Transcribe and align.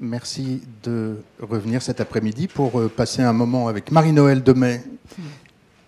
Merci 0.00 0.62
de 0.82 1.16
revenir 1.40 1.82
cet 1.82 2.00
après-midi 2.00 2.48
pour 2.48 2.88
passer 2.90 3.20
un 3.20 3.34
moment 3.34 3.68
avec 3.68 3.92
Marie-Noël 3.92 4.42
Demet 4.42 4.82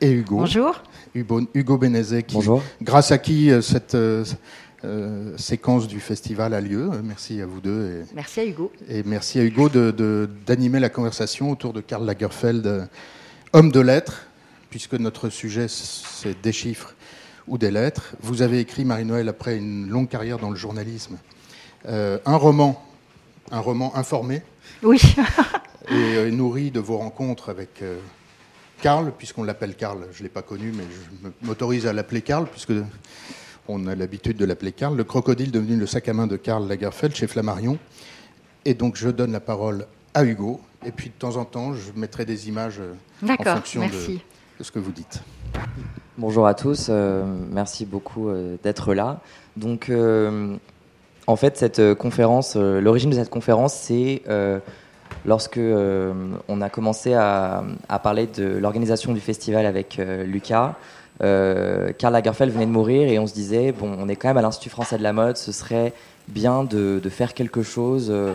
et 0.03 0.11
Hugo. 0.11 0.37
Bonjour. 0.37 0.83
Hugo, 1.15 1.41
Hugo 1.55 1.79
Bénézet, 1.79 2.27
Bonjour. 2.31 2.63
grâce 2.83 3.11
à 3.11 3.19
qui 3.19 3.51
cette 3.63 3.97
euh, 4.85 5.39
séquence 5.39 5.87
du 5.87 6.01
festival 6.01 6.55
a 6.55 6.61
lieu. 6.61 6.91
Merci 7.05 7.41
à 7.41 7.47
vous 7.47 7.61
deux. 7.61 8.03
Et, 8.03 8.15
merci 8.15 8.41
à 8.41 8.45
Hugo. 8.45 8.73
Et 8.89 9.05
merci 9.05 9.39
à 9.39 9.45
Hugo 9.45 9.69
d'animer 9.69 10.79
de, 10.79 10.83
la 10.83 10.89
conversation 10.89 11.53
autour 11.53 11.73
de 11.73 11.81
Karl 11.81 12.05
Lagerfeld, 12.05 12.89
homme 13.53 13.71
de 13.71 13.81
lettres, 13.81 14.27
puisque 14.71 14.95
notre 14.95 15.29
sujet, 15.29 15.67
c'est 15.69 16.41
des 16.43 16.53
chiffres 16.53 16.95
ou 17.47 17.59
des 17.59 17.71
lettres. 17.71 18.15
Vous 18.21 18.43
avez 18.43 18.59
écrit, 18.59 18.85
Marie-Noël, 18.85 19.29
après 19.29 19.57
une 19.57 19.89
longue 19.89 20.09
carrière 20.09 20.39
dans 20.39 20.51
le 20.51 20.57
journalisme, 20.57 21.17
euh, 21.87 22.19
un 22.27 22.37
roman, 22.37 22.85
un 23.53 23.61
roman 23.61 23.95
informé. 23.97 24.43
Oui. 24.83 25.01
et 25.89 26.17
euh, 26.17 26.31
nourri 26.33 26.73
de 26.73 26.81
vos 26.81 26.99
rencontres 26.99 27.49
avec 27.49 27.85
Karl, 28.81 29.13
puisqu'on 29.17 29.45
l'appelle 29.45 29.77
Karl. 29.77 30.09
Je 30.13 30.19
ne 30.19 30.23
l'ai 30.25 30.29
pas 30.29 30.43
connu, 30.43 30.73
mais 30.77 30.85
je 30.91 31.47
m'autorise 31.47 31.87
à 31.87 31.93
l'appeler 31.93 32.23
Karl, 32.23 32.47
puisque 32.47 32.73
on 33.69 33.87
a 33.87 33.95
l'habitude 33.95 34.37
de 34.37 34.45
l'appeler 34.45 34.73
Karl, 34.73 34.97
le 34.97 35.05
crocodile 35.05 35.53
devenu 35.53 35.77
le 35.77 35.87
sac 35.87 36.09
à 36.09 36.13
main 36.13 36.27
de 36.27 36.37
Karl 36.37 36.67
Lagerfeld 36.67 37.15
chez 37.15 37.29
Flammarion. 37.29 37.79
Et 38.65 38.75
donc 38.75 38.97
je 38.97 39.09
donne 39.09 39.33
la 39.33 39.41
parole 39.41 39.87
à 40.15 40.25
Hugo, 40.25 40.61
et 40.85 40.93
puis 40.93 41.09
de 41.09 41.15
temps 41.15 41.37
en 41.37 41.45
temps, 41.45 41.75
je 41.75 41.93
mettrai 41.97 42.25
des 42.25 42.49
images 42.49 42.81
euh, 42.81 42.95
en 43.29 43.45
fonction 43.57 43.83
de, 43.87 44.19
ce 44.61 44.71
que 44.71 44.79
vous 44.79 44.93
dites. 44.93 45.23
Bonjour 46.19 46.47
à 46.47 46.55
tous, 46.55 46.89
euh, 46.89 47.25
merci 47.51 47.87
beaucoup 47.87 48.29
euh, 48.29 48.57
d'être 48.63 48.95
là. 48.95 49.21
Donc, 49.57 49.91
en 51.27 51.37
fait, 51.37 51.57
cette 51.57 51.95
conférence, 51.95 52.57
l'origine 52.57 53.11
de 53.11 53.15
cette 53.15 53.31
conférence, 53.31 53.75
c'est 53.75 54.23
lorsque 55.25 55.59
on 55.59 56.61
a 56.61 56.69
commencé 56.69 57.15
à, 57.15 57.65
parler 58.03 58.27
de 58.27 58.59
l'organisation 58.59 59.13
du 59.13 59.21
festival 59.21 59.67
avec 59.67 60.01
Lucas. 60.27 60.75
Euh, 61.23 61.93
Karl 61.97 62.13
Lagerfeld 62.13 62.53
venait 62.53 62.67
de 62.67 62.71
mourir 62.71 63.09
et 63.09 63.19
on 63.19 63.27
se 63.27 63.35
disait, 63.35 63.73
bon, 63.73 63.95
on 63.99 64.09
est 64.09 64.17
quand 64.17 64.29
même 64.29 64.39
à 64.39 64.43
l'Institut 64.43 64.71
français 64.71 64.99
de 64.99 65.03
la 65.03 65.13
mode, 65.13 65.37
ce 65.37 65.53
serait 65.53 65.93
bien 66.29 66.65
de, 66.65 67.01
faire 67.09 67.35
quelque 67.35 67.63
chose, 67.63 68.09
euh, 68.11 68.33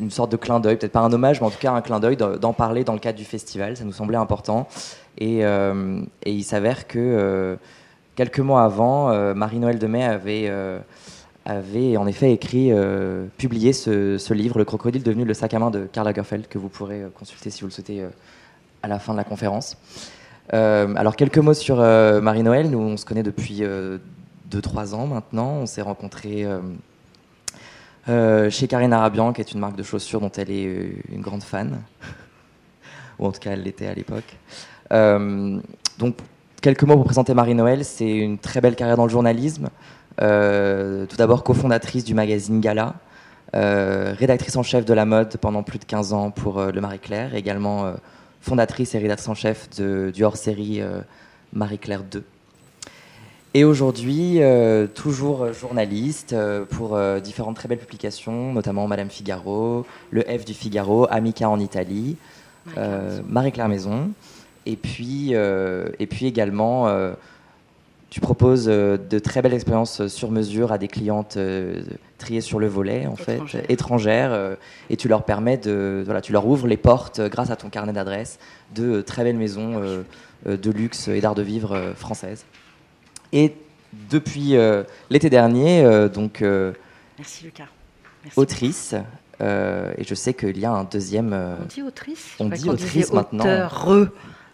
une 0.00 0.10
sorte 0.10 0.32
de 0.32 0.36
clin 0.36 0.60
d'œil, 0.60 0.76
peut-être 0.76 0.92
pas 0.92 1.00
un 1.00 1.12
hommage, 1.12 1.40
mais 1.40 1.46
en 1.46 1.50
tout 1.50 1.58
cas 1.58 1.72
un 1.72 1.82
clin 1.82 2.00
d'œil, 2.00 2.16
d'en 2.16 2.52
parler 2.52 2.84
dans 2.84 2.92
le 2.92 2.98
cadre 2.98 3.18
du 3.18 3.24
festival, 3.24 3.76
ça 3.76 3.84
nous 3.84 3.92
semblait 3.92 4.16
important. 4.16 4.68
Et, 5.18 5.44
euh, 5.44 6.00
il 6.24 6.44
s'avère 6.44 6.86
que 6.86 7.58
quelques 8.14 8.40
mois 8.40 8.62
avant, 8.62 9.34
Marie-Noël 9.34 9.78
Demey 9.78 10.04
avait 10.04 10.50
avait 11.48 11.96
en 11.96 12.06
effet 12.06 12.32
écrit, 12.32 12.70
publié 13.38 13.72
ce, 13.72 14.32
livre, 14.32 14.58
Le 14.58 14.64
crocodile 14.64 15.02
devenu 15.02 15.24
le 15.24 15.34
sac 15.34 15.54
à 15.54 15.58
main 15.58 15.70
de 15.70 15.86
Karl 15.90 16.06
Lagerfeld, 16.06 16.46
que 16.46 16.58
vous 16.58 16.68
pourrez 16.68 17.02
consulter 17.18 17.50
si 17.50 17.62
vous 17.62 17.68
le 17.68 17.72
souhaitez 17.72 18.04
à 18.82 18.88
la 18.88 18.98
fin 18.98 19.12
de 19.12 19.18
la 19.18 19.24
conférence. 19.24 19.76
Euh, 20.54 20.94
alors 20.96 21.16
quelques 21.16 21.38
mots 21.38 21.54
sur 21.54 21.80
euh, 21.80 22.20
Marie-Noël. 22.20 22.70
Nous, 22.70 22.78
on 22.78 22.96
se 22.96 23.04
connaît 23.04 23.22
depuis 23.22 23.60
2-3 23.60 23.62
euh, 23.62 24.92
ans 24.94 25.06
maintenant. 25.06 25.50
On 25.62 25.66
s'est 25.66 25.82
rencontrés 25.82 26.46
chez 28.50 28.68
Karine 28.68 28.92
Arabian, 28.92 29.32
qui 29.32 29.40
est 29.40 29.52
une 29.52 29.60
marque 29.60 29.76
de 29.76 29.82
chaussures 29.82 30.20
dont 30.20 30.32
elle 30.36 30.50
est 30.50 30.92
une 31.12 31.20
grande 31.20 31.42
fan. 31.42 31.80
Ou 33.18 33.26
en 33.26 33.32
tout 33.32 33.40
cas, 33.40 33.50
elle 33.52 33.62
l'était 33.62 33.88
à 33.88 33.94
l'époque. 33.94 34.36
donc, 34.90 36.16
quelques 36.62 36.84
mots 36.84 36.96
pour 36.96 37.04
présenter 37.04 37.34
Marie-Noël. 37.34 37.84
C'est 37.84 38.10
une 38.10 38.38
très 38.38 38.60
belle 38.60 38.76
carrière 38.76 38.96
dans 38.96 39.04
le 39.04 39.10
journalisme. 39.10 39.68
Tout 40.18 41.16
d'abord 41.16 41.44
cofondatrice 41.44 42.04
du 42.04 42.14
magazine 42.14 42.60
Gala. 42.60 42.94
rédactrice 43.54 44.56
en 44.56 44.62
chef 44.62 44.84
de 44.84 44.94
la 44.94 45.04
mode 45.04 45.36
pendant 45.36 45.62
plus 45.62 45.78
de 45.78 45.84
15 45.84 46.12
ans 46.12 46.30
pour 46.30 46.60
le 46.62 46.80
Marie-Claire, 46.80 47.34
également 47.34 47.94
fondatrice 48.40 48.94
et 48.94 48.98
rédactrice 48.98 49.28
en 49.28 49.34
chef 49.34 49.68
de, 49.78 50.10
du 50.14 50.24
hors-série 50.24 50.80
euh, 50.80 51.00
Marie-Claire 51.52 52.02
2. 52.02 52.24
Et 53.54 53.64
aujourd'hui, 53.64 54.42
euh, 54.42 54.86
toujours 54.86 55.52
journaliste 55.52 56.32
euh, 56.34 56.64
pour 56.64 56.98
différentes 57.20 57.56
très 57.56 57.68
belles 57.68 57.78
publications, 57.78 58.52
notamment 58.52 58.86
Madame 58.86 59.10
Figaro, 59.10 59.86
Le 60.10 60.22
F 60.22 60.44
du 60.44 60.54
Figaro, 60.54 61.06
Amica 61.10 61.48
en 61.48 61.58
Italie, 61.58 62.16
Marie-Claire 63.26 63.68
Maison. 63.68 64.10
Et 64.66 64.76
puis, 64.76 65.32
et 65.32 66.06
puis 66.06 66.26
également 66.26 66.86
tu 68.10 68.20
proposes 68.20 68.68
euh, 68.68 68.96
de 68.96 69.18
très 69.18 69.42
belles 69.42 69.54
expériences 69.54 70.00
euh, 70.00 70.08
sur 70.08 70.30
mesure 70.30 70.72
à 70.72 70.78
des 70.78 70.88
clientes 70.88 71.36
euh, 71.36 71.82
triées 72.16 72.40
sur 72.40 72.58
le 72.58 72.66
volet, 72.66 73.06
en 73.06 73.16
fait, 73.16 73.40
étrangères, 73.68 74.56
et 74.90 74.96
tu 74.96 75.08
leur 75.08 75.24
permets 75.24 75.56
de, 75.56 76.02
voilà, 76.04 76.20
tu 76.20 76.32
leur 76.32 76.46
ouvres 76.46 76.66
les 76.66 76.76
portes 76.76 77.20
grâce 77.20 77.50
à 77.50 77.56
ton 77.56 77.68
carnet 77.68 77.92
d'adresses 77.92 78.38
de 78.74 79.02
très 79.02 79.22
belles 79.22 79.36
maisons 79.36 79.80
de 80.44 80.70
luxe 80.70 81.06
et 81.06 81.20
d'art 81.20 81.36
de 81.36 81.42
vivre 81.42 81.92
françaises. 81.94 82.44
Et 83.32 83.54
depuis 84.10 84.56
l'été 85.10 85.30
dernier, 85.30 86.08
donc. 86.12 86.42
Merci 87.18 87.44
Lucas. 87.44 87.68
Autrice. 88.34 88.96
et 89.40 90.04
je 90.04 90.14
sais 90.16 90.34
qu'il 90.34 90.58
y 90.58 90.64
a 90.64 90.72
un 90.72 90.84
deuxième. 90.84 91.32
on 91.32 91.66
dit 91.66 91.82
autrice? 91.82 92.34
On 92.40 92.48
dit 92.48 92.68
autrice 92.68 93.12
maintenant. 93.12 93.68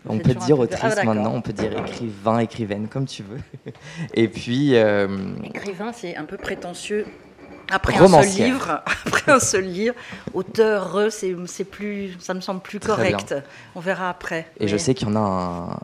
On 0.08 0.18
peut 0.18 0.34
dire 0.34 0.58
autrice 0.58 0.94
ah, 0.98 1.04
maintenant, 1.04 1.32
on 1.34 1.40
peut 1.40 1.52
dire 1.52 1.72
écrivain, 1.78 2.38
écrivaine, 2.38 2.88
comme 2.88 3.06
tu 3.06 3.22
veux. 3.22 3.40
Et 4.14 4.28
puis. 4.28 4.76
Euh, 4.76 5.08
écrivain, 5.42 5.92
c'est 5.92 6.16
un 6.16 6.24
peu 6.24 6.36
prétentieux. 6.36 7.06
Après 7.70 7.96
un 7.96 8.08
seul 8.08 8.44
livre, 8.44 8.82
après 9.06 9.32
un 9.32 9.40
seul 9.40 9.64
livre, 9.64 9.94
auteur, 10.34 10.98
c'est 11.10 11.64
plus, 11.64 12.16
ça 12.20 12.34
me 12.34 12.40
semble 12.40 12.60
plus 12.60 12.78
correct. 12.78 13.34
On 13.74 13.80
verra 13.80 14.10
après. 14.10 14.46
Et 14.60 14.68
je 14.68 14.76
sais 14.76 14.94
qu'il 14.94 15.08
y 15.08 15.10
en 15.10 15.16
a 15.16 15.80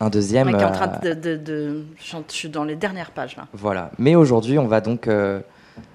un, 0.00 0.10
deuxième. 0.10 0.48
qui 0.48 0.60
est 0.60 0.64
en 0.64 0.72
train 0.72 0.92
euh, 1.04 1.14
de, 1.14 1.36
de, 1.36 1.84
je 1.98 2.16
suis 2.28 2.48
dans 2.48 2.64
les 2.64 2.74
dernières 2.74 3.12
pages 3.12 3.36
là. 3.36 3.46
Voilà. 3.52 3.92
Mais 3.98 4.16
aujourd'hui, 4.16 4.58
on 4.58 4.66
va 4.66 4.80
donc. 4.80 5.06
Euh, 5.06 5.40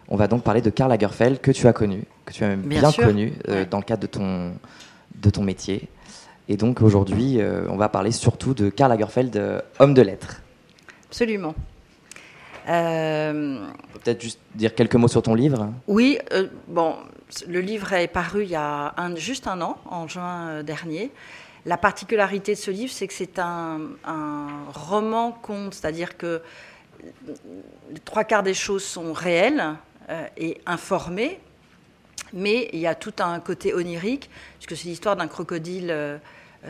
on 0.08 0.16
va 0.18 0.28
donc 0.28 0.44
parler 0.44 0.62
de 0.62 0.70
Karl 0.70 0.92
Lagerfeld 0.92 1.42
que 1.42 1.52
tu 1.52 1.68
as 1.68 1.74
connu, 1.74 2.04
que 2.26 2.32
tu 2.32 2.44
as 2.44 2.56
bien, 2.56 2.92
connu 2.92 3.34
dans 3.72 3.80
le 3.80 3.84
cadre 3.84 4.04
de 4.04 4.08
ton, 4.08 4.54
de 5.16 5.30
ton 5.32 5.42
métier. 5.42 5.90
Et 6.48 6.58
donc 6.58 6.82
aujourd'hui, 6.82 7.40
euh, 7.40 7.66
on 7.70 7.78
va 7.78 7.90
parler 7.90 8.12
surtout 8.12 8.54
de 8.54 8.70
Karl 8.70 8.92
Lagerfeld, 8.92 9.36
euh, 9.36 9.62
homme 9.80 9.94
de 9.94 10.02
lettres. 10.02 10.42
Absolument. 11.08 11.56
Euh... 12.70 13.66
Peut-être 13.94 14.22
juste 14.22 14.40
dire 14.54 14.76
quelques 14.76 14.96
mots 14.96 15.08
sur 15.08 15.24
ton 15.24 15.34
livre. 15.34 15.72
Oui, 15.88 16.20
euh, 16.34 16.48
bon, 16.68 16.96
le 17.48 17.62
livre 17.62 17.94
est 17.94 18.08
paru 18.08 18.44
il 18.44 18.50
y 18.50 18.56
a 18.56 18.94
un, 18.98 19.16
juste 19.16 19.48
un 19.48 19.62
an, 19.62 19.78
en 19.86 20.08
juin 20.08 20.62
dernier. 20.64 21.12
La 21.66 21.78
particularité 21.78 22.54
de 22.54 22.60
ce 22.60 22.70
livre, 22.70 22.92
c'est 22.92 23.08
que 23.08 23.14
c'est 23.14 23.40
un, 23.40 23.82
un 24.06 24.48
roman-conte, 24.72 25.74
c'est-à-dire 25.74 26.16
que 26.16 26.42
les 27.92 28.00
trois 28.04 28.24
quarts 28.24 28.44
des 28.44 28.54
choses 28.54 28.84
sont 28.84 29.14
réelles 29.14 29.76
et 30.38 30.62
informées, 30.68 31.40
mais 32.34 32.70
il 32.72 32.80
y 32.80 32.88
a 32.88 32.94
tout 32.94 33.14
un 33.18 33.40
côté 33.40 33.74
onirique, 33.74 34.30
puisque 34.60 34.80
c'est 34.80 34.90
l'histoire 34.90 35.16
d'un 35.16 35.28
crocodile 35.28 36.20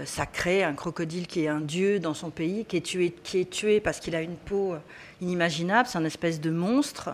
sacré, 0.03 0.63
un 0.63 0.73
crocodile 0.73 1.27
qui 1.27 1.45
est 1.45 1.47
un 1.47 1.61
dieu 1.61 1.99
dans 1.99 2.13
son 2.13 2.29
pays, 2.29 2.65
qui 2.65 2.77
est 2.77 2.81
tué, 2.81 3.13
qui 3.23 3.39
est 3.39 3.49
tué 3.49 3.79
parce 3.79 3.99
qu'il 3.99 4.15
a 4.15 4.21
une 4.21 4.35
peau 4.35 4.73
euh, 4.73 4.79
inimaginable, 5.21 5.87
c'est 5.87 5.97
un 5.97 6.05
espèce 6.05 6.41
de 6.41 6.49
monstre, 6.49 7.11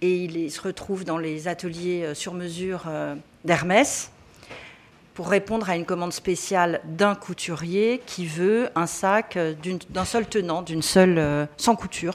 et 0.00 0.24
il, 0.24 0.50
se 0.50 0.60
retrouve 0.60 1.04
dans 1.04 1.18
les 1.18 1.48
ateliers 1.48 2.14
sur 2.14 2.34
mesure 2.34 2.82
d'Hermès 3.44 4.10
pour 5.14 5.28
répondre 5.28 5.70
à 5.70 5.76
une 5.76 5.86
commande 5.86 6.12
spéciale 6.12 6.82
d'un 6.84 7.14
couturier 7.14 8.02
qui 8.04 8.26
veut 8.26 8.68
un 8.74 8.86
sac 8.86 9.38
d'un 9.88 10.04
seul 10.04 10.26
tenant, 10.26 10.60
d'une 10.60 10.82
seule, 10.82 11.48
sans 11.56 11.76
couture. 11.76 12.12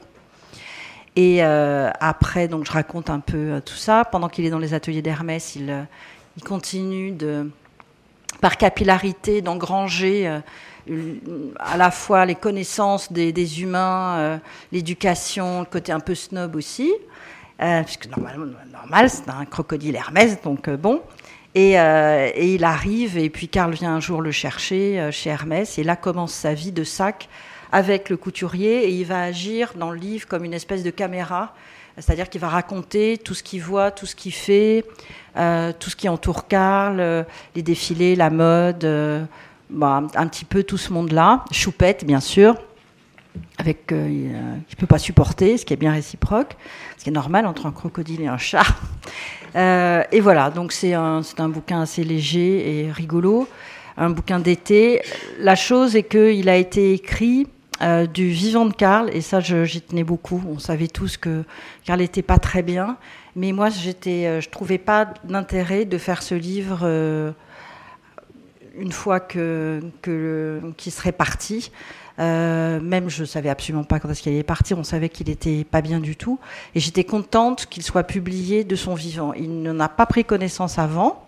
Et 1.15 1.43
euh, 1.43 1.89
après, 1.99 2.47
donc, 2.47 2.65
je 2.65 2.71
raconte 2.71 3.09
un 3.09 3.19
peu 3.19 3.37
euh, 3.37 3.59
tout 3.59 3.75
ça. 3.75 4.05
Pendant 4.05 4.29
qu'il 4.29 4.45
est 4.45 4.49
dans 4.49 4.59
les 4.59 4.73
ateliers 4.73 5.01
d'Hermès, 5.01 5.55
il, 5.55 5.69
euh, 5.69 5.83
il, 6.37 6.43
continue 6.43 7.11
de, 7.11 7.49
par 8.41 8.57
capillarité 8.57 9.41
d'engranger 9.41 10.41
à 11.59 11.77
la 11.77 11.91
fois 11.91 12.25
les 12.25 12.35
connaissances 12.35 13.13
des, 13.13 13.61
humains, 13.61 14.41
l'éducation, 14.71 15.59
le 15.61 15.65
côté 15.65 15.91
un 15.91 15.99
peu 15.99 16.15
snob 16.15 16.55
aussi. 16.55 16.91
puisque 17.85 18.07
normalement, 18.07 18.47
normal, 18.73 19.09
c'est 19.09 19.29
un 19.29 19.45
crocodile 19.45 19.95
Hermès, 19.95 20.41
donc 20.41 20.69
bon. 20.71 21.01
Et, 21.53 21.75
il 21.75 22.63
arrive, 22.63 23.17
et 23.17 23.29
puis 23.29 23.47
Karl 23.47 23.73
vient 23.73 23.95
un 23.95 23.99
jour 23.99 24.21
le 24.21 24.31
chercher 24.31 25.09
chez 25.11 25.29
Hermès, 25.29 25.77
et 25.77 25.83
là 25.83 25.95
commence 25.95 26.33
sa 26.33 26.53
vie 26.53 26.71
de 26.71 26.83
sac 26.83 27.29
avec 27.71 28.09
le 28.09 28.17
couturier 28.17 28.85
et 28.85 28.89
il 28.89 29.05
va 29.05 29.21
agir 29.21 29.73
dans 29.75 29.91
le 29.91 29.97
livre 29.97 30.27
comme 30.27 30.43
une 30.43 30.53
espèce 30.53 30.83
de 30.83 30.89
caméra, 30.89 31.53
c'est-à-dire 31.97 32.29
qu'il 32.29 32.41
va 32.41 32.49
raconter 32.49 33.17
tout 33.17 33.33
ce 33.33 33.43
qu'il 33.43 33.61
voit, 33.61 33.91
tout 33.91 34.05
ce 34.05 34.15
qu'il 34.15 34.33
fait, 34.33 34.85
euh, 35.37 35.71
tout 35.77 35.89
ce 35.89 35.95
qui 35.95 36.09
entoure 36.09 36.47
Karl, 36.47 36.99
euh, 36.99 37.23
les 37.55 37.61
défilés, 37.61 38.15
la 38.15 38.29
mode, 38.29 38.83
euh, 38.85 39.23
bah, 39.69 40.03
un 40.15 40.27
petit 40.27 40.45
peu 40.45 40.63
tout 40.63 40.77
ce 40.77 40.93
monde-là. 40.93 41.45
Choupette, 41.51 42.05
bien 42.05 42.19
sûr, 42.19 42.55
avec 43.57 43.87
qui 43.87 43.93
ne 43.93 44.75
peut 44.77 44.87
pas 44.87 44.99
supporter, 44.99 45.57
ce 45.57 45.65
qui 45.65 45.73
est 45.73 45.77
bien 45.77 45.91
réciproque, 45.91 46.55
ce 46.97 47.03
qui 47.03 47.09
est 47.09 47.13
normal 47.13 47.45
entre 47.45 47.65
un 47.65 47.71
crocodile 47.71 48.21
et 48.21 48.27
un 48.27 48.37
chat. 48.37 48.65
et 49.55 50.19
voilà, 50.19 50.49
donc 50.49 50.71
c'est 50.71 50.93
un, 50.93 51.21
un 51.37 51.49
bouquin 51.49 51.81
assez 51.81 52.03
léger 52.03 52.85
et 52.85 52.91
rigolo, 52.91 53.47
un 53.97 54.09
bouquin 54.09 54.39
d'été. 54.39 55.01
La 55.39 55.55
chose 55.55 55.95
est 55.95 56.03
qu'il 56.03 56.49
a 56.49 56.55
été 56.55 56.93
écrit 56.93 57.47
du 58.13 58.29
vivant 58.29 58.65
de 58.65 58.73
Karl, 58.73 59.09
et 59.13 59.21
ça 59.21 59.39
j'y 59.39 59.81
tenais 59.81 60.03
beaucoup. 60.03 60.41
On 60.47 60.59
savait 60.59 60.87
tous 60.87 61.17
que 61.17 61.43
Karl 61.83 61.99
n'était 61.99 62.21
pas 62.21 62.37
très 62.37 62.61
bien, 62.61 62.97
mais 63.35 63.51
moi 63.51 63.69
j'étais, 63.69 64.41
je 64.41 64.49
trouvais 64.49 64.77
pas 64.77 65.13
d'intérêt 65.23 65.85
de 65.85 65.97
faire 65.97 66.21
ce 66.21 66.35
livre 66.35 66.85
une 68.77 68.91
fois 68.91 69.19
que, 69.19 69.81
qu'il 70.77 70.91
serait 70.91 71.11
parti. 71.11 71.71
Euh, 72.19 72.79
même 72.81 73.09
je 73.09 73.23
savais 73.23 73.49
absolument 73.49 73.83
pas 73.83 73.99
quand 73.99 74.09
est-ce 74.09 74.21
qu'il 74.21 74.31
allait 74.31 74.43
partir, 74.43 74.77
on 74.77 74.83
savait 74.83 75.09
qu'il 75.09 75.29
était 75.29 75.63
pas 75.63 75.81
bien 75.81 75.99
du 75.99 76.15
tout. 76.15 76.39
Et 76.75 76.79
j'étais 76.79 77.03
contente 77.03 77.67
qu'il 77.67 77.83
soit 77.83 78.03
publié 78.03 78.63
de 78.63 78.75
son 78.75 78.93
vivant. 78.93 79.33
Il 79.33 79.61
n'en 79.61 79.79
a 79.79 79.89
pas 79.89 80.05
pris 80.05 80.23
connaissance 80.23 80.77
avant, 80.77 81.25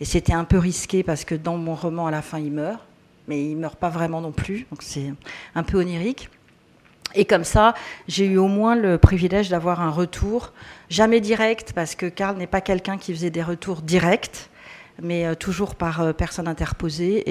et 0.00 0.04
c'était 0.04 0.32
un 0.32 0.44
peu 0.44 0.58
risqué 0.58 1.02
parce 1.02 1.24
que 1.24 1.34
dans 1.34 1.56
mon 1.56 1.74
roman, 1.74 2.06
à 2.06 2.10
la 2.10 2.22
fin, 2.22 2.38
il 2.38 2.52
meurt, 2.52 2.80
mais 3.28 3.44
il 3.44 3.56
meurt 3.56 3.78
pas 3.78 3.88
vraiment 3.88 4.20
non 4.20 4.32
plus, 4.32 4.66
donc 4.70 4.82
c'est 4.82 5.12
un 5.54 5.62
peu 5.62 5.78
onirique. 5.78 6.28
Et 7.14 7.24
comme 7.26 7.44
ça, 7.44 7.74
j'ai 8.08 8.26
eu 8.26 8.38
au 8.38 8.48
moins 8.48 8.74
le 8.74 8.96
privilège 8.96 9.50
d'avoir 9.50 9.80
un 9.80 9.90
retour, 9.90 10.52
jamais 10.88 11.20
direct, 11.20 11.72
parce 11.74 11.94
que 11.94 12.06
Karl 12.06 12.38
n'est 12.38 12.46
pas 12.46 12.62
quelqu'un 12.62 12.96
qui 12.96 13.12
faisait 13.12 13.30
des 13.30 13.42
retours 13.42 13.82
directs 13.82 14.48
mais 15.00 15.26
euh, 15.26 15.34
toujours 15.34 15.74
par 15.74 16.00
euh, 16.00 16.12
personne 16.12 16.48
interposée. 16.48 17.22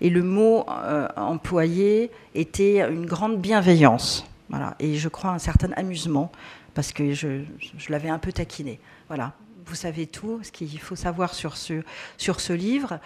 Et, 0.00 0.10
le 0.10 0.22
mot 0.22 0.66
euh, 0.68 1.08
employé 1.16 2.10
était 2.34 2.80
une 2.88 3.06
grande 3.06 3.40
bienveillance. 3.40 4.26
Voilà. 4.50 4.74
Et 4.78 4.96
je 4.96 5.08
crois 5.08 5.30
un 5.30 5.38
certain 5.38 5.70
amusement, 5.72 6.30
parce 6.74 6.92
que 6.92 7.12
je, 7.12 7.42
je 7.78 7.92
l'avais 7.92 8.08
un 8.08 8.18
peu 8.18 8.32
taquiné. 8.32 8.78
Voilà. 9.08 9.32
Vous 9.64 9.74
savez 9.74 10.06
tout, 10.06 10.40
ce 10.42 10.50
qu'il 10.50 10.80
faut 10.80 10.96
savoir 10.96 11.34
sur 11.34 11.56
ce, 11.56 11.82
sur 12.18 12.40
ce 12.40 12.52
livre. 12.52 12.98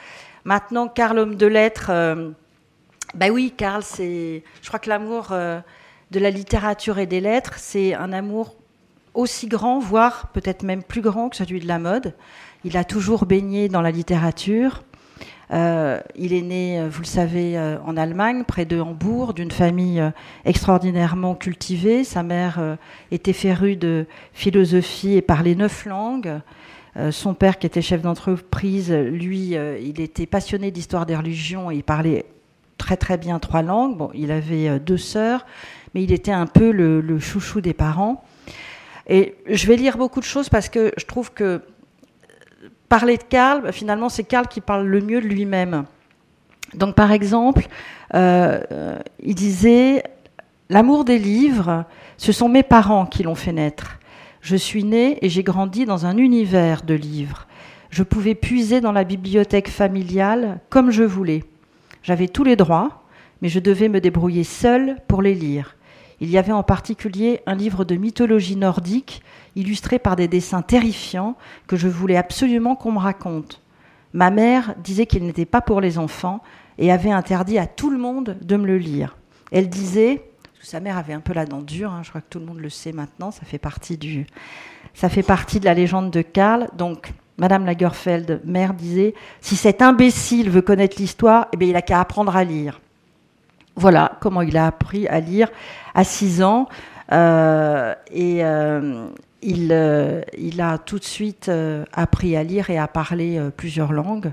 Maintenant, 0.47 0.87
Karl, 0.87 1.19
homme 1.19 1.35
de 1.35 1.47
lettres. 1.47 1.91
ben 3.15 3.31
oui, 3.33 3.53
Karl, 3.57 3.83
c'est. 3.83 4.45
Je 4.63 4.69
crois 4.69 4.79
que 4.79 4.89
l'amour 4.89 5.31
de 5.31 6.21
la 6.21 6.31
littérature 6.31 7.01
et 7.01 7.07
des 7.07 7.21
lettres, 7.21 7.55
c'est 7.57 7.95
un 7.95 8.13
amour 8.13 8.55
aussi 9.13 9.49
grand, 9.49 9.81
voire 9.81 10.29
peut-être 10.29 10.63
même 10.63 10.85
plus 10.85 11.01
grand 11.01 11.31
que 11.31 11.37
celui 11.37 11.59
de 11.59 11.67
la 11.67 11.81
mode. 11.81 12.15
Il 12.65 12.77
a 12.77 12.85
toujours 12.85 13.27
baigné 13.27 13.69
dans 13.69 13.83
la 13.83 13.91
littérature. 13.91 14.85
Euh, 15.53 16.01
il 16.17 16.33
est 16.33 16.43
né, 16.43 16.81
euh, 16.81 16.89
vous 16.89 17.03
le 17.03 17.07
savez, 17.07 17.57
euh, 17.57 17.79
en 17.85 17.97
Allemagne, 17.97 18.45
près 18.45 18.65
de 18.65 18.81
Hambourg, 18.81 19.33
d'une 19.35 19.51
famille 19.51 20.03
extraordinairement 20.45 21.35
cultivée. 21.35 22.05
Sa 22.05 22.23
mère 22.23 22.77
était 23.11 23.33
férue 23.33 23.77
de 23.77 24.07
philosophie 24.33 25.15
et 25.15 25.23
parlait 25.23 25.57
neuf 25.57 25.87
langues. 25.87 26.41
Son 27.11 27.35
père, 27.35 27.59
qui 27.59 27.67
était 27.67 27.83
chef 27.83 28.03
d'entreprise, 28.03 28.93
lui, 28.93 29.55
il 29.83 30.01
était 30.01 30.27
passionné 30.27 30.71
d'histoire 30.71 31.07
des 31.07 31.17
religions 31.17 31.71
et 31.71 31.77
il 31.77 31.85
parlait 31.85 32.25
très 32.79 32.97
très 32.97 33.19
bien 33.19 33.39
trois 33.39 33.63
langues. 33.63 33.97
Bon, 33.97 34.11
il 34.15 34.31
avait 34.31 34.79
deux 34.79 34.97
sœurs, 34.97 35.45
mais 35.95 36.03
il 36.03 36.13
était 36.13 36.33
un 36.33 36.47
peu 36.47 36.71
le 36.71 37.19
chouchou 37.19 37.61
des 37.61 37.75
parents. 37.75 38.25
Et 39.07 39.37
je 39.49 39.67
vais 39.67 39.77
lire 39.77 39.97
beaucoup 39.99 40.21
de 40.21 40.25
choses 40.25 40.49
parce 40.49 40.69
que 40.69 40.93
je 40.97 41.05
trouve 41.05 41.33
que 41.33 41.63
parler 42.89 43.17
de 43.17 43.23
Karl, 43.23 43.73
finalement, 43.73 44.09
c'est 44.09 44.25
Karl 44.25 44.49
qui 44.49 44.61
parle 44.61 44.87
le 44.87 45.01
mieux 45.01 45.21
de 45.21 45.27
lui-même. 45.27 45.85
Donc, 46.75 46.95
par 46.95 47.13
exemple, 47.13 47.67
euh, 48.15 48.99
il 49.23 49.35
disait 49.35 50.03
L'amour 50.69 51.05
des 51.05 51.19
livres, 51.19 51.85
ce 52.17 52.33
sont 52.33 52.49
mes 52.49 52.65
parents 52.65 53.07
qui 53.07 53.23
l'ont 53.23 53.37
fait 53.37 53.53
naître. 53.53 53.99
Je 54.47 54.55
suis 54.55 54.85
né 54.85 55.19
et 55.23 55.29
j'ai 55.29 55.43
grandi 55.43 55.87
dans 55.87 56.07
un 56.07 56.17
univers 56.19 56.83
de 56.85 56.95
livres. 56.95 57.49
Je 57.91 58.05
pouvais 58.05 58.37
puiser 58.37 58.81
dans 58.81 58.93
la 58.93 59.03
bibliothèque 59.03 59.69
familiale 59.69 60.61
comme 60.71 60.93
je 60.93 61.03
voulais. 61.03 61.43
J'avais 62.05 62.29
tous 62.29 62.45
les 62.45 62.55
droits, 62.55 63.03
mais 63.43 63.49
je 63.49 63.59
devais 63.59 63.89
me 63.89 64.01
débrouiller 64.01 64.45
seul 64.45 64.99
pour 65.09 65.21
les 65.21 65.35
lire. 65.35 65.75
Il 66.21 66.31
y 66.31 66.39
avait 66.39 66.53
en 66.53 66.63
particulier 66.63 67.41
un 67.47 67.57
livre 67.57 67.85
de 67.85 67.97
mythologie 67.97 68.55
nordique 68.55 69.21
illustré 69.57 69.99
par 69.99 70.15
des 70.15 70.29
dessins 70.29 70.63
terrifiants 70.63 71.35
que 71.67 71.75
je 71.75 71.89
voulais 71.89 72.17
absolument 72.17 72.77
qu'on 72.77 72.93
me 72.93 73.01
raconte. 73.01 73.61
Ma 74.13 74.31
mère 74.31 74.77
disait 74.79 75.07
qu'il 75.07 75.25
n'était 75.25 75.45
pas 75.45 75.61
pour 75.61 75.81
les 75.81 75.99
enfants 75.99 76.41
et 76.79 76.93
avait 76.93 77.11
interdit 77.11 77.59
à 77.59 77.67
tout 77.67 77.91
le 77.91 77.99
monde 77.99 78.37
de 78.41 78.57
me 78.57 78.67
le 78.69 78.79
lire. 78.79 79.17
Elle 79.51 79.69
disait, 79.69 80.23
sa 80.67 80.81
mère 80.81 80.99
avait 80.99 81.13
un 81.13 81.21
peu 81.21 81.33
la 81.33 81.47
dent 81.47 81.63
dure, 81.63 81.93
hein, 81.93 82.03
je 82.03 82.09
crois 82.09 82.21
que 82.21 82.27
tout 82.29 82.41
le 82.41 82.45
monde 82.47 82.59
le 82.59 82.71
sait 82.71 82.93
maintenant, 82.93 83.31
ça 83.31 83.43
fait 83.45 83.59
partie 83.59 83.97
du, 83.97 84.27
ça 84.95 85.09
fait 85.09 85.23
partie 85.23 85.61
de 85.61 85.65
la 85.65 85.75
légende 85.75 86.11
de 86.11 86.23
Karl. 86.23 86.67
Donc, 86.77 87.13
Madame 87.39 87.67
Lagerfeld, 87.67 88.41
mère, 88.45 88.75
disait 88.75 89.15
si 89.41 89.55
cet 89.55 89.81
imbécile 89.81 90.51
veut 90.51 90.63
connaître 90.63 90.97
l'histoire, 90.99 91.47
eh 91.53 91.57
bien, 91.57 91.69
il 91.69 91.77
a 91.77 91.83
qu'à 91.83 92.01
apprendre 92.01 92.35
à 92.35 92.43
lire. 92.43 92.81
Voilà 93.77 94.17
comment 94.21 94.43
il 94.43 94.57
a 94.57 94.67
appris 94.67 95.07
à 95.07 95.21
lire 95.21 95.51
à 95.95 96.03
6 96.03 96.43
ans. 96.43 96.67
Euh, 97.13 97.95
et 98.11 98.45
euh, 98.45 99.07
euh, 99.71 100.23
il, 100.37 100.61
a 100.61 100.79
tout 100.79 100.99
de 100.99 101.05
suite 101.05 101.49
appris 101.93 102.37
à 102.37 102.43
lire 102.43 102.71
et 102.71 102.79
à 102.79 102.89
parler 102.89 103.41
plusieurs 103.57 103.93
langues, 103.93 104.33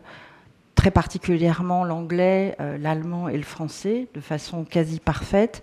très 0.74 0.90
particulièrement 0.90 1.84
l'anglais, 1.84 2.58
l'allemand 2.80 3.30
et 3.30 3.38
le 3.38 3.44
français, 3.44 4.08
de 4.16 4.22
façon 4.22 4.64
quasi 4.64 5.00
parfaite, 5.00 5.62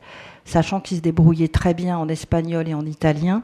sachant 0.50 0.81
qu'il 0.81 0.99
se 0.99 1.02
débrouillait 1.02 1.49
très 1.49 1.75
bien 1.75 1.97
en 1.97 2.08
espagnol 2.08 2.69
et 2.69 2.75
en 2.75 2.85
italien. 2.85 3.43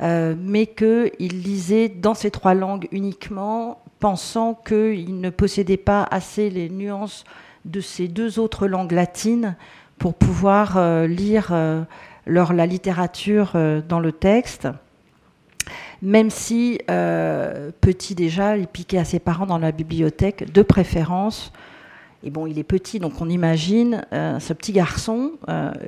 mais 0.00 0.66
qu'il 0.66 1.42
lisait 1.42 1.88
dans 1.88 2.14
ces 2.14 2.30
trois 2.30 2.54
langues 2.54 2.88
uniquement, 2.92 3.80
pensant 4.00 4.54
qu'il 4.54 5.20
ne 5.20 5.30
possédait 5.30 5.76
pas 5.76 6.06
assez 6.10 6.50
les 6.50 6.68
nuances 6.68 7.24
de 7.64 7.80
ces 7.80 8.08
deux 8.08 8.38
autres 8.38 8.66
langues 8.66 8.92
latines 8.92 9.56
pour 9.98 10.14
pouvoir 10.14 10.76
euh, 10.76 11.06
lire 11.06 11.48
euh, 11.52 11.82
la 12.26 12.66
littérature 12.66 13.52
euh, 13.54 13.80
dans 13.86 14.00
le 14.00 14.12
texte, 14.12 14.68
même 16.00 16.30
si, 16.30 16.78
petit 16.86 18.14
déjà, 18.14 18.56
il 18.56 18.68
piquait 18.68 18.98
à 18.98 19.04
ses 19.04 19.18
parents 19.18 19.46
dans 19.46 19.58
la 19.58 19.72
bibliothèque, 19.72 20.50
de 20.52 20.62
préférence. 20.62 21.52
Et 22.22 22.30
bon, 22.30 22.46
il 22.46 22.58
est 22.58 22.64
petit, 22.64 22.98
donc 22.98 23.20
on 23.20 23.28
imagine 23.28 24.04
ce 24.12 24.52
petit 24.52 24.72
garçon 24.72 25.32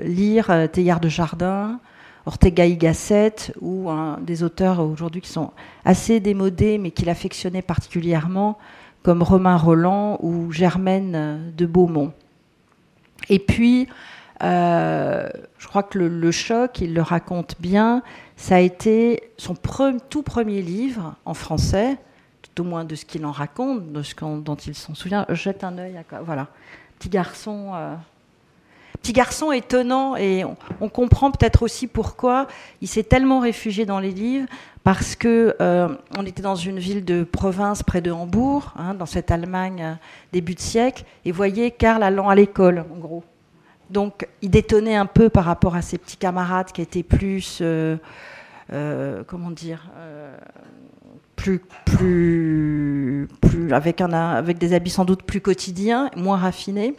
lire 0.04 0.68
Théillard 0.70 1.00
de 1.00 1.08
Jardin, 1.08 1.80
Ortega 2.24 2.66
y 2.66 2.76
Gasset, 2.76 3.52
ou 3.60 3.90
des 4.20 4.44
auteurs 4.44 4.78
aujourd'hui 4.78 5.22
qui 5.22 5.28
sont 5.28 5.50
assez 5.84 6.20
démodés, 6.20 6.78
mais 6.78 6.92
qu'il 6.92 7.08
affectionnait 7.08 7.62
particulièrement, 7.62 8.58
comme 9.02 9.22
Romain 9.22 9.56
Roland 9.56 10.18
ou 10.22 10.52
Germaine 10.52 11.52
de 11.56 11.66
Beaumont. 11.66 12.12
Et 13.28 13.38
puis, 13.38 13.88
euh, 14.42 15.28
je 15.58 15.68
crois 15.68 15.82
que 15.82 15.98
le, 15.98 16.30
choc, 16.30 16.80
il 16.80 16.94
le 16.94 17.02
raconte 17.02 17.56
bien, 17.60 18.02
ça 18.36 18.56
a 18.56 18.60
été 18.60 19.30
son 19.36 19.54
tout 20.08 20.22
premier 20.22 20.62
livre 20.62 21.14
en 21.24 21.34
français, 21.34 21.98
tout 22.54 22.62
au 22.62 22.64
moins 22.64 22.84
de 22.84 22.94
ce 22.94 23.04
qu'il 23.04 23.24
en 23.26 23.32
raconte, 23.32 23.92
de 23.92 24.02
ce 24.02 24.14
dont 24.40 24.54
il 24.54 24.74
s'en 24.74 24.94
souvient. 24.94 25.26
Jette 25.30 25.64
un 25.64 25.78
œil 25.78 25.96
à 25.96 26.22
voilà, 26.22 26.48
petit 26.98 27.08
garçon. 27.08 27.72
Euh, 27.74 27.94
petit 29.00 29.12
garçon 29.12 29.50
étonnant 29.50 30.14
et 30.16 30.44
on, 30.80 30.88
comprend 30.90 31.30
peut-être 31.30 31.62
aussi 31.62 31.86
pourquoi 31.86 32.48
il 32.82 32.88
s'est 32.88 33.02
tellement 33.02 33.40
réfugié 33.40 33.86
dans 33.86 33.98
les 33.98 34.10
livres 34.10 34.46
parce 34.84 35.16
que 35.16 35.56
euh, 35.62 35.88
on 36.18 36.26
était 36.26 36.42
dans 36.42 36.54
une 36.54 36.78
ville 36.78 37.02
de 37.02 37.24
province 37.24 37.82
près 37.82 38.02
de 38.02 38.10
Hambourg, 38.10 38.74
hein, 38.76 38.92
dans 38.92 39.06
cette 39.06 39.30
Allemagne 39.30 39.82
euh, 39.82 39.94
début 40.32 40.54
de 40.54 40.60
siècle, 40.60 41.04
et 41.24 41.32
voyez 41.32 41.70
Karl 41.70 42.02
allant 42.02 42.28
à 42.28 42.34
l'école, 42.34 42.84
en 42.94 42.98
gros. 42.98 43.24
Donc 43.88 44.28
il 44.42 44.50
détonnait 44.50 44.96
un 44.96 45.06
peu 45.06 45.30
par 45.30 45.44
rapport 45.46 45.76
à 45.76 45.82
ses 45.82 45.96
petits 45.96 46.18
camarades 46.18 46.70
qui 46.72 46.82
étaient 46.82 47.02
plus, 47.02 47.62
comment 48.70 49.50
dire, 49.50 49.90
plus, 51.40 51.60
plus, 51.86 53.28
plus 53.40 53.72
avec, 53.72 54.02
un, 54.02 54.12
avec 54.12 54.58
des 54.58 54.74
habits 54.74 54.90
sans 54.90 55.06
doute 55.06 55.22
plus 55.22 55.40
quotidiens, 55.40 56.10
moins 56.14 56.36
raffinés. 56.36 56.94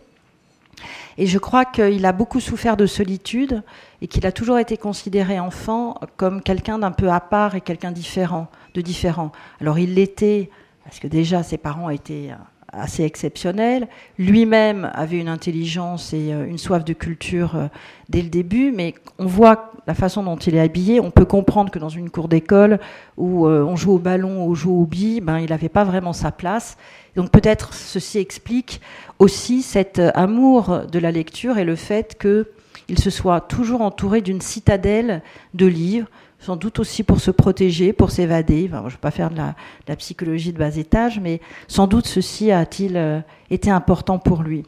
Et 1.19 1.27
je 1.27 1.37
crois 1.37 1.63
qu'il 1.63 2.05
a 2.07 2.11
beaucoup 2.11 2.39
souffert 2.39 2.75
de 2.75 2.87
solitude 2.87 3.61
et 4.01 4.07
qu'il 4.07 4.25
a 4.25 4.31
toujours 4.31 4.57
été 4.57 4.77
considéré 4.77 5.39
enfant 5.39 5.99
comme 6.17 6.41
quelqu'un 6.41 6.79
d'un 6.79 6.91
peu 6.91 7.11
à 7.11 7.19
part 7.19 7.53
et 7.53 7.61
quelqu'un 7.61 7.91
différent, 7.91 8.47
de 8.73 8.81
différent. 8.81 9.31
Alors 9.59 9.77
il 9.77 9.93
l'était 9.93 10.49
parce 10.85 10.97
que 10.99 11.07
déjà 11.07 11.43
ses 11.43 11.57
parents 11.57 11.91
étaient 11.91 12.31
assez 12.73 13.03
exceptionnels. 13.03 13.87
Lui-même 14.17 14.89
avait 14.93 15.19
une 15.19 15.27
intelligence 15.27 16.13
et 16.13 16.33
euh, 16.33 16.45
une 16.45 16.57
soif 16.57 16.83
de 16.85 16.93
culture 16.93 17.55
euh, 17.55 17.67
dès 18.09 18.21
le 18.21 18.29
début, 18.29 18.71
mais 18.71 18.93
on 19.19 19.25
voit 19.25 19.71
la 19.87 19.93
façon 19.93 20.23
dont 20.23 20.37
il 20.37 20.55
est 20.55 20.59
habillé. 20.59 20.99
On 20.99 21.11
peut 21.11 21.25
comprendre 21.25 21.71
que 21.71 21.79
dans 21.79 21.89
une 21.89 22.09
cour 22.09 22.27
d'école 22.27 22.79
où 23.17 23.47
euh, 23.47 23.63
on 23.63 23.75
joue 23.75 23.93
au 23.93 23.99
ballon, 23.99 24.45
ou 24.45 24.51
on 24.51 24.55
joue 24.55 24.81
au 24.81 24.85
billes, 24.85 25.21
ben, 25.21 25.39
il 25.39 25.49
n'avait 25.49 25.69
pas 25.69 25.83
vraiment 25.83 26.13
sa 26.13 26.31
place. 26.31 26.77
Donc 27.15 27.29
peut-être 27.29 27.73
ceci 27.73 28.19
explique 28.19 28.79
aussi 29.19 29.61
cet 29.61 29.99
amour 30.15 30.83
de 30.89 30.99
la 30.99 31.11
lecture 31.11 31.57
et 31.57 31.65
le 31.65 31.75
fait 31.75 32.17
qu'il 32.19 32.99
se 32.99 33.09
soit 33.09 33.41
toujours 33.41 33.81
entouré 33.81 34.21
d'une 34.21 34.41
citadelle 34.41 35.21
de 35.53 35.65
livres, 35.65 36.07
sans 36.41 36.55
doute 36.55 36.79
aussi 36.79 37.03
pour 37.03 37.21
se 37.21 37.31
protéger, 37.31 37.93
pour 37.93 38.11
s'évader. 38.11 38.67
je 38.67 38.75
ne 38.75 38.89
vais 38.89 38.97
pas 38.97 39.11
faire 39.11 39.29
de 39.29 39.37
la, 39.37 39.95
psychologie 39.95 40.51
de 40.51 40.57
bas 40.57 40.75
étage, 40.75 41.19
mais 41.19 41.39
sans 41.67 41.87
doute 41.87 42.07
ceci 42.07 42.51
a-t-il 42.51 42.97
euh, 42.97 43.21
été 43.51 43.69
important 43.69 44.17
pour 44.17 44.41
lui. 44.41 44.63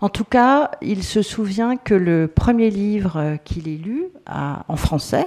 En 0.00 0.08
tout 0.08 0.24
cas, 0.24 0.72
il 0.82 1.04
se 1.04 1.22
souvient 1.22 1.76
que 1.76 1.94
le 1.94 2.26
premier 2.26 2.68
livre 2.68 3.16
euh, 3.16 3.36
qu'il 3.36 3.68
ait 3.68 3.78
lu 3.78 4.06
en 4.26 4.76
français, 4.76 5.26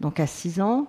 donc 0.00 0.20
à 0.20 0.26
6 0.26 0.60
ans, 0.60 0.86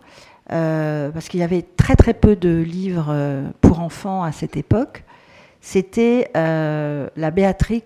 euh, 0.52 1.10
parce 1.12 1.30
qu'il 1.30 1.40
y 1.40 1.44
avait 1.44 1.66
très 1.78 1.96
très 1.96 2.14
peu 2.14 2.36
de 2.36 2.62
livres 2.62 3.16
pour 3.62 3.80
enfants 3.80 4.24
à 4.24 4.32
cette 4.32 4.58
époque, 4.58 5.06
c'était 5.62 6.30
La 6.34 7.32
Béatrix 7.32 7.86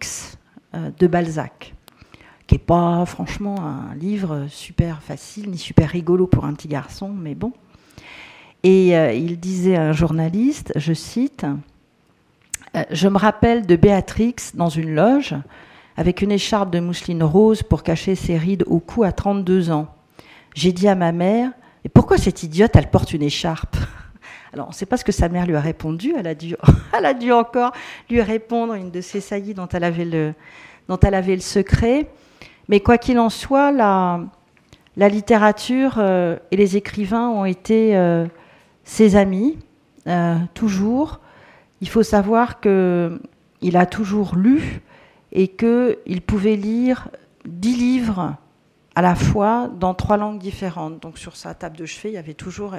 de 0.74 1.08
Balzac 1.08 1.76
qui 2.50 2.56
n'est 2.56 2.60
pas 2.60 3.06
franchement 3.06 3.58
un 3.62 3.94
livre 3.94 4.48
super 4.50 5.04
facile 5.04 5.52
ni 5.52 5.60
super 5.60 5.88
rigolo 5.88 6.26
pour 6.26 6.46
un 6.46 6.54
petit 6.56 6.68
garçon, 6.68 7.10
mais 7.10 7.36
bon. 7.36 7.54
Et 8.64 8.98
euh, 8.98 9.14
il 9.14 9.40
disait 9.40 9.76
à 9.76 9.84
un 9.84 9.92
journaliste, 9.92 10.74
je 10.76 10.94
cite, 10.94 11.46
euh, 12.76 12.84
Je 12.90 13.08
me 13.08 13.20
rappelle 13.20 13.68
de 13.68 13.76
Béatrix 13.76 14.34
dans 14.56 14.70
une 14.70 14.96
loge 14.96 15.36
avec 15.96 16.24
une 16.24 16.32
écharpe 16.32 16.72
de 16.72 16.80
mousseline 16.80 17.22
rose 17.22 17.62
pour 17.62 17.84
cacher 17.84 18.16
ses 18.16 18.36
rides 18.36 18.64
au 18.66 18.80
cou 18.80 19.04
à 19.04 19.12
32 19.12 19.70
ans. 19.70 19.86
J'ai 20.56 20.72
dit 20.72 20.88
à 20.88 20.96
ma 20.96 21.12
mère, 21.12 21.52
et 21.86 21.90
pourquoi 21.90 22.18
cette 22.18 22.42
idiote, 22.42 22.76
elle 22.76 22.90
porte 22.90 23.14
une 23.14 23.22
écharpe? 23.22 23.78
Alors, 24.54 24.66
on 24.66 24.72
ne 24.72 24.76
sait 24.76 24.88
pas 24.88 24.98
ce 24.98 25.06
que 25.06 25.12
sa 25.12 25.30
mère 25.30 25.46
lui 25.46 25.56
a 25.56 25.62
répondu. 25.62 26.16
Elle 26.18 26.26
a 26.26 26.34
dû, 26.34 26.56
elle 26.98 27.06
a 27.06 27.14
dû 27.14 27.32
encore 27.32 27.74
lui 28.10 28.24
répondre 28.24 28.74
une 28.74 28.90
de 28.90 29.02
ses 29.02 29.22
saillies 29.22 29.54
dont 29.54 29.68
elle 29.68 29.84
avait 29.84 30.06
le, 30.06 30.34
dont 30.88 31.00
elle 31.00 31.14
avait 31.14 31.36
le 31.36 31.42
secret. 31.42 32.08
Mais 32.70 32.80
quoi 32.82 33.00
qu'il 33.00 33.18
en 33.18 33.30
soit, 33.30 33.72
la, 33.72 34.30
littérature 34.96 35.96
euh, 35.98 36.38
et 36.52 36.56
les 36.56 36.78
écrivains 36.78 37.28
ont 37.28 37.46
été 37.46 37.98
euh, 37.98 38.28
ses 38.84 39.16
amis, 39.16 39.58
euh, 40.08 40.36
toujours. 40.54 41.20
Il 41.82 41.90
faut 41.90 42.04
savoir 42.04 42.62
qu'il 42.62 43.20
a 43.76 43.86
toujours 43.88 44.36
lu 44.36 44.82
et 45.32 45.48
qu'il 45.48 46.22
pouvait 46.22 46.56
lire 46.56 47.10
dix 47.46 47.76
livres 47.76 48.36
à 48.96 49.02
la 49.02 49.16
fois 49.16 49.70
dans 49.80 49.96
trois 49.96 50.18
langues 50.18 50.40
différentes. 50.40 51.02
Donc 51.02 51.18
sur 51.18 51.36
sa 51.36 51.56
table 51.56 51.76
de 51.76 51.86
chevet, 51.88 52.10
il 52.10 52.16
y 52.16 52.18
avait 52.18 52.34
toujours 52.36 52.76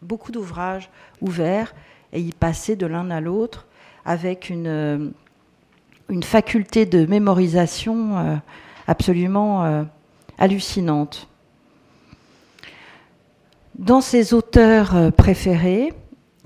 beaucoup 0.00 0.30
d'ouvrages 0.30 0.90
ouverts 1.20 1.74
et 2.12 2.20
il 2.20 2.34
passait 2.34 2.76
de 2.76 2.86
l'un 2.86 3.10
à 3.10 3.20
l'autre 3.20 3.66
avec 4.04 4.48
une, 4.48 5.12
une 6.08 6.22
faculté 6.22 6.86
de 6.86 7.06
mémorisation 7.06 8.40
absolument 8.86 9.64
euh, 9.64 9.84
hallucinante. 10.38 11.28
Dans 13.76 14.00
ses 14.00 14.34
auteurs 14.34 14.94
euh, 14.94 15.10
préférés, 15.10 15.92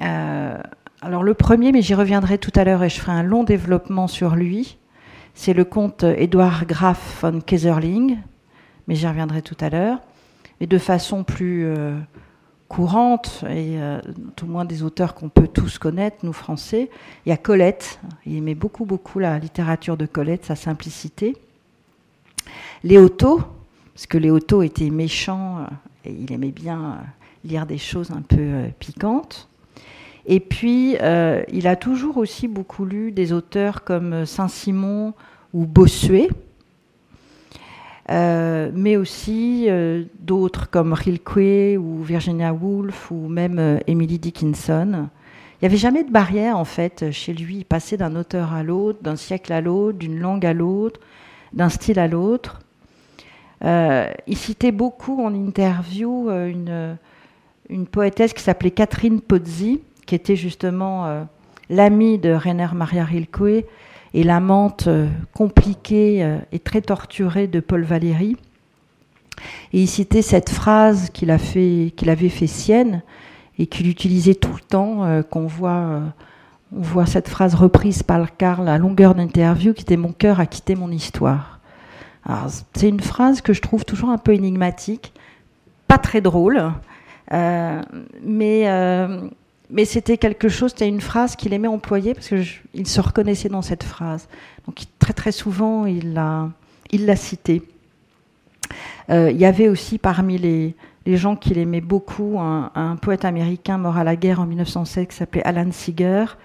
euh, 0.03 0.59
alors 1.03 1.23
le 1.23 1.35
premier, 1.35 1.73
mais 1.73 1.83
j'y 1.83 1.95
reviendrai 1.95 2.39
tout 2.39 2.53
à 2.55 2.65
l'heure 2.65 2.83
et 2.83 2.89
je 2.89 3.01
ferai 3.01 3.13
un 3.13 3.23
long 3.23 3.45
développement 3.45 4.07
sur 4.07 4.35
lui, 4.35 4.79
c'est 5.35 5.53
le 5.53 5.65
comte 5.65 6.03
Édouard 6.03 6.67
Graf 6.67 7.21
von 7.23 7.41
Kaiserling, 7.41 8.19
mais 8.87 8.95
j'y 8.95 9.07
reviendrai 9.07 9.43
tout 9.43 9.57
à 9.61 9.71
l'heure, 9.71 10.01
mais 10.61 10.67
de 10.67 10.79
façon 10.79 11.23
plus 11.23 11.73
courante, 12.67 13.45
et 13.49 13.79
tout 14.35 14.47
moins 14.47 14.65
des 14.65 14.83
auteurs 14.83 15.15
qu'on 15.15 15.29
peut 15.29 15.47
tous 15.47 15.79
connaître, 15.79 16.17
nous 16.25 16.33
français. 16.33 16.91
Il 17.25 17.29
y 17.29 17.33
a 17.33 17.37
Colette, 17.37 18.01
il 18.27 18.37
aimait 18.37 18.57
beaucoup, 18.57 18.85
beaucoup 18.85 19.21
la 19.21 19.39
littérature 19.39 19.97
de 19.97 20.07
Colette, 20.07 20.45
sa 20.45 20.57
simplicité. 20.57 21.37
Léoto, 22.85 23.43
parce 23.99 24.07
que 24.07 24.19
Léoto 24.19 24.63
était 24.63 24.91
méchant 24.91 25.59
euh, 25.59 25.65
et 26.05 26.13
il 26.13 26.33
aimait 26.33 26.53
bien 26.53 26.79
euh, 26.79 27.49
lire 27.49 27.67
des 27.67 27.79
choses 27.79 28.13
un 28.13 28.23
peu 28.23 28.37
euh, 28.39 28.69
piquantes. 28.79 29.49
Et 30.25 30.39
puis, 30.39 30.95
il 31.53 31.67
a 31.67 31.75
toujours 31.75 32.19
aussi 32.19 32.49
beaucoup 32.49 32.85
lu 32.85 33.13
des 33.13 33.33
auteurs 33.33 33.83
comme 33.83 34.27
Saint-Simon 34.27 35.15
ou 35.55 35.65
Bossuet, 35.65 36.29
mais 38.11 38.97
aussi 38.99 39.69
d'autres 40.21 40.69
comme 40.69 40.93
Rilke 40.93 41.79
ou 41.79 42.03
Virginia 42.03 42.53
Woolf 42.53 43.11
ou 43.11 43.29
même 43.29 43.81
Emily 43.87 44.19
Dickinson. 44.19 45.09
Il 45.61 45.65
n'y 45.65 45.67
avait 45.69 45.79
jamais 45.79 46.05
de 46.05 46.11
barrière 46.11 46.59
en 46.59 46.67
fait 46.67 47.11
chez 47.11 47.33
lui. 47.33 47.59
Il 47.59 47.65
passait 47.65 47.97
d'un 47.97 48.15
auteur 48.15 48.53
à 48.53 48.63
l'autre, 48.63 48.99
d'un 49.03 49.17
siècle 49.17 49.55
à 49.55 49.63
l'autre, 49.63 49.97
d'une 49.97 50.19
langue 50.19 50.45
à 50.45 50.53
l'autre, 50.53 51.01
d'un 51.53 51.69
style 51.69 51.99
à 51.99 52.09
l'autre. 52.09 52.61
Euh, 53.65 54.11
il 54.27 54.37
citait 54.37 54.73
beaucoup 54.73 55.23
en 55.23 55.35
interview 55.35 56.31
euh, 56.31 56.95
une, 57.69 57.87
poétesse 57.87 58.33
qui 58.33 58.43
s'appelait 58.43 58.71
Catherine 58.71 59.21
Pozzi, 59.21 59.81
qui 60.07 60.15
était 60.15 60.37
justement 60.37 61.07
euh, 61.07 61.25
l'amie 61.69 62.19
de 62.19 62.31
Rainer 62.31 62.69
Maria 62.75 63.05
Rilke 63.05 63.67
et 64.15 64.23
l'amante 64.23 64.89
compliquée 65.35 66.39
et 66.51 66.59
très 66.59 66.81
torturée 66.81 67.47
de 67.47 67.61
Paul 67.61 67.83
Valéry. 67.83 68.37
Et 69.75 69.83
il 69.83 69.87
citait 69.87 70.23
cette 70.23 70.49
phrase 70.49 71.11
qu'il 71.11 71.37
qu'il 71.95 72.09
avait 72.09 72.31
fait 72.31 72.47
sienne 72.47 73.03
et 73.59 73.67
qu'il 73.67 73.87
utilisait 73.87 74.35
tout 74.35 74.55
le 74.55 74.61
temps, 74.61 75.23
qu'on 75.29 75.47
voit, 75.47 76.01
on 76.77 76.83
voit 76.83 77.07
cette 77.07 77.29
phrase 77.29 77.55
reprise 77.55 78.03
par 78.03 78.37
Karl 78.37 78.69
à 78.69 78.79
longueur 78.79 79.15
d'interview, 79.15 79.73
qui 79.73 79.83
était 79.83 79.97
Mon 79.97 80.13
cœur 80.13 80.41
a 80.41 80.47
quitté 80.47 80.75
mon 80.75 80.91
histoire 80.91 81.59
c'est 82.75 82.89
une 82.89 83.01
phrase 83.01 83.41
que 83.41 83.53
je 83.53 83.61
trouve 83.61 83.85
toujours 83.85 84.11
un 84.11 84.19
peu 84.19 84.35
énigmatique, 84.35 85.13
pas 85.87 85.99
très 85.99 86.21
drôle, 86.21 86.73
euh, 87.33 87.83
mais, 88.23 88.69
euh, 88.69 89.29
mais 89.71 89.85
c'était 89.85 90.19
quelque 90.19 90.49
chose, 90.49 90.73
c'était 90.73 90.89
une 90.89 91.01
phrase 91.01 91.37
qu'il 91.37 91.53
aimait 91.53 91.69
employer 91.69 92.15
parce 92.15 92.29
qu'il 92.29 92.87
se 92.87 93.01
reconnaissait 93.01 93.49
dans 93.49 93.63
cette 93.63 93.85
phrase. 93.85 94.29
Donc 94.67 94.83
très 94.99 95.15
très 95.15 95.33
souvent, 95.33 95.87
il 95.87 96.13
l'a 96.15 96.51
il 96.91 97.07
l'a 97.07 97.17
cité. 97.17 97.63
Euh, 99.11 99.31
il 99.31 99.39
y 99.39 99.45
avait 99.47 99.69
aussi 99.69 99.99
parmi 99.99 100.37
les, 100.39 100.75
les 101.09 101.17
gens 101.17 101.35
qu'il 101.35 101.59
aimait 101.59 101.81
beaucoup 101.81 102.39
un, 102.39 102.97
poète 103.03 103.25
américain 103.25 103.79
mort 103.79 103.97
à 103.97 104.05
la 104.05 104.15
guerre 104.15 104.41
en 104.41 104.47
1907 104.47 105.09
qui 105.09 105.17
s'appelait 105.17 105.43
Alan 105.45 105.73
Seeger, 105.73 106.37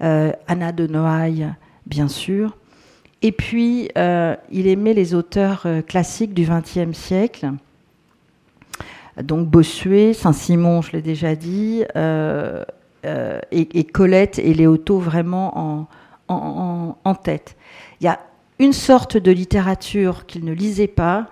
Anna 0.00 0.72
de 0.72 0.86
Noailles, 0.86 1.52
bien 1.86 2.08
sûr. 2.08 2.56
Et 3.22 3.32
puis, 3.32 3.88
euh, 3.96 4.36
il 4.50 4.66
aimait 4.66 4.94
les 4.94 5.14
auteurs 5.14 5.62
euh, 5.66 5.82
classiques 5.82 6.34
du 6.34 6.46
XXe 6.46 6.96
siècle. 6.96 7.50
Donc 9.22 9.48
Bossuet, 9.48 10.12
Saint-Simon, 10.12 10.82
je 10.82 10.92
l'ai 10.92 11.02
déjà 11.02 11.34
dit, 11.34 11.82
euh, 11.96 12.64
et, 13.50 13.84
Colette 13.84 14.38
et 14.38 14.52
Léoto 14.52 14.98
vraiment 14.98 15.88
en, 16.28 16.96
en, 17.02 17.14
tête. 17.14 17.56
Il 18.00 18.04
y 18.04 18.08
a 18.08 18.20
une 18.58 18.74
sorte 18.74 19.16
de 19.16 19.30
littérature 19.30 20.26
qu'il 20.26 20.44
ne 20.44 20.52
lisait 20.52 20.86
pas, 20.86 21.28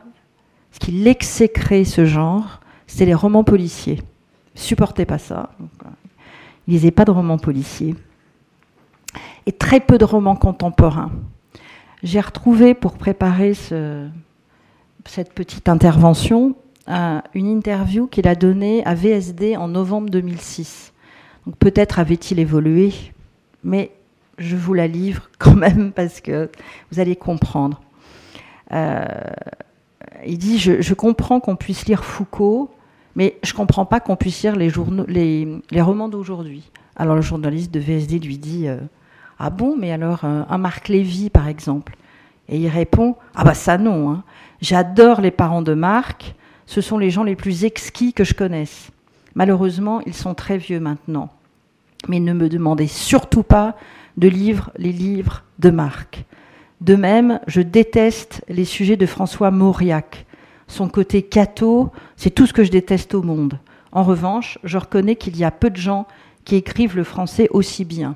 ce 0.73 0.79
qui 0.79 0.93
l'exécrait 0.93 1.85
ce 1.85 2.07
genre, 2.07 2.61
c'était 2.95 3.07
les 3.07 3.15
romans 3.15 3.43
policiers. 3.43 4.01
Il 4.55 4.61
supportait 4.61 5.05
pas 5.05 5.19
ça. 5.19 5.51
il 6.69 6.75
lisait 6.75 6.93
pas 6.93 7.05
de 7.05 7.11
romans 7.11 7.39
policiers. 7.39 7.97
Et 9.47 9.53
très 9.53 9.81
peu 9.81 9.99
de 9.99 10.05
romans 10.05 10.37
contemporains 10.37 11.11
j'ai 12.05 12.21
retrouvé 12.21 12.75
pour 12.75 12.93
préparer 12.93 13.55
cette 13.55 15.33
petite 15.35 15.69
intervention 15.69 16.55
une 16.87 17.49
interview 17.49 18.07
qu'il 18.07 18.29
a 18.29 18.35
donnée 18.35 18.85
à 18.85 18.95
VSD 18.95 19.57
en 19.57 19.69
novembre 19.69 20.11
2006. 20.11 20.93
Donc 21.47 21.57
peut-être 21.57 21.99
avait-il 21.99 22.39
évolué, 22.39 22.93
mais 23.65 23.91
je 24.37 24.55
vous 24.55 24.75
la 24.75 24.87
livre 24.87 25.31
quand 25.39 25.57
même 25.57 25.93
parce 25.93 26.21
que 26.21 26.51
vous 26.93 27.01
allez 27.01 27.17
comprendre. 27.17 27.81
Euh, 28.73 29.07
il 30.27 30.39
dit 30.39 30.59
je, 30.59 30.95
comprends 30.95 31.41
qu'on 31.41 31.57
puisse 31.57 31.87
lire 31.87 32.05
Foucault, 32.05 32.71
mais 33.17 33.39
je 33.43 33.53
ne 33.53 33.57
comprends 33.57 33.87
pas 33.87 34.01
qu'on 34.01 34.17
puisse 34.17 34.43
lire 34.43 34.57
les, 34.57 34.71
journaux, 34.71 35.05
les, 35.07 35.61
romans 35.81 36.09
d'aujourd'hui. 36.09 36.71
Alors 36.97 37.15
le 37.15 37.23
journaliste 37.23 37.73
de 37.73 37.81
VSD 37.81 38.19
lui 38.19 38.39
dit 38.39 38.69
euh, 38.69 38.79
ah 39.39 39.51
bon, 39.51 39.77
mais 39.77 39.93
alors 39.93 40.25
euh, 40.25 40.43
un 40.49 40.59
Marc 40.59 40.89
Lévy, 40.89 41.31
par 41.31 41.49
exemple 41.49 41.97
Et 42.49 42.59
il 42.59 42.69
répond 42.69 43.17
Ah 43.35 43.45
bah 43.45 43.55
ça 43.55 43.79
non. 43.79 44.11
Hein. 44.11 44.25
J'adore 44.61 45.21
les 45.21 45.31
parents 45.31 45.63
de 45.63 45.75
Marc. 45.75 46.35
Ce 46.67 46.81
sont 46.81 46.99
les 46.99 47.11
gens 47.11 47.25
les 47.25 47.37
plus 47.37 47.65
exquis 47.65 48.13
que 48.13 48.25
je 48.25 48.35
connaisse. 48.35 48.91
Malheureusement, 49.35 50.01
ils 50.07 50.15
sont 50.15 50.35
très 50.35 50.57
vieux 50.57 50.81
maintenant. 50.81 51.31
Mais 52.09 52.21
ne 52.21 52.33
me 52.33 52.49
demandez 52.49 52.87
surtout 52.87 53.43
pas 53.43 53.77
de 54.17 54.29
lire 54.29 54.71
les 54.77 54.93
livres 54.93 55.43
de 55.59 55.71
Marc. 55.71 56.25
De 56.81 56.97
même, 56.97 57.41
je 57.47 57.61
déteste 57.61 58.45
les 58.49 58.65
sujets 58.65 58.97
de 58.97 59.07
François 59.07 59.51
Mauriac. 59.51 60.27
Son 60.67 60.89
côté 60.89 61.23
catho, 61.23 61.91
c'est 62.17 62.31
tout 62.31 62.47
ce 62.47 62.53
que 62.53 62.65
je 62.65 62.71
déteste 62.71 63.15
au 63.15 63.23
monde. 63.23 63.59
En 63.93 64.03
revanche, 64.03 64.59
je 64.65 64.79
reconnais 64.79 65.17
qu'il 65.17 65.37
y 65.37 65.45
a 65.45 65.51
peu 65.51 65.71
de 65.71 65.77
gens 65.77 66.07
qui 66.45 66.57
écrivent 66.57 66.97
le 66.97 67.05
français 67.05 67.49
aussi 67.51 67.85
bien. 67.85 68.15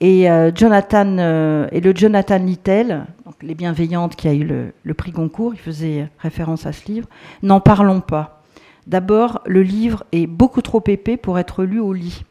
Et, 0.00 0.28
Jonathan, 0.54 1.66
et 1.70 1.80
le 1.80 1.92
Jonathan 1.94 2.38
Littell, 2.38 3.06
Les 3.42 3.54
Bienveillantes, 3.54 4.16
qui 4.16 4.28
a 4.28 4.32
eu 4.32 4.44
le, 4.44 4.72
le 4.82 4.94
prix 4.94 5.12
Goncourt, 5.12 5.52
il 5.54 5.60
faisait 5.60 6.08
référence 6.18 6.64
à 6.64 6.72
ce 6.72 6.90
livre, 6.90 7.06
n'en 7.42 7.60
parlons 7.60 8.00
pas. 8.00 8.42
D'abord, 8.86 9.40
le 9.46 9.62
livre 9.62 10.04
est 10.12 10.26
beaucoup 10.26 10.62
trop 10.62 10.82
épais 10.86 11.18
pour 11.18 11.38
être 11.38 11.64
lu 11.64 11.80
au 11.80 11.92
lit. 11.92 12.24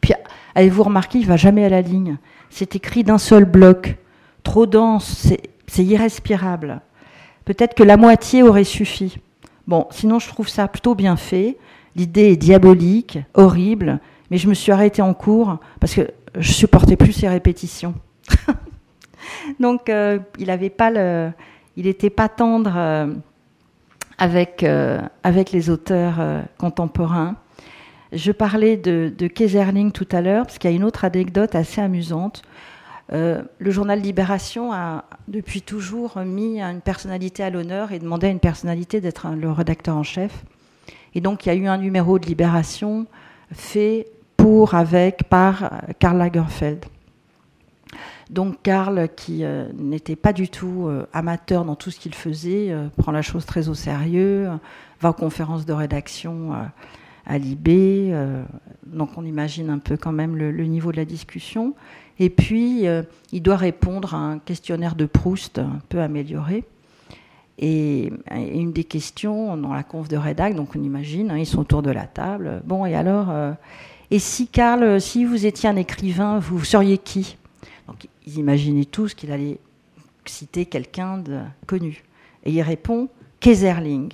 Puis, 0.00 0.12
avez-vous 0.54 0.82
remarqué, 0.82 1.18
il 1.18 1.26
va 1.26 1.36
jamais 1.36 1.64
à 1.64 1.68
la 1.68 1.82
ligne. 1.82 2.18
C'est 2.50 2.74
écrit 2.76 3.04
d'un 3.04 3.18
seul 3.18 3.44
bloc, 3.44 3.96
trop 4.42 4.66
dense, 4.66 5.32
c'est 5.66 5.84
irrespirable. 5.84 6.82
Peut-être 7.44 7.74
que 7.74 7.82
la 7.82 7.96
moitié 7.96 8.42
aurait 8.42 8.64
suffi. 8.64 9.18
Bon, 9.66 9.86
sinon 9.90 10.18
je 10.18 10.28
trouve 10.28 10.48
ça 10.48 10.68
plutôt 10.68 10.94
bien 10.94 11.16
fait. 11.16 11.56
L'idée 11.94 12.32
est 12.32 12.36
diabolique, 12.36 13.18
horrible, 13.34 14.00
mais 14.30 14.38
je 14.38 14.48
me 14.48 14.54
suis 14.54 14.72
arrêtée 14.72 15.02
en 15.02 15.14
cours 15.14 15.58
parce 15.80 15.94
que 15.94 16.08
je 16.36 16.52
supportais 16.52 16.96
plus 16.96 17.12
ces 17.12 17.28
répétitions. 17.28 17.94
Donc 19.60 19.88
euh, 19.88 20.18
il 20.38 20.46
n'avait 20.46 20.70
pas 20.70 20.90
le, 20.90 21.30
il 21.76 21.86
n'était 21.86 22.10
pas 22.10 22.28
tendre 22.28 22.72
euh, 22.76 23.12
avec 24.18 24.62
euh, 24.62 25.00
avec 25.22 25.52
les 25.52 25.70
auteurs 25.70 26.14
contemporains. 26.58 27.36
Je 28.12 28.30
parlais 28.30 28.76
de, 28.76 29.12
de 29.16 29.26
Kaiserling 29.26 29.90
tout 29.90 30.08
à 30.12 30.20
l'heure 30.20 30.44
parce 30.44 30.58
qu'il 30.58 30.70
y 30.70 30.72
a 30.72 30.76
une 30.76 30.84
autre 30.84 31.04
anecdote 31.04 31.54
assez 31.54 31.80
amusante. 31.80 32.42
Euh, 33.12 33.42
le 33.58 33.70
journal 33.70 34.00
Libération 34.00 34.72
a 34.72 35.04
depuis 35.28 35.60
toujours 35.60 36.18
mis 36.18 36.60
une 36.60 36.80
personnalité 36.80 37.42
à 37.42 37.50
l'honneur 37.50 37.92
et 37.92 37.98
demandé 37.98 38.26
à 38.26 38.30
une 38.30 38.40
personnalité 38.40 39.00
d'être 39.00 39.28
le 39.28 39.50
rédacteur 39.50 39.96
en 39.96 40.02
chef. 40.02 40.44
Et 41.14 41.20
donc 41.20 41.44
il 41.44 41.50
y 41.50 41.52
a 41.52 41.54
eu 41.54 41.66
un 41.66 41.76
numéro 41.76 42.18
de 42.18 42.26
Libération 42.26 43.06
fait 43.52 44.06
pour, 44.36 44.74
avec, 44.74 45.24
par 45.24 45.82
Karl 45.98 46.16
Lagerfeld. 46.16 46.86
Donc 48.30 48.62
Karl, 48.62 49.08
qui 49.14 49.44
euh, 49.44 49.68
n'était 49.74 50.16
pas 50.16 50.32
du 50.32 50.48
tout 50.48 50.86
euh, 50.86 51.06
amateur 51.12 51.66
dans 51.66 51.76
tout 51.76 51.90
ce 51.90 52.00
qu'il 52.00 52.14
faisait, 52.14 52.74
prend 52.96 53.12
la 53.12 53.20
chose 53.20 53.44
très 53.44 53.68
au 53.68 53.74
sérieux, 53.74 54.48
va 55.02 55.10
aux 55.10 55.14
conférences 55.14 55.66
de 55.66 55.72
rédaction 55.74 56.52
à 57.26 57.38
Libé, 57.38 58.12
donc 58.86 59.10
on 59.16 59.24
imagine 59.24 59.68
un 59.70 59.78
peu 59.78 59.96
quand 59.96 60.12
même 60.12 60.36
le 60.36 60.64
niveau 60.64 60.92
de 60.92 60.96
la 60.96 61.04
discussion. 61.04 61.74
Et 62.22 62.30
puis, 62.30 62.86
euh, 62.86 63.02
il 63.32 63.42
doit 63.42 63.56
répondre 63.56 64.14
à 64.14 64.18
un 64.18 64.38
questionnaire 64.38 64.94
de 64.94 65.06
Proust 65.06 65.58
un 65.58 65.80
peu 65.88 66.00
amélioré. 66.00 66.62
Et, 67.58 68.12
une 68.30 68.72
des 68.72 68.84
questions 68.84 69.56
dans 69.56 69.74
la 69.74 69.82
conf 69.82 70.06
de 70.06 70.16
rédac, 70.16 70.54
donc 70.54 70.76
on 70.76 70.82
imagine, 70.84 71.32
hein, 71.32 71.38
ils 71.38 71.46
sont 71.46 71.58
autour 71.58 71.82
de 71.82 71.90
la 71.90 72.06
table. 72.06 72.62
Bon, 72.64 72.86
et 72.86 72.94
alors, 72.94 73.28
euh, 73.30 73.50
et 74.12 74.20
si 74.20 74.46
Karl, 74.46 75.00
si 75.00 75.24
vous 75.24 75.46
étiez 75.46 75.68
un 75.68 75.74
écrivain, 75.74 76.38
vous 76.38 76.62
seriez 76.62 76.96
qui? 76.96 77.36
Donc 77.88 78.06
ils 78.24 78.38
imaginaient 78.38 78.84
tous 78.84 79.14
qu'il 79.14 79.32
allait 79.32 79.58
citer 80.24 80.64
quelqu'un 80.64 81.18
de 81.18 81.40
connu. 81.66 82.04
Et 82.44 82.52
il 82.52 82.62
répond 82.62 83.08
Kaiserling. 83.40 84.12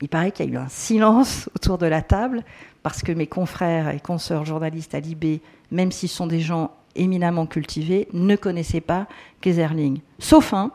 Il 0.00 0.08
paraît 0.08 0.32
qu'il 0.32 0.46
y 0.46 0.48
a 0.48 0.52
eu 0.52 0.56
un 0.56 0.70
silence 0.70 1.50
autour 1.54 1.76
de 1.76 1.84
la 1.84 2.00
table 2.00 2.44
parce 2.82 3.02
que 3.02 3.12
mes 3.12 3.26
confrères 3.26 3.90
et 3.90 4.00
consoeurs 4.00 4.46
journalistes 4.46 4.94
à 4.94 5.00
Libé 5.00 5.42
même 5.70 5.92
s'ils 5.92 6.08
sont 6.08 6.26
des 6.26 6.40
gens 6.40 6.72
éminemment 6.94 7.46
cultivés, 7.46 8.08
ne 8.12 8.36
connaissaient 8.36 8.80
pas 8.80 9.06
Kaiserling. 9.40 10.00
Sauf 10.18 10.52
un, 10.52 10.72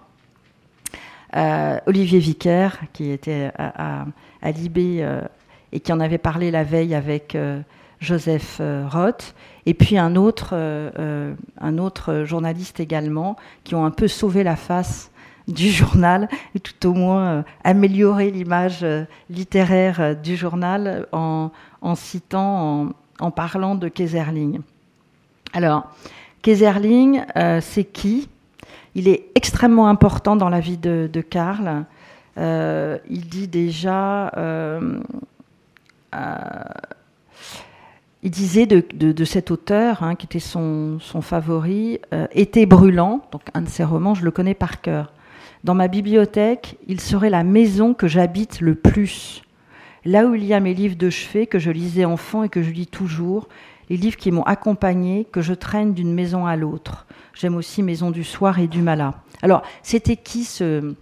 euh, 1.35 1.79
Olivier 1.85 2.19
Vicaire, 2.19 2.79
qui 2.93 3.11
était 3.11 3.51
à, 3.57 4.05
Libé 4.51 4.99
euh, 4.99 5.21
et 5.71 5.79
qui 5.79 5.91
en 5.91 5.99
avait 5.99 6.19
parlé 6.19 6.51
la 6.51 6.63
veille 6.63 6.95
avec 6.95 7.35
euh, 7.35 7.59
Joseph 7.99 8.61
Roth, 8.89 9.33
et 9.65 9.73
puis 9.73 9.97
un 9.97 10.15
autre, 10.15 10.55
journaliste 12.23 12.79
également, 12.79 13.35
qui 13.63 13.75
ont 13.75 13.85
un 13.85 13.91
peu 13.91 14.07
sauvé 14.07 14.43
la 14.43 14.55
face 14.55 15.11
du 15.47 15.69
journal, 15.69 16.29
et 16.53 16.59
tout 16.59 16.87
au 16.87 16.93
moins 16.93 17.43
amélioré 17.63 18.31
l'image 18.31 18.85
littéraire 19.29 20.15
du 20.15 20.35
journal 20.35 21.07
en, 21.11 21.51
citant, 21.95 22.83
en, 22.83 22.89
en 23.19 23.31
parlant 23.31 23.75
de 23.75 23.87
Kaiserling. 23.87 24.61
Alors, 25.55 25.89
Kaiserling, 26.41 27.23
euh, 27.37 27.61
c'est 27.61 27.85
qui? 27.85 28.27
Il 28.93 29.07
est 29.07 29.27
extrêmement 29.35 29.87
important 29.87 30.35
dans 30.35 30.49
la 30.49 30.59
vie 30.59 30.75
de, 30.75 31.21
Karl. 31.21 31.85
Euh, 32.37 32.97
il 33.09 33.29
dit 33.29 33.47
déjà, 33.47 34.33
euh, 34.35 34.99
il 38.21 38.31
disait 38.31 38.65
de, 38.65 39.23
cet 39.23 39.49
auteur, 39.49 40.03
hein, 40.03 40.15
qui 40.15 40.25
était 40.25 40.39
son, 40.39 40.99
son 40.99 41.21
favori, 41.21 42.01
Été 42.33 42.65
brûlant, 42.65 43.21
donc 43.31 43.43
un 43.53 43.61
de 43.61 43.69
ses 43.69 43.85
romans, 43.85 44.13
je 44.13 44.25
le 44.25 44.31
connais 44.31 44.55
par 44.55 44.81
cœur. 44.81 45.13
Dans 45.63 45.73
ma 45.73 45.87
bibliothèque, 45.87 46.77
il 46.89 46.99
serait 46.99 47.29
la 47.29 47.45
maison 47.45 47.93
que 47.93 48.09
j'habite 48.09 48.59
le 48.59 48.75
plus. 48.75 49.41
Là 50.03 50.25
où 50.25 50.35
il 50.35 50.43
y 50.43 50.53
a 50.53 50.59
mes 50.59 50.73
livres 50.73 50.97
de 50.97 51.09
chevet 51.09 51.47
que 51.47 51.59
je 51.59 51.71
lisais 51.71 52.03
enfant 52.03 52.43
et 52.43 52.49
que 52.49 52.61
je 52.61 52.71
lis 52.71 52.87
toujours, 52.87 53.47
les 53.89 53.97
livres 53.97 54.17
qui 54.17 54.31
m'ont 54.31 54.43
accompagné, 54.43 55.25
que 55.31 55.41
je 55.41 55.53
traîne 55.53 55.93
d'une 55.93 56.13
maison 56.13 56.45
à 56.45 56.55
l'autre. 56.55 57.05
J'aime 57.33 57.55
aussi 57.55 57.83
Maison 57.83 58.11
du 58.11 58.23
Soir 58.23 58.59
et 58.59 58.67
du 58.67 58.81
Mala. 58.81 59.13
Alors, 59.41 59.61
c'était 59.83 60.15
qui 60.15 60.43
ce 60.43 60.95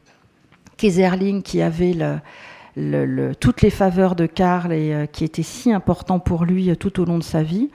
Kaiserling 0.78 1.44
qui 1.44 1.62
avait 1.62 1.96
toutes 3.40 3.62
les 3.62 3.70
faveurs 3.70 4.16
de 4.16 4.26
Karl 4.26 4.74
et 4.74 4.94
euh, 4.94 5.06
qui 5.06 5.24
était 5.24 5.44
si 5.44 5.72
important 5.72 6.20
pour 6.20 6.44
lui 6.44 6.72
euh, 6.72 6.76
tout 6.76 7.00
au 7.00 7.06
long 7.06 7.20
de 7.20 7.24
sa 7.24 7.44
vie? 7.44 7.70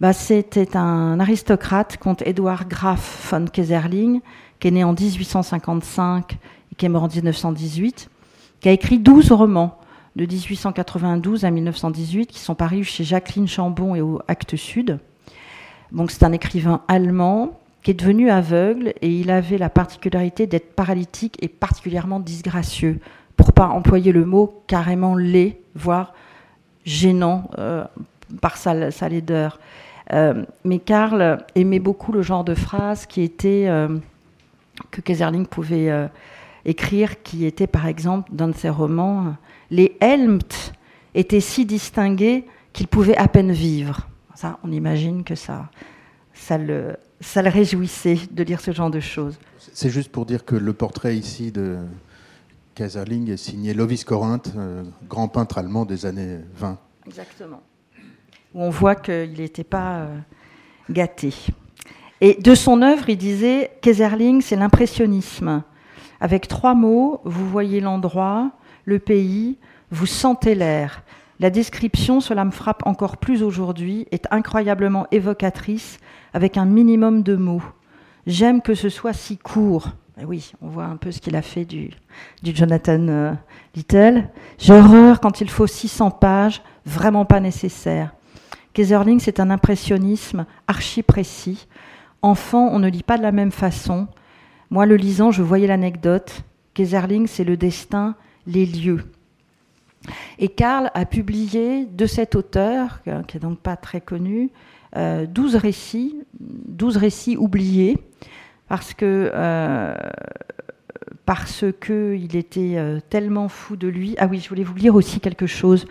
Bah, 0.00 0.12
C'était 0.12 0.76
un 0.76 1.18
aristocrate, 1.18 1.96
comte 1.96 2.22
Edouard 2.22 2.68
Graf 2.68 3.28
von 3.30 3.46
Kaiserling, 3.46 4.20
qui 4.60 4.68
est 4.68 4.70
né 4.70 4.84
en 4.84 4.92
1855 4.92 6.38
et 6.70 6.74
qui 6.76 6.86
est 6.86 6.88
mort 6.88 7.02
en 7.02 7.08
1918, 7.08 8.08
qui 8.60 8.68
a 8.68 8.72
écrit 8.72 8.98
12 8.98 9.32
romans 9.32 9.78
de 10.16 10.24
1892 10.24 11.44
à 11.44 11.50
1918 11.50 12.26
qui 12.26 12.40
sont 12.40 12.54
parus 12.54 12.88
chez 12.88 13.04
Jacqueline 13.04 13.46
Chambon 13.46 13.94
et 13.94 14.00
au 14.00 14.20
Actes 14.28 14.56
Sud. 14.56 14.98
Donc 15.92 16.10
c'est 16.10 16.24
un 16.24 16.32
écrivain 16.32 16.80
allemand 16.88 17.60
qui 17.82 17.90
est 17.90 17.94
devenu 17.94 18.30
aveugle 18.30 18.94
et 19.02 19.10
il 19.10 19.30
avait 19.30 19.58
la 19.58 19.68
particularité 19.68 20.46
d'être 20.46 20.74
paralytique 20.74 21.36
et 21.42 21.48
particulièrement 21.48 22.18
disgracieux, 22.18 22.98
pour 23.36 23.52
pas 23.52 23.68
employer 23.68 24.10
le 24.10 24.24
mot 24.24 24.62
carrément 24.66 25.14
laid, 25.14 25.60
voire 25.74 26.14
gênant 26.86 27.50
euh, 27.58 27.84
par 28.40 28.56
sa, 28.56 28.90
sa 28.90 29.08
laideur. 29.10 29.60
Euh, 30.12 30.44
mais 30.64 30.78
Karl 30.78 31.44
aimait 31.54 31.78
beaucoup 31.78 32.10
le 32.10 32.22
genre 32.22 32.42
de 32.42 32.54
phrase 32.54 33.04
qui 33.04 33.20
était 33.20 33.66
euh, 33.68 33.98
que 34.90 35.02
Kaiserling 35.02 35.46
pouvait 35.46 36.08
écrire, 36.66 37.22
qui 37.22 37.46
était 37.46 37.66
par 37.66 37.86
exemple 37.86 38.30
dans 38.32 38.52
ses 38.52 38.68
romans 38.68 39.36
les 39.70 39.96
Helmt 40.00 40.72
étaient 41.14 41.40
si 41.40 41.64
distingués 41.64 42.44
qu'ils 42.72 42.88
pouvaient 42.88 43.16
à 43.16 43.28
peine 43.28 43.52
vivre. 43.52 44.08
Ça, 44.34 44.58
on 44.62 44.70
imagine 44.70 45.24
que 45.24 45.34
ça, 45.34 45.70
ça 46.34 46.58
le, 46.58 46.96
ça 47.20 47.42
le 47.42 47.48
réjouissait 47.48 48.18
de 48.30 48.42
lire 48.42 48.60
ce 48.60 48.72
genre 48.72 48.90
de 48.90 49.00
choses. 49.00 49.38
C'est 49.72 49.90
juste 49.90 50.12
pour 50.12 50.26
dire 50.26 50.44
que 50.44 50.54
le 50.54 50.72
portrait 50.72 51.16
ici 51.16 51.50
de 51.50 51.78
Kaiserling 52.74 53.30
est 53.30 53.38
signé 53.38 53.72
Lovis 53.72 54.04
Corinth, 54.04 54.52
euh, 54.56 54.84
grand 55.08 55.28
peintre 55.28 55.58
allemand 55.58 55.86
des 55.86 56.04
années 56.04 56.38
20. 56.56 56.78
Exactement. 57.06 57.62
Où 58.54 58.62
on 58.62 58.70
voit 58.70 58.94
qu'il 58.94 59.32
n'était 59.38 59.64
pas 59.64 60.00
euh, 60.00 60.18
gâté. 60.90 61.32
Et 62.20 62.34
de 62.34 62.54
son 62.54 62.82
œuvre, 62.82 63.08
il 63.08 63.16
disait 63.16 63.70
Kaiserling, 63.80 64.42
c'est 64.42 64.56
l'impressionnisme. 64.56 65.62
Avec 66.20 66.48
trois 66.48 66.74
mots, 66.74 67.20
vous 67.24 67.48
voyez 67.48 67.80
l'endroit, 67.80 68.50
le 68.84 68.98
pays, 68.98 69.58
vous 69.90 70.06
sentez 70.06 70.54
l'air. 70.54 71.02
La 71.38 71.50
description, 71.50 72.20
cela 72.20 72.44
me 72.44 72.50
frappe 72.50 72.86
encore 72.86 73.18
plus 73.18 73.42
aujourd'hui, 73.42 74.06
est 74.10 74.26
incroyablement 74.30 75.06
évocatrice 75.10 75.98
avec 76.32 76.56
un 76.56 76.64
minimum 76.64 77.22
de 77.22 77.36
mots. 77.36 77.62
J'aime 78.26 78.62
que 78.62 78.74
ce 78.74 78.88
soit 78.88 79.12
si 79.12 79.36
court. 79.36 79.90
Et 80.18 80.24
oui, 80.24 80.52
on 80.62 80.68
voit 80.68 80.86
un 80.86 80.96
peu 80.96 81.12
ce 81.12 81.20
qu'il 81.20 81.36
a 81.36 81.42
fait 81.42 81.66
du, 81.66 81.90
Jonathan 82.42 83.06
euh, 83.08 83.32
Little. 83.74 84.28
J'ai 84.56 84.72
horreur 84.72 85.20
quand 85.20 85.42
il 85.42 85.50
faut 85.50 85.66
600 85.66 86.10
pages, 86.12 86.62
vraiment 86.86 87.26
pas 87.26 87.40
nécessaire. 87.40 88.14
Kaiserling, 88.72 89.20
c'est 89.20 89.40
un 89.40 89.50
impressionnisme 89.50 90.46
archi 90.66 91.02
précis. 91.02 91.66
Enfant, 92.22 92.70
on 92.72 92.78
ne 92.78 92.88
lit 92.88 93.02
pas 93.02 93.18
de 93.18 93.22
la 93.22 93.32
même 93.32 93.52
façon. 93.52 94.08
Moi, 94.70 94.86
le 94.86 94.96
lisant, 94.96 95.30
je 95.30 95.42
voyais 95.42 95.66
l'anecdote. 95.66 96.42
Kaiserling, 96.74 97.26
c'est 97.26 97.44
le 97.44 97.56
destin 97.56 98.16
les 98.46 98.66
lieux. 98.66 99.04
Et 100.38 100.48
Karl 100.48 100.90
a 100.94 101.04
publié 101.04 101.84
de 101.86 102.06
cet 102.06 102.34
auteur, 102.34 103.00
qui 103.02 103.36
n'est 103.36 103.40
donc 103.40 103.58
pas 103.58 103.76
très 103.76 104.00
connu, 104.00 104.50
euh, 104.96 105.26
12 105.26 105.56
récits, 105.56 106.16
12 106.40 106.96
récits 106.96 107.36
oubliés, 107.36 107.98
parce 108.68 108.94
que 108.94 109.30
euh, 109.34 109.94
parce 111.24 111.64
que 111.80 112.16
il 112.16 112.36
était 112.36 112.74
euh, 112.76 113.00
tellement 113.10 113.48
fou 113.48 113.76
de 113.76 113.88
lui. 113.88 114.14
Ah 114.18 114.26
oui, 114.26 114.38
je 114.40 114.48
voulais 114.48 114.62
vous 114.62 114.76
lire 114.76 114.94
aussi 114.94 115.20
quelque 115.20 115.46
chose 115.46 115.86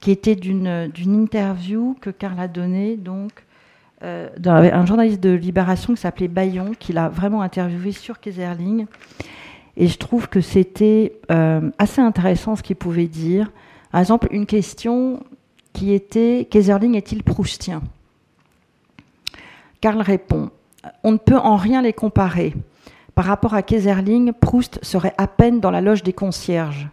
qui 0.00 0.10
était 0.10 0.36
d'une 0.36 0.90
interview 0.96 1.96
que 2.00 2.10
Karl 2.10 2.38
a 2.38 2.48
donnée 2.48 2.96
donc 2.96 3.32
euh, 4.02 4.28
un 4.46 4.86
journaliste 4.86 5.20
de 5.20 5.30
Libération 5.30 5.94
qui 5.94 6.00
s'appelait 6.00 6.28
Bayon, 6.28 6.72
qui 6.78 6.92
l'a 6.92 7.08
vraiment 7.08 7.42
interviewé 7.42 7.92
sur 7.92 8.20
Kaiserling. 8.20 8.86
Et 9.76 9.86
je 9.88 9.98
trouve 9.98 10.28
que 10.28 10.40
c'était 10.40 11.18
euh, 11.30 11.70
assez 11.78 12.00
intéressant 12.00 12.56
ce 12.56 12.62
qu'il 12.62 12.76
pouvait 12.76 13.06
dire. 13.06 13.50
Par 13.90 14.00
exemple, 14.00 14.28
une 14.30 14.46
question 14.46 15.22
qui 15.72 15.92
était 15.92 16.46
Kaiserling 16.50 16.94
est-il 16.94 17.22
proustien? 17.22 17.82
Karl 19.80 20.00
répond 20.00 20.50
On 21.04 21.12
ne 21.12 21.18
peut 21.18 21.38
en 21.38 21.56
rien 21.56 21.82
les 21.82 21.92
comparer. 21.92 22.54
Par 23.14 23.24
rapport 23.24 23.54
à 23.54 23.62
Kaiserling, 23.62 24.32
Proust 24.32 24.78
serait 24.84 25.14
à 25.18 25.26
peine 25.26 25.58
dans 25.58 25.72
la 25.72 25.80
loge 25.80 26.04
des 26.04 26.12
concierges. 26.12 26.88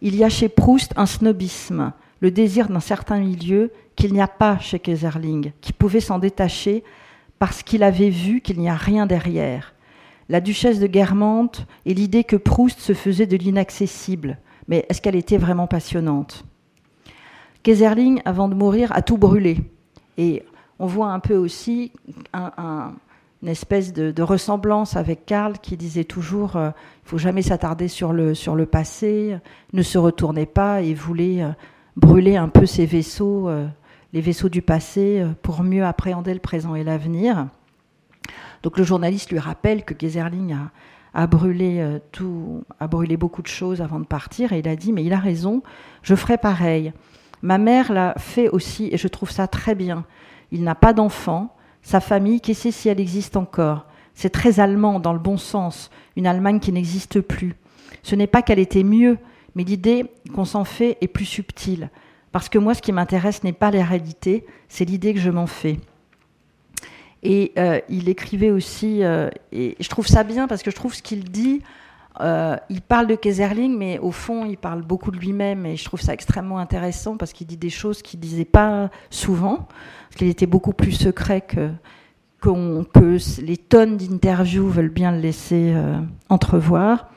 Il 0.00 0.16
y 0.16 0.24
a 0.24 0.28
chez 0.28 0.48
Proust 0.48 0.92
un 0.96 1.06
snobisme, 1.06 1.92
le 2.20 2.32
désir 2.32 2.68
d'un 2.68 2.80
certain 2.80 3.18
milieu 3.18 3.70
qu'il 4.02 4.14
n'y 4.14 4.20
a 4.20 4.26
pas 4.26 4.58
chez 4.58 4.80
Kaiserling, 4.80 5.52
qui 5.60 5.72
pouvait 5.72 6.00
s'en 6.00 6.18
détacher 6.18 6.82
parce 7.38 7.62
qu'il 7.62 7.84
avait 7.84 8.10
vu 8.10 8.40
qu'il 8.40 8.58
n'y 8.58 8.68
a 8.68 8.74
rien 8.74 9.06
derrière. 9.06 9.74
La 10.28 10.40
duchesse 10.40 10.80
de 10.80 10.88
Guermantes 10.88 11.68
et 11.86 11.94
l'idée 11.94 12.24
que 12.24 12.34
Proust 12.34 12.80
se 12.80 12.94
faisait 12.94 13.28
de 13.28 13.36
l'inaccessible. 13.36 14.38
Mais 14.66 14.86
est-ce 14.88 15.00
qu'elle 15.00 15.14
était 15.14 15.36
vraiment 15.36 15.68
passionnante? 15.68 16.44
Kaiserling, 17.62 18.20
avant 18.24 18.48
de 18.48 18.56
mourir, 18.56 18.90
a 18.92 19.02
tout 19.02 19.18
brûlé. 19.18 19.58
Et 20.18 20.42
on 20.80 20.86
voit 20.86 21.12
un 21.12 21.20
peu 21.20 21.36
aussi 21.36 21.92
une 22.34 23.48
espèce 23.48 23.92
de, 23.92 24.20
ressemblance 24.20 24.96
avec 24.96 25.26
Karl 25.26 25.60
qui 25.60 25.76
disait 25.76 26.02
toujours 26.02 26.56
euh, 26.56 26.70
il 26.70 27.04
ne 27.04 27.08
faut 27.08 27.18
jamais 27.18 27.42
s'attarder 27.42 27.86
sur 27.86 28.12
le, 28.12 28.34
sur 28.34 28.56
le 28.56 28.66
passé, 28.66 29.36
ne 29.72 29.82
se 29.82 29.96
retournez 29.96 30.46
pas 30.46 30.82
et 30.82 30.92
voulait 30.92 31.44
euh, 31.44 31.50
brûler 31.96 32.36
un 32.36 32.48
peu 32.48 32.66
ces 32.66 32.84
vaisseaux, 32.84 33.48
euh, 33.48 33.68
les 34.12 34.20
vaisseaux 34.20 34.48
du 34.48 34.62
passé, 34.62 35.20
euh, 35.20 35.32
pour 35.42 35.62
mieux 35.62 35.84
appréhender 35.84 36.34
le 36.34 36.40
présent 36.40 36.74
et 36.74 36.84
l'avenir. 36.84 37.48
Donc 38.62 38.78
le 38.78 38.84
journaliste 38.84 39.30
lui 39.30 39.38
rappelle 39.38 39.84
que 39.84 39.94
Geserling 39.98 40.56
a, 41.14 41.26
brûlé 41.26 41.80
euh, 41.80 41.98
tout, 42.12 42.64
a 42.78 42.86
brûlé 42.86 43.16
beaucoup 43.16 43.42
de 43.42 43.48
choses 43.48 43.80
avant 43.80 44.00
de 44.00 44.06
partir, 44.06 44.52
et 44.52 44.60
il 44.60 44.68
a 44.68 44.76
dit 44.76 44.92
mais 44.92 45.04
il 45.04 45.12
a 45.12 45.18
raison, 45.18 45.62
je 46.02 46.14
ferai 46.14 46.38
pareil. 46.38 46.92
Ma 47.42 47.58
mère 47.58 47.92
l'a 47.92 48.14
fait 48.18 48.48
aussi, 48.48 48.88
et 48.92 48.96
je 48.96 49.08
trouve 49.08 49.30
ça 49.30 49.48
très 49.48 49.74
bien. 49.74 50.04
Il 50.52 50.62
n'a 50.62 50.74
pas 50.74 50.92
d'enfant, 50.92 51.56
sa 51.82 52.00
famille, 52.00 52.40
qui 52.40 52.54
sait 52.54 52.70
si 52.70 52.88
elle 52.88 53.00
existe 53.00 53.36
encore? 53.36 53.86
C'est 54.14 54.30
très 54.30 54.60
allemand 54.60 55.00
dans 55.00 55.12
le 55.12 55.18
bon 55.18 55.36
sens, 55.36 55.90
une 56.16 56.26
Allemagne 56.26 56.60
qui 56.60 56.70
n'existe 56.70 57.20
plus. 57.20 57.56
Ce 58.02 58.14
n'est 58.14 58.26
pas 58.26 58.42
qu'elle 58.42 58.58
était 58.58 58.84
mieux, 58.84 59.18
mais 59.54 59.64
l'idée 59.64 60.06
qu'on 60.34 60.44
s'en 60.44 60.64
fait 60.64 60.98
est 61.00 61.08
plus 61.08 61.24
subtile. 61.24 61.90
Parce 62.32 62.48
que 62.48 62.58
moi, 62.58 62.74
ce 62.74 62.82
qui 62.82 62.92
m'intéresse 62.92 63.44
n'est 63.44 63.52
pas 63.52 63.70
la 63.70 63.84
réalité, 63.84 64.44
c'est 64.68 64.84
l'idée 64.84 65.14
que 65.14 65.20
je 65.20 65.30
m'en 65.30 65.46
fais. 65.46 65.78
Et 67.22 67.52
euh, 67.58 67.78
il 67.88 68.08
écrivait 68.08 68.50
aussi, 68.50 69.04
euh, 69.04 69.30
et 69.52 69.76
je 69.78 69.88
trouve 69.88 70.06
ça 70.06 70.24
bien 70.24 70.48
parce 70.48 70.62
que 70.62 70.70
je 70.70 70.76
trouve 70.76 70.94
ce 70.94 71.02
qu'il 71.02 71.24
dit, 71.24 71.62
euh, 72.20 72.56
il 72.68 72.80
parle 72.80 73.06
de 73.06 73.14
Kaiserling, 73.14 73.76
mais 73.76 73.98
au 74.00 74.10
fond, 74.10 74.44
il 74.44 74.56
parle 74.56 74.82
beaucoup 74.82 75.10
de 75.10 75.18
lui-même, 75.18 75.64
et 75.64 75.76
je 75.76 75.84
trouve 75.84 76.00
ça 76.00 76.12
extrêmement 76.12 76.58
intéressant 76.58 77.16
parce 77.16 77.32
qu'il 77.32 77.46
dit 77.46 77.56
des 77.56 77.70
choses 77.70 78.02
qu'il 78.02 78.18
disait 78.18 78.44
pas 78.44 78.90
souvent, 79.08 79.68
parce 80.08 80.16
qu'il 80.16 80.28
était 80.28 80.46
beaucoup 80.46 80.72
plus 80.72 80.92
secret 80.92 81.42
que, 81.42 81.70
que 82.40 83.40
les 83.40 83.56
tonnes 83.56 83.96
d'interviews 83.98 84.68
veulent 84.68 84.88
bien 84.88 85.12
le 85.12 85.20
laisser 85.20 85.74
entrevoir 86.28 87.08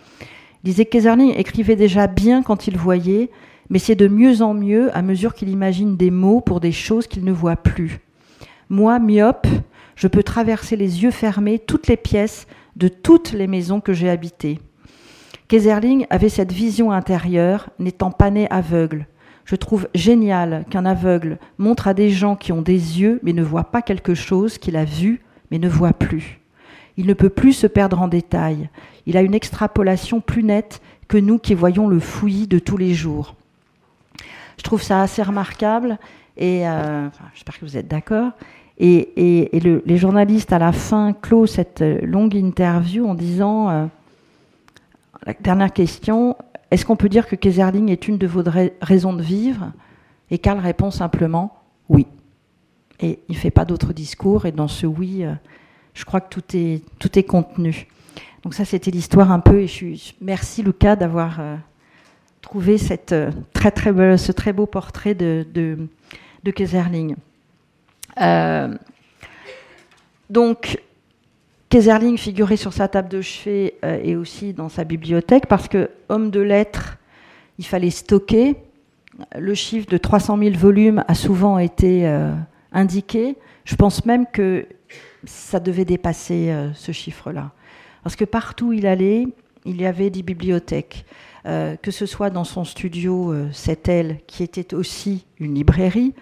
disait 0.65 0.86
que 0.86 0.89
Kaiserling 0.89 1.34
écrivait 1.38 1.75
déjà 1.75 2.08
bien 2.08 2.41
quand 2.41 2.67
il 2.67 2.78
voyait, 2.78 3.30
mais 3.69 3.80
c'est 3.80 3.95
de 3.95 4.08
mieux 4.08 4.41
en 4.41 4.54
mieux 4.54 4.95
à 4.95 5.01
mesure 5.01 5.34
qu'il 5.34 5.49
imagine 5.49 5.97
des 5.97 6.12
mots 6.12 6.41
pour 6.41 6.60
des 6.60 6.71
choses 6.71 7.08
qu'il 7.08 7.23
ne 7.23 7.32
voit 7.32 7.56
plus. 7.56 7.99
Moi, 8.69 8.99
myope, 8.99 9.47
je 9.95 10.08
peux 10.08 10.23
traverser 10.23 10.75
les 10.75 11.04
yeux 11.04 11.12
fermés 11.12 11.60
toutes 11.60 11.88
les 11.88 11.97
pièces 11.97 12.47
de 12.75 12.88
toutes 12.88 13.32
les 13.32 13.47
maisons 13.47 13.80
que 13.80 13.93
j'ai 13.93 14.10
habitées. 14.10 14.60
Kaiserling 15.47 16.08
avait 16.10 16.30
cette 16.30 16.51
vision 16.51 16.91
intérieure, 16.91 17.69
n'étant 17.80 18.12
pas 18.12 18.32
né 18.32 18.47
aveugle. 18.49 19.08
Je 19.45 19.56
trouve 19.56 19.88
génial 19.93 20.65
qu'un 20.71 20.86
aveugle 20.86 21.38
montre 21.60 21.88
à 21.88 21.93
des 21.93 22.10
gens 22.10 22.36
qui 22.36 22.51
ont 22.51 22.63
des 22.63 22.99
yeux 22.99 23.19
mais 23.21 23.34
ne 23.34 23.43
voient 23.43 23.71
pas 23.71 23.84
quelque 23.84 24.15
chose 24.15 24.58
qu'il 24.58 24.75
a 24.75 24.86
vu 24.86 25.21
mais 25.51 25.60
ne 25.60 25.69
voit 25.69 25.93
plus. 25.93 26.39
Il 26.97 27.06
ne 27.06 27.13
peut 27.13 27.30
plus 27.30 27.54
se 27.54 27.67
perdre 27.67 28.01
en 28.01 28.08
détails. 28.08 28.69
Il 29.06 29.17
a 29.17 29.21
une 29.21 29.36
extrapolation 29.36 30.19
plus 30.19 30.43
nette 30.43 30.82
que 31.08 31.17
nous 31.17 31.38
qui 31.38 31.54
voyons 31.54 31.88
le 31.88 31.99
fouillis 31.99 32.47
de 32.47 32.58
tous 32.58 32.78
les 32.78 32.95
jours. 32.95 33.36
Je 34.65 34.69
trouve 34.71 34.82
ça 34.82 35.04
assez 35.04 35.21
remarquable 35.21 35.99
et 36.38 36.67
euh, 36.67 37.08
j'espère 37.36 37.60
que 37.60 37.65
vous 37.65 37.78
êtes 37.78 37.88
d'accord. 37.88 38.32
Et, 38.80 39.51
les 39.54 39.97
journalistes 39.97 40.51
à 40.54 40.58
la 40.58 40.71
fin 40.71 41.13
closent 41.13 41.51
cette 41.51 41.82
longue 42.01 42.34
interview 42.34 43.08
en 43.08 43.13
disant 43.13 43.69
euh, 43.69 43.86
la 45.23 45.34
dernière 45.39 45.71
question 45.71 46.36
est-ce 46.71 46.84
qu'on 46.84 46.95
peut 46.95 47.10
dire 47.10 47.28
que 47.28 47.36
Kaiserling 47.36 47.91
est 47.91 48.08
une 48.08 48.17
de 48.17 48.25
vos 48.25 48.41
raisons 48.82 49.13
de 49.13 49.21
vivre? 49.21 49.71
Et 50.32 50.39
Karl 50.39 50.58
répond 50.58 50.89
simplement 50.89 51.62
oui. 51.88 52.08
Et 52.99 53.19
il 53.30 53.36
ne 53.36 53.39
fait 53.39 53.51
pas 53.51 53.65
d'autre 53.65 53.93
discours. 53.93 54.47
Et 54.47 54.51
dans 54.51 54.67
ce 54.67 54.88
oui, 54.88 55.25
euh, 55.25 55.36
je 55.93 56.06
crois 56.06 56.21
que 56.21 56.30
tout 56.30 56.58
est, 56.58 56.82
tout 56.97 57.19
est 57.19 57.23
contenu. 57.23 57.86
Donc 58.41 58.56
ça, 58.56 58.65
c'était 58.65 58.89
l'histoire 58.89 59.32
un 59.32 59.41
peu. 59.41 59.60
Et 59.60 59.67
je 59.67 59.71
suis, 59.71 60.15
merci 60.21 60.63
Lucas 60.63 60.95
d'avoir 60.95 61.39
euh, 62.55 62.77
cette, 62.77 63.12
euh, 63.12 63.31
très, 63.53 63.71
très 63.71 64.17
ce 64.17 64.31
très 64.31 64.53
beau 64.53 64.65
portrait 64.65 65.13
de, 65.15 65.45
de, 65.53 66.51
Kaiserling. 66.51 67.15
Euh, 68.21 68.75
donc, 70.29 70.81
Kaiserling 71.69 72.17
figurait 72.17 72.58
sur 72.58 72.73
sa 72.73 72.88
table 72.88 73.10
de 73.10 73.21
chevet 73.21 73.75
et 74.03 74.15
aussi 74.15 74.53
dans 74.53 74.69
sa 74.69 74.84
bibliothèque 74.84 75.47
parce 75.47 75.67
que, 75.67 75.89
homme 76.10 76.29
de 76.29 76.39
lettres, 76.39 76.97
il 77.58 77.65
fallait 77.65 77.89
stocker. 77.89 78.55
Le 79.38 79.53
chiffre 79.53 79.88
de 79.88 79.97
300 79.97 80.38
000 80.38 80.55
volumes 80.55 81.03
a 81.08 81.15
souvent 81.15 81.58
été 81.58 82.08
indiqué. 82.71 83.36
Je 83.65 83.75
pense 83.75 84.05
même 84.05 84.25
que 84.27 84.67
ça 85.25 85.60
devait 85.60 85.86
dépasser 85.86 86.49
euh, 86.49 86.73
ce 86.73 86.91
chiffre-là. 86.91 87.51
Parce 88.03 88.15
que 88.15 88.25
partout 88.25 88.67
où 88.67 88.73
il 88.73 88.86
allait, 88.86 89.27
il 89.65 89.81
y 89.81 89.86
avait 89.86 90.10
des 90.10 90.21
bibliothèques. 90.21 91.05
Euh, 91.45 91.75
que 91.75 91.91
ce 91.91 92.05
soit 92.05 92.29
dans 92.29 92.43
son 92.43 92.63
studio 92.63 93.31
euh, 93.31 93.49
elle 93.88 94.19
qui 94.25 94.41
était 94.41 94.73
aussi 94.73 95.25
une 95.39 95.53
librairie, 95.53 96.13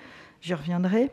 j'y 0.41 0.53
reviendrai, 0.53 1.11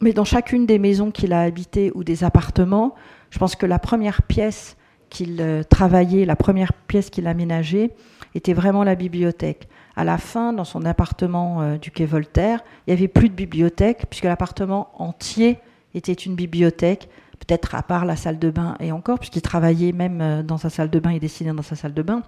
mais 0.00 0.12
dans 0.12 0.24
chacune 0.24 0.66
des 0.66 0.80
maisons 0.80 1.12
qu'il 1.12 1.32
a 1.32 1.42
habitées 1.42 1.92
ou 1.94 2.02
des 2.02 2.24
appartements, 2.24 2.94
je 3.30 3.38
pense 3.38 3.54
que 3.54 3.66
la 3.66 3.78
première 3.78 4.22
pièce 4.22 4.76
qu'il 5.10 5.40
euh, 5.40 5.62
travaillait, 5.62 6.24
la 6.24 6.34
première 6.34 6.72
pièce 6.72 7.08
qu'il 7.08 7.28
aménageait, 7.28 7.90
était 8.34 8.52
vraiment 8.52 8.82
la 8.82 8.96
bibliothèque. 8.96 9.68
À 9.94 10.02
la 10.02 10.18
fin, 10.18 10.52
dans 10.52 10.64
son 10.64 10.84
appartement 10.84 11.76
du 11.76 11.92
quai 11.92 12.04
Voltaire, 12.04 12.64
il 12.86 12.92
n'y 12.92 12.98
avait 12.98 13.06
plus 13.06 13.28
de 13.28 13.34
bibliothèque, 13.34 14.06
puisque 14.10 14.24
l'appartement 14.24 14.90
entier 15.00 15.60
était 15.94 16.12
une 16.12 16.34
bibliothèque, 16.34 17.08
peut-être 17.38 17.74
à 17.74 17.82
part 17.82 18.04
la 18.04 18.16
salle 18.16 18.38
de 18.38 18.50
bain 18.50 18.76
et 18.80 18.92
encore, 18.92 19.18
puisqu'il 19.18 19.42
travaillait 19.42 19.92
même 19.92 20.20
euh, 20.20 20.42
dans 20.42 20.58
sa 20.58 20.70
salle 20.70 20.90
de 20.90 20.98
bain 20.98 21.10
et 21.10 21.20
dessinait 21.20 21.52
dans 21.52 21.62
sa 21.62 21.76
salle 21.76 21.94
de 21.94 22.02
bain. 22.02 22.22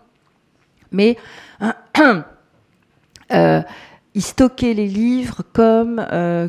Mais 0.92 1.16
euh, 3.33 3.62
il 4.14 4.22
stockait 4.22 4.75
les 4.75 4.87
livres 4.87 5.42
comme, 5.53 6.05
euh, 6.12 6.49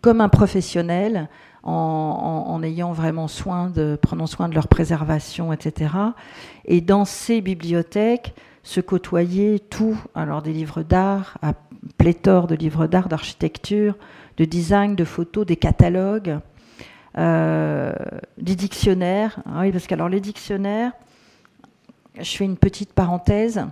comme 0.00 0.20
un 0.20 0.28
professionnel, 0.28 1.28
en, 1.66 2.60
ayant 2.62 2.92
vraiment 2.92 3.26
soin 3.26 3.70
de, 3.70 3.98
prenant 4.00 4.26
soin 4.26 4.48
de 4.50 4.54
leur 4.54 4.68
préservation, 4.68 5.52
etc. 5.52 5.94
Et 6.66 6.82
dans 6.82 7.06
ces 7.06 7.40
bibliothèques 7.40 8.34
se 8.62 8.80
côtoyaient 8.80 9.58
tout, 9.58 9.98
alors 10.14 10.42
des 10.42 10.52
livres 10.52 10.82
d'art, 10.82 11.38
à 11.42 11.54
pléthore 11.98 12.46
de 12.46 12.54
livres 12.54 12.86
d'art, 12.86 13.08
d'architecture, 13.08 13.96
de 14.36 14.44
design, 14.44 14.94
de 14.94 15.04
photos, 15.04 15.46
des 15.46 15.56
catalogues, 15.56 16.38
euh, 17.18 17.92
des 18.38 18.56
dictionnaires. 18.56 19.38
Ah 19.46 19.60
oui, 19.60 19.72
parce 19.72 19.86
que 19.86 19.94
alors 19.94 20.08
les 20.08 20.20
dictionnaires, 20.20 20.92
je 22.18 22.36
fais 22.36 22.44
une 22.44 22.56
petite 22.56 22.92
parenthèse, 22.92 23.66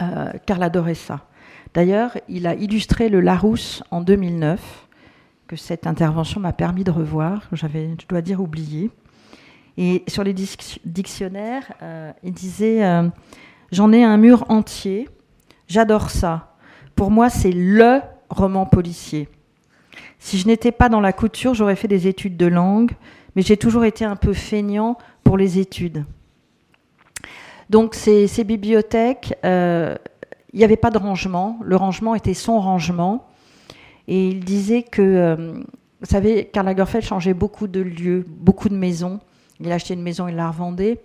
euh, 0.00 0.32
adorait 0.48 0.94
ça. 0.94 1.26
D'ailleurs, 1.74 2.16
il 2.28 2.46
a 2.46 2.54
illustré 2.54 3.08
le 3.08 3.20
Larousse 3.20 3.82
en 3.90 4.00
2009, 4.00 4.88
que 5.46 5.56
cette 5.56 5.86
intervention 5.86 6.40
m'a 6.40 6.52
permis 6.52 6.84
de 6.84 6.90
revoir, 6.90 7.48
j'avais, 7.52 7.90
je 8.00 8.06
dois 8.06 8.22
dire, 8.22 8.40
oublié. 8.40 8.90
Et 9.76 10.04
sur 10.06 10.24
les 10.24 10.34
dictionnaires, 10.84 11.72
euh, 11.82 12.12
il 12.22 12.32
disait 12.32 12.84
euh, 12.84 13.08
J'en 13.72 13.92
ai 13.92 14.04
un 14.04 14.16
mur 14.16 14.44
entier, 14.48 15.08
j'adore 15.66 16.10
ça. 16.10 16.54
Pour 16.94 17.10
moi, 17.10 17.28
c'est 17.28 17.50
le 17.50 18.00
roman 18.30 18.66
policier. 18.66 19.28
Si 20.18 20.38
je 20.38 20.46
n'étais 20.46 20.72
pas 20.72 20.88
dans 20.88 21.00
la 21.00 21.12
couture, 21.12 21.54
j'aurais 21.54 21.76
fait 21.76 21.88
des 21.88 22.06
études 22.06 22.36
de 22.36 22.46
langue, 22.46 22.92
mais 23.34 23.42
j'ai 23.42 23.56
toujours 23.56 23.84
été 23.84 24.04
un 24.04 24.16
peu 24.16 24.32
feignant 24.32 24.96
pour 25.24 25.36
les 25.36 25.58
études. 25.58 26.04
Donc 27.70 27.94
ces, 27.94 28.44
bibliothèques, 28.44 29.36
euh, 29.44 29.96
il 30.52 30.58
n'y 30.58 30.64
avait 30.64 30.76
pas 30.76 30.90
de 30.90 30.98
rangement, 30.98 31.58
le 31.62 31.76
rangement 31.76 32.14
était 32.14 32.34
son 32.34 32.60
rangement, 32.60 33.26
et 34.06 34.28
il 34.28 34.44
disait 34.44 34.82
que 34.82 35.02
euh, 35.02 35.62
vous 36.04 36.10
savez, 36.10 36.44
Karl 36.52 36.66
Lagerfeld 36.66 37.04
changeait 37.04 37.34
beaucoup 37.34 37.66
de 37.66 37.80
lieux, 37.80 38.26
beaucoup 38.28 38.68
de 38.68 38.76
maisons. 38.76 39.20
Il 39.60 39.72
achetait 39.72 39.94
une 39.94 40.02
maison, 40.02 40.28
il 40.28 40.36
la 40.36 40.50
revendait. 40.50 41.00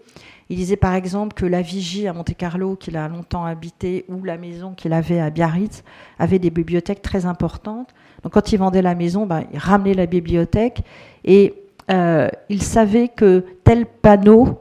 Il 0.49 0.57
disait 0.57 0.75
par 0.75 0.93
exemple 0.95 1.33
que 1.35 1.45
la 1.45 1.61
Vigie 1.61 2.07
à 2.07 2.13
Monte-Carlo, 2.13 2.75
qu'il 2.75 2.97
a 2.97 3.07
longtemps 3.07 3.45
habité, 3.45 4.03
ou 4.09 4.23
la 4.23 4.37
maison 4.37 4.73
qu'il 4.73 4.91
avait 4.91 5.19
à 5.19 5.29
Biarritz, 5.29 5.83
avait 6.17 6.39
des 6.39 6.49
bibliothèques 6.49 7.01
très 7.01 7.25
importantes. 7.25 7.93
Donc 8.23 8.33
quand 8.33 8.51
il 8.51 8.57
vendait 8.57 8.81
la 8.81 8.95
maison, 8.95 9.25
ben, 9.25 9.45
il 9.53 9.59
ramenait 9.59 9.93
la 9.93 10.05
bibliothèque 10.05 10.81
et 11.23 11.53
euh, 11.91 12.27
il 12.49 12.61
savait 12.61 13.07
que 13.07 13.45
tel 13.63 13.85
panneau 13.85 14.59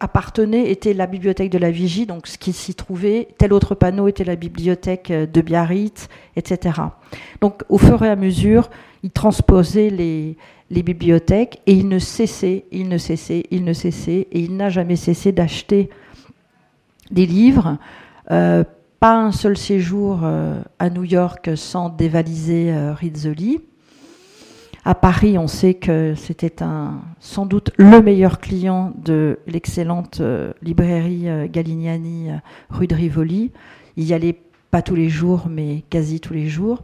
appartenait, 0.00 0.70
était 0.70 0.94
la 0.94 1.06
bibliothèque 1.06 1.50
de 1.50 1.58
la 1.58 1.70
Vigie, 1.70 2.06
donc 2.06 2.26
ce 2.26 2.38
qui 2.38 2.52
s'y 2.52 2.74
trouvait, 2.74 3.28
tel 3.38 3.52
autre 3.52 3.74
panneau 3.74 4.08
était 4.08 4.24
la 4.24 4.36
bibliothèque 4.36 5.12
de 5.12 5.40
Biarritz, 5.40 6.08
etc. 6.36 6.80
Donc 7.40 7.62
au 7.68 7.78
fur 7.78 8.02
et 8.02 8.08
à 8.08 8.16
mesure, 8.16 8.70
il 9.02 9.10
transposait 9.10 9.90
les, 9.90 10.36
bibliothèques 10.82 11.60
et 11.66 11.72
il 11.72 11.88
ne 11.88 11.98
cessait, 11.98 12.64
il 12.72 12.88
ne 12.88 12.98
cessait, 12.98 13.44
il 13.50 13.64
ne 13.64 13.72
cessait, 13.72 14.28
et 14.32 14.40
il 14.40 14.56
n'a 14.56 14.70
jamais 14.70 14.96
cessé 14.96 15.32
d'acheter 15.32 15.90
des 17.10 17.26
livres. 17.26 17.78
Euh, 18.30 18.64
pas 19.00 19.16
un 19.16 19.32
seul 19.32 19.56
séjour 19.56 20.20
euh, 20.22 20.60
à 20.78 20.90
New 20.90 21.04
York 21.04 21.50
sans 21.56 21.88
dévaliser 21.88 22.72
euh, 22.72 22.92
Rizzoli. 22.92 23.60
À 24.84 24.94
Paris, 24.94 25.36
on 25.36 25.46
sait 25.46 25.74
que 25.74 26.14
c'était 26.16 26.54
sans 27.20 27.46
doute 27.46 27.70
le 27.76 28.00
meilleur 28.00 28.40
client 28.40 28.92
de 28.96 29.38
l'excellente 29.46 30.22
librairie 30.62 31.26
Galignani 31.50 32.30
rue 32.70 32.86
de 32.86 32.94
Rivoli. 32.94 33.52
Il 33.96 34.04
y 34.04 34.14
allait 34.14 34.40
pas 34.70 34.80
tous 34.80 34.94
les 34.94 35.10
jours, 35.10 35.48
mais 35.50 35.84
quasi 35.90 36.20
tous 36.20 36.32
les 36.32 36.48
jours 36.48 36.82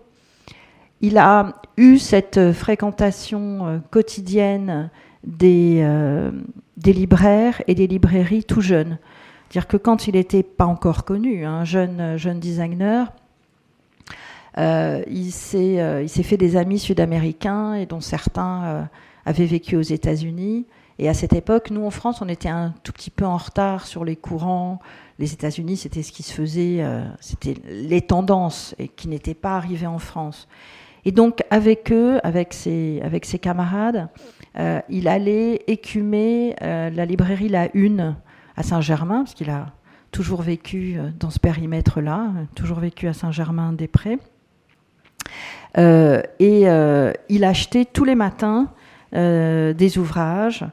il 1.00 1.18
a 1.18 1.60
eu 1.76 1.98
cette 1.98 2.52
fréquentation 2.52 3.66
euh, 3.66 3.78
quotidienne 3.90 4.90
des, 5.24 5.80
euh, 5.82 6.30
libraires 6.84 7.62
et 7.66 7.74
des 7.74 7.86
librairies 7.86 8.44
tout 8.44 8.60
jeunes. 8.60 8.98
Dire 9.50 9.66
que 9.66 9.76
quand 9.76 10.08
il 10.08 10.14
n'était 10.14 10.42
pas 10.42 10.66
encore 10.66 11.04
connu, 11.04 11.44
un 11.44 11.64
jeune, 11.64 12.16
jeune 12.16 12.40
designer, 12.40 13.08
euh, 13.08 13.25
il 14.56 15.30
s'est 15.32 16.06
fait 16.22 16.36
des 16.36 16.56
amis 16.56 16.78
sud-américains 16.78 17.74
et 17.74 17.86
dont 17.86 18.00
certains 18.00 18.88
avaient 19.24 19.46
vécu 19.46 19.76
aux 19.76 19.82
États-Unis. 19.82 20.66
Et 20.98 21.10
à 21.10 21.14
cette 21.14 21.34
époque, 21.34 21.70
nous 21.70 21.84
en 21.84 21.90
France, 21.90 22.22
on 22.22 22.28
était 22.28 22.48
un 22.48 22.72
tout 22.82 22.92
petit 22.92 23.10
peu 23.10 23.26
en 23.26 23.36
retard 23.36 23.86
sur 23.86 24.04
les 24.04 24.16
courants. 24.16 24.78
Les 25.18 25.34
États-Unis, 25.34 25.76
c'était 25.76 26.02
ce 26.02 26.10
qui 26.10 26.22
se 26.22 26.32
faisait, 26.32 26.82
c'était 27.20 27.54
les 27.66 28.00
tendances 28.00 28.74
et 28.78 28.88
qui 28.88 29.08
n'étaient 29.08 29.34
pas 29.34 29.56
arrivées 29.56 29.86
en 29.86 29.98
France. 29.98 30.48
Et 31.06 31.12
donc, 31.12 31.44
avec 31.50 31.92
eux, 31.92 32.18
avec 32.24 32.52
ses, 32.52 33.00
camarades, 33.40 34.08
euh, 34.58 34.80
il 34.88 35.06
allait 35.06 35.62
écumer 35.68 36.56
euh, 36.62 36.90
la 36.90 37.06
librairie 37.06 37.48
La 37.48 37.68
Une 37.74 38.16
à 38.56 38.64
Saint-Germain, 38.64 39.18
parce 39.18 39.34
qu'il 39.34 39.48
a 39.48 39.68
toujours 40.10 40.42
vécu 40.42 40.96
euh, 40.98 41.10
dans 41.16 41.30
ce 41.30 41.38
périmètre-là, 41.38 42.32
toujours 42.56 42.80
vécu 42.80 43.06
à 43.06 43.12
Saint-Germain-des-Prés. 43.12 44.18
Et 45.74 46.66
il 47.28 47.44
achetait 47.44 47.84
tous 47.84 48.04
les 48.04 48.14
matins 48.14 48.68
des 49.12 49.98
ouvrages 49.98 50.64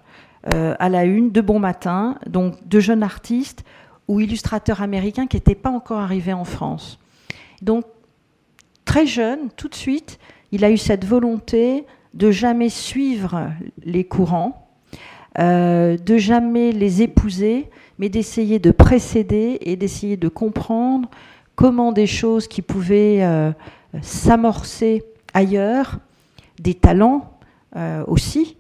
à 0.53 0.89
la 0.89 1.05
une, 1.05 1.31
de 1.31 1.41
bon 1.41 1.59
matin, 1.59 2.17
donc 2.27 2.67
de 2.67 2.79
jeunes 2.79 3.03
artistes 3.03 3.63
ou 4.07 4.19
illustrateurs 4.19 4.81
américains 4.81 5.27
qui 5.27 5.37
n'étaient 5.37 5.55
pas 5.55 5.71
encore 5.71 5.99
arrivés 5.99 6.33
en 6.33 6.43
France. 6.43 6.99
Donc 7.61 7.85
très 8.85 9.05
jeune, 9.05 9.49
tout 9.55 9.69
de 9.69 9.75
suite, 9.75 10.19
il 10.51 10.63
a 10.65 10.71
eu 10.71 10.77
cette 10.77 11.05
volonté 11.05 11.85
de 12.13 12.29
jamais 12.31 12.69
suivre 12.69 13.51
les 13.83 14.03
courants, 14.03 14.67
euh, 15.39 15.97
de 15.97 16.17
jamais 16.17 16.71
les 16.71 17.01
épouser, 17.01 17.69
mais 17.97 18.09
d'essayer 18.09 18.59
de 18.59 18.71
précéder 18.71 19.57
et 19.61 19.75
d'essayer 19.75 20.17
de 20.17 20.27
comprendre 20.27 21.09
comment 21.55 21.91
des 21.91 22.07
choses 22.07 22.47
qui 22.47 22.61
pouvaient 22.61 23.23
euh, 23.23 23.51
s'amorcer 24.01 25.03
ailleurs, 25.33 25.99
des 26.59 26.73
talents 26.73 27.37
euh, 27.75 28.03
aussi, 28.07 28.57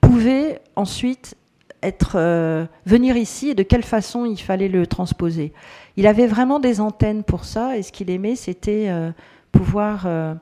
pouvaient 0.00 0.60
ensuite 0.76 1.36
être, 1.82 2.68
venir 2.86 3.16
ici 3.16 3.50
et 3.50 3.54
de 3.54 3.62
quelle 3.64 3.82
façon 3.82 4.24
il 4.24 4.38
fallait 4.38 4.68
le 4.68 4.86
transposer. 4.86 5.52
Il 5.96 6.06
avait 6.06 6.28
vraiment 6.28 6.60
des 6.60 6.80
antennes 6.80 7.24
pour 7.24 7.44
ça 7.44 7.76
et 7.76 7.82
ce 7.82 7.90
qu'il 7.90 8.08
aimait, 8.08 8.36
c'était 8.36 8.88
pouvoir 9.52 10.06
euh, 10.06 10.34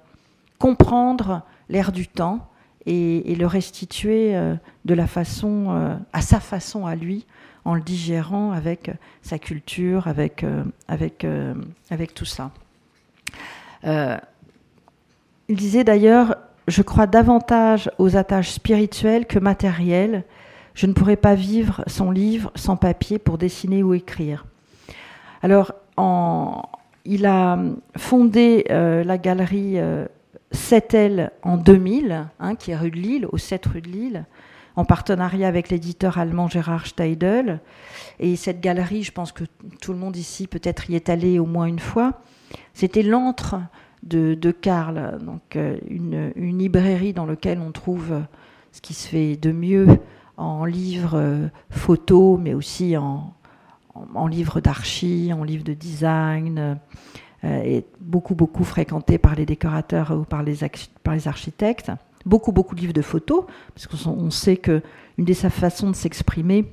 comprendre 0.59 1.43
l'air 1.69 1.93
du 1.93 2.07
temps 2.07 2.49
et, 2.87 3.35
le 3.35 3.47
restituer 3.47 4.35
euh, 4.35 4.55
de 4.85 4.95
la 4.95 5.07
façon, 5.07 5.67
euh, 5.69 5.97
à 6.13 6.23
sa 6.23 6.41
façon 6.41 6.87
à 6.87 6.95
lui, 6.95 7.27
en 7.65 7.75
le 7.75 7.81
digérant 7.81 8.53
avec 8.53 8.91
sa 9.23 9.39
culture, 9.39 10.09
avec, 10.09 10.45
avec, 10.89 11.27
avec 11.91 12.15
tout 12.15 12.25
ça. 12.25 12.51
il 13.85 14.21
disait 15.57 15.85
d'ailleurs, 15.85 16.37
je 16.69 16.83
crois 16.83 17.07
davantage 17.07 17.91
aux 17.99 18.17
attaches 18.17 18.51
spirituelles 18.51 19.27
que 19.27 19.39
matérielles. 19.39 20.25
Je 20.75 20.87
ne 20.87 20.93
pourrais 20.93 21.17
pas 21.17 21.35
vivre 21.35 21.83
sans 21.87 22.11
livre, 22.11 22.53
sans 22.55 22.77
papier 22.77 23.19
pour 23.19 23.39
dessiner 23.39 23.83
ou 23.83 23.93
écrire. 23.93 24.47
Alors, 25.43 25.73
il 27.05 27.27
a 27.27 27.59
fondé 27.97 28.65
euh, 28.71 29.05
la 29.05 29.19
galerie 29.19 29.77
7L 30.55 31.21
euh, 31.21 31.29
en 31.43 31.57
2000, 31.57 32.27
hein, 32.39 32.55
qui 32.55 32.71
est 32.71 32.77
rue 32.77 32.91
de 32.91 32.97
Lille, 32.97 33.27
au 33.31 33.39
7 33.39 33.67
rue 33.67 33.81
de 33.81 33.89
Lille, 33.89 34.25
en 34.81 34.85
partenariat 34.87 35.47
avec 35.47 35.69
l'éditeur 35.69 36.19
allemand 36.19 36.49
Gérard 36.49 36.87
Steidel. 36.87 37.61
Et 38.19 38.35
cette 38.37 38.61
galerie, 38.61 39.03
je 39.03 39.13
pense 39.13 39.31
que 39.31 39.45
tout 39.83 39.93
le 39.93 39.99
monde 39.99 40.17
ici 40.17 40.47
peut-être 40.47 40.91
y 40.91 40.97
est 40.97 41.11
allé 41.11 41.39
au 41.39 41.45
moins 41.45 41.67
une 41.67 41.79
fois. 41.79 42.15
C'était 42.73 43.03
l'antre 43.03 43.57
de, 44.03 44.35
Karl, 44.51 45.19
donc 45.23 45.57
euh, 45.57 45.77
une, 45.89 46.33
librairie 46.59 47.13
dans 47.13 47.27
laquelle 47.27 47.61
on 47.61 47.73
trouve 47.73 48.23
ce 48.73 48.81
qui 48.81 48.95
se 48.95 49.07
fait 49.07 49.37
de 49.37 49.53
mieux 49.53 49.87
en 50.39 50.65
livres 50.65 51.51
photos, 51.69 52.41
mais 52.41 52.55
aussi 52.55 52.97
en, 52.97 53.35
livres 54.29 54.61
d'archi, 54.61 55.31
en 55.35 55.45
livres 55.45 55.65
de 55.65 55.75
design, 55.75 56.79
euh, 57.45 57.63
et 57.63 57.85
beaucoup, 58.01 58.35
beaucoup 58.35 58.65
fréquenté 58.65 59.19
par 59.19 59.35
les 59.35 59.45
décorateurs 59.45 60.13
ou 60.13 60.25
par 60.25 60.43
les, 60.43 60.57
par 61.03 61.15
les 61.15 61.29
architectes. 61.29 61.93
Beaucoup, 62.27 62.53
beaucoup 62.53 62.75
de 62.75 62.81
livres 62.81 62.93
de 62.93 63.03
photos, 63.03 63.45
parce 63.75 63.87
qu'on 63.87 64.31
sait 64.31 64.57
qu'une 64.57 64.83
des 65.19 65.35
façons 65.35 65.91
de 65.91 65.97
s'exprimer, 65.97 66.73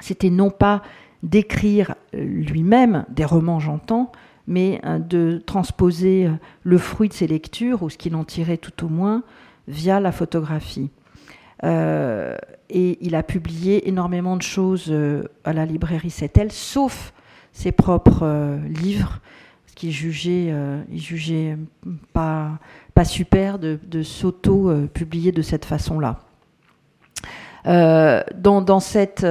c'était 0.00 0.30
non 0.30 0.50
pas 0.50 0.82
d'écrire 1.22 1.94
lui-même 2.12 3.04
des 3.10 3.24
romans, 3.24 3.60
j'entends, 3.60 4.10
mais 4.46 4.80
euh, 4.84 4.98
de 4.98 5.40
transposer 5.44 6.26
euh, 6.26 6.32
le 6.64 6.78
fruit 6.78 7.08
de 7.08 7.14
ses 7.14 7.28
lectures, 7.28 7.82
ou 7.82 7.90
ce 7.90 7.96
qu'il 7.96 8.16
en 8.16 8.24
tirait 8.24 8.56
tout 8.56 8.84
au 8.84 8.88
moins, 8.88 9.22
via 9.68 10.00
la 10.00 10.10
photographie. 10.10 10.90
Euh, 11.64 12.36
et 12.70 12.98
il 13.00 13.14
a 13.14 13.22
publié 13.22 13.88
énormément 13.88 14.36
de 14.36 14.42
choses 14.42 14.86
euh, 14.88 15.24
à 15.44 15.52
la 15.52 15.64
librairie 15.64 16.10
Setel, 16.10 16.50
sauf 16.50 17.12
ses 17.52 17.70
propres 17.70 18.22
euh, 18.22 18.58
livres, 18.66 19.20
ce 19.66 19.74
qui 19.74 19.92
jugeait, 19.92 20.52
il 20.90 21.00
jugeait 21.00 21.56
pas, 22.12 22.58
pas 22.94 23.04
super 23.04 23.58
de, 23.58 24.02
s'auto-publier 24.02 25.32
de 25.32 25.42
cette 25.42 25.64
façon-là. 25.64 26.20
dans, 27.64 28.60
dans, 28.60 28.80
cette, 28.80 29.26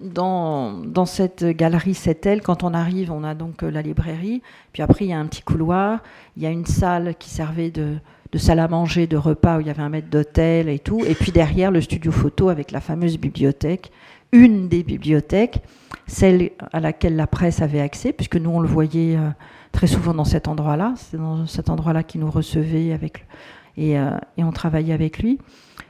dans, 0.00 1.06
cette 1.06 1.44
galerie 1.44 1.94
Setel, 1.94 2.42
quand 2.42 2.62
on 2.64 2.74
arrive, 2.74 3.12
on 3.12 3.24
a 3.24 3.34
donc 3.34 3.62
la 3.62 3.82
librairie, 3.82 4.42
puis 4.72 4.82
après 4.82 5.04
il 5.06 5.08
y 5.08 5.12
a 5.12 5.18
un 5.18 5.26
petit 5.26 5.42
couloir, 5.42 6.00
il 6.36 6.42
y 6.42 6.46
a 6.46 6.50
une 6.50 6.66
salle 6.66 7.14
qui 7.18 7.30
servait 7.30 7.70
de, 7.70 7.98
salle 8.36 8.58
à 8.58 8.68
manger, 8.68 9.06
de 9.06 9.16
repas 9.16 9.58
où 9.58 9.60
il 9.60 9.66
y 9.66 9.70
avait 9.70 9.82
un 9.82 9.88
maître 9.88 10.08
d'hôtel 10.08 10.68
et 10.68 10.78
tout. 10.78 11.04
Et 11.04 11.14
puis 11.14 11.32
derrière, 11.32 11.70
le 11.70 11.80
studio 11.80 12.12
photo 12.12 12.48
avec 12.48 12.70
la 12.70 12.80
fameuse 12.80 13.18
bibliothèque, 13.18 13.90
une 14.32 14.68
des 14.68 14.82
bibliothèques, 14.82 15.62
celle 16.06 16.50
à 16.72 16.80
laquelle 16.80 17.16
la 17.16 17.26
presse 17.26 17.62
avait 17.62 17.80
accès, 17.80 18.12
puisque 18.12 18.36
nous, 18.36 18.50
on 18.50 18.60
le 18.60 18.68
voyait 18.68 19.16
euh, 19.16 19.30
très 19.72 19.86
souvent 19.86 20.14
dans 20.14 20.24
cet 20.24 20.48
endroit-là. 20.48 20.94
C'est 20.96 21.16
dans 21.16 21.46
cet 21.46 21.70
endroit-là 21.70 22.02
qu'il 22.02 22.20
nous 22.20 22.30
recevait 22.30 22.92
avec, 22.92 23.26
et, 23.76 23.98
euh, 23.98 24.10
et, 24.36 24.44
on 24.44 24.52
travaillait 24.52 24.94
avec 24.94 25.18
lui. 25.18 25.38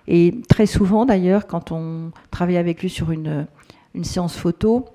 Et 0.07 0.41
très 0.49 0.67
souvent, 0.67 1.07
d'ailleurs, 1.07 1.47
quand 1.47 1.73
on 1.73 2.11
travaillait 2.31 2.59
avec 2.59 2.83
lui 2.83 2.91
sur 2.91 3.11
une, 3.11 3.47
une 3.95 4.05
séance 4.05 4.37
photo, 4.37 4.87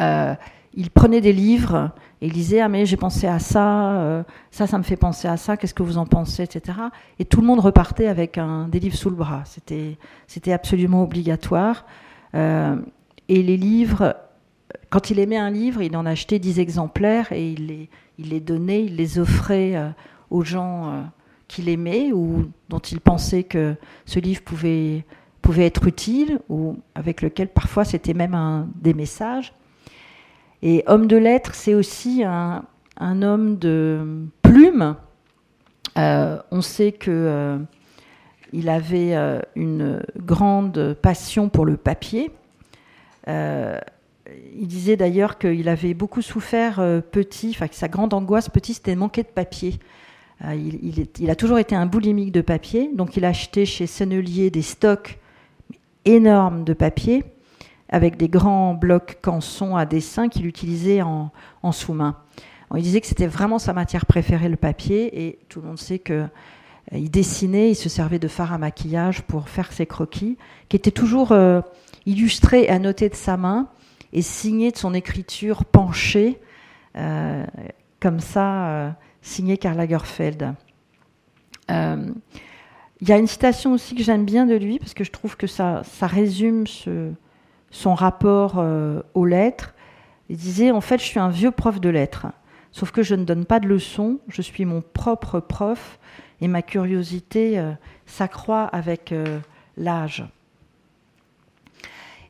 euh, 0.00 0.34
il 0.74 0.90
prenait 0.90 1.20
des 1.20 1.32
livres 1.32 1.90
et 2.22 2.26
il 2.26 2.32
disait 2.32 2.60
ah 2.60 2.68
mais 2.68 2.86
j'ai 2.86 2.96
pensé 2.96 3.26
à 3.26 3.38
ça, 3.38 3.92
euh, 3.98 4.22
ça 4.50 4.66
ça 4.66 4.78
me 4.78 4.82
fait 4.82 4.96
penser 4.96 5.28
à 5.28 5.36
ça, 5.36 5.58
qu'est-ce 5.58 5.74
que 5.74 5.82
vous 5.82 5.98
en 5.98 6.06
pensez, 6.06 6.44
etc. 6.44 6.78
Et 7.18 7.24
tout 7.24 7.40
le 7.40 7.46
monde 7.46 7.60
repartait 7.60 8.06
avec 8.06 8.38
un 8.38 8.68
des 8.68 8.80
livres 8.80 8.96
sous 8.96 9.10
le 9.10 9.16
bras. 9.16 9.42
C'était 10.26 10.52
absolument 10.52 11.02
obligatoire. 11.02 11.84
Et 12.34 13.42
les 13.42 13.56
livres, 13.56 14.16
quand 14.90 15.10
il 15.10 15.18
aimait 15.18 15.36
un 15.36 15.50
livre, 15.50 15.82
il 15.82 15.96
en 15.96 16.06
achetait 16.06 16.38
dix 16.38 16.60
exemplaires 16.60 17.32
et 17.32 17.52
il 17.52 17.66
les 17.66 17.90
il 18.18 18.28
les 18.28 18.40
donnait, 18.40 18.84
il 18.84 18.96
les 18.96 19.18
offrait 19.18 19.74
euh, 19.74 19.88
aux 20.30 20.42
gens 20.42 21.10
qu'il 21.48 21.68
aimait 21.68 22.12
ou 22.12 22.50
dont 22.68 22.78
il 22.78 23.00
pensait 23.00 23.42
que 23.42 23.74
ce 24.06 24.18
livre 24.18 24.42
pouvait, 24.42 25.04
pouvait 25.42 25.66
être 25.66 25.86
utile 25.86 26.40
ou 26.48 26.78
avec 26.94 27.20
lequel 27.20 27.48
parfois 27.48 27.84
c'était 27.84 28.14
même 28.14 28.34
un, 28.34 28.68
des 28.76 28.94
messages. 28.94 29.52
Et 30.62 30.82
homme 30.86 31.06
de 31.06 31.16
lettres, 31.16 31.54
c'est 31.54 31.74
aussi 31.74 32.22
un, 32.24 32.64
un, 32.98 33.22
homme 33.22 33.58
de 33.58 34.24
plume. 34.40 34.96
Euh, 35.98 36.38
on 36.50 36.62
sait 36.62 36.92
que 36.92 37.10
euh, 37.10 37.58
il 38.52 38.68
avait 38.68 39.14
euh, 39.14 39.40
une 39.56 40.02
grande 40.16 40.96
passion 41.02 41.48
pour 41.48 41.66
le 41.66 41.76
papier. 41.76 42.30
Euh, 43.28 43.78
il 44.58 44.66
disait 44.66 44.96
d'ailleurs 44.96 45.38
qu'il 45.38 45.68
avait 45.68 45.94
beaucoup 45.94 46.22
souffert 46.22 46.78
euh, 46.78 47.00
petit, 47.00 47.50
enfin 47.50 47.68
que 47.68 47.74
sa 47.74 47.88
grande 47.88 48.14
angoisse 48.14 48.48
petit, 48.48 48.74
c'était 48.74 48.94
manquer 48.94 49.22
de 49.22 49.28
papier. 49.28 49.78
Euh, 50.44 50.54
il, 50.54 51.30
a 51.30 51.36
toujours 51.36 51.58
été 51.58 51.74
un 51.74 51.86
boulimique 51.86 52.32
de 52.32 52.40
papier, 52.40 52.90
donc 52.94 53.16
il 53.16 53.24
a 53.24 53.28
acheté 53.28 53.64
chez 53.64 53.86
Sennelier 53.86 54.50
des 54.50 54.62
stocks 54.62 55.18
énormes 56.04 56.64
de 56.64 56.72
papier 56.72 57.24
avec 57.88 58.16
des 58.16 58.28
grands 58.28 58.74
blocs 58.74 59.18
canson 59.20 59.76
à 59.76 59.84
dessin 59.84 60.28
qu'il 60.28 60.46
utilisait 60.46 61.02
en, 61.02 61.30
sous-main. 61.72 62.16
Il 62.74 62.82
disait 62.82 63.02
que 63.02 63.06
c'était 63.06 63.26
vraiment 63.26 63.58
sa 63.58 63.74
matière 63.74 64.06
préférée, 64.06 64.48
le 64.48 64.56
papier, 64.56 65.26
et 65.26 65.38
tout 65.50 65.60
le 65.60 65.66
monde 65.66 65.78
sait 65.78 65.98
que 65.98 66.24
il 66.90 67.10
dessinait, 67.10 67.70
il 67.70 67.74
se 67.74 67.88
servait 67.88 68.18
de 68.18 68.28
fard 68.28 68.52
à 68.52 68.58
maquillage 68.58 69.22
pour 69.22 69.48
faire 69.48 69.72
ses 69.72 69.86
croquis, 69.86 70.36
qui 70.68 70.76
étaient 70.76 70.90
toujours 70.90 71.32
euh, 71.32 71.60
illustrés 72.06 72.64
et 72.64 72.70
annotés 72.70 73.08
de 73.08 73.14
sa 73.14 73.36
main 73.36 73.68
et 74.12 74.22
signés 74.22 74.70
de 74.70 74.76
son 74.76 74.94
écriture 74.94 75.64
penchée, 75.64 76.38
euh, 76.96 77.44
comme 78.00 78.20
ça, 78.20 78.68
euh, 78.68 78.90
signé 79.22 79.56
Karl 79.56 79.76
Lagerfeld. 79.76 80.54
Euh, 81.70 82.10
il 83.00 83.08
y 83.08 83.12
a 83.12 83.18
une 83.18 83.26
citation 83.26 83.72
aussi 83.72 83.94
que 83.94 84.02
j'aime 84.02 84.24
bien 84.24 84.46
de 84.46 84.54
lui, 84.54 84.78
parce 84.78 84.94
que 84.94 85.04
je 85.04 85.10
trouve 85.10 85.36
que 85.36 85.46
ça, 85.46 85.82
ça 85.84 86.06
résume 86.06 86.64
son 87.70 87.94
rapport 87.94 88.64
aux 89.14 89.26
lettres. 89.26 89.74
Il 90.28 90.36
disait, 90.36 90.70
en 90.70 90.80
fait, 90.80 90.98
je 90.98 91.04
suis 91.04 91.18
un 91.18 91.28
vieux 91.28 91.50
prof 91.50 91.80
de 91.80 91.88
lettres, 91.88 92.28
sauf 92.70 92.92
que 92.92 93.02
je 93.02 93.16
ne 93.16 93.24
donne 93.24 93.44
pas 93.44 93.58
de 93.58 93.66
leçons, 93.66 94.20
je 94.28 94.40
suis 94.40 94.64
mon 94.64 94.82
propre 94.82 95.40
prof, 95.40 95.98
et 96.40 96.46
ma 96.46 96.62
curiosité 96.62 97.60
s'accroît 98.06 98.66
avec 98.66 99.12
l'âge. 99.76 100.24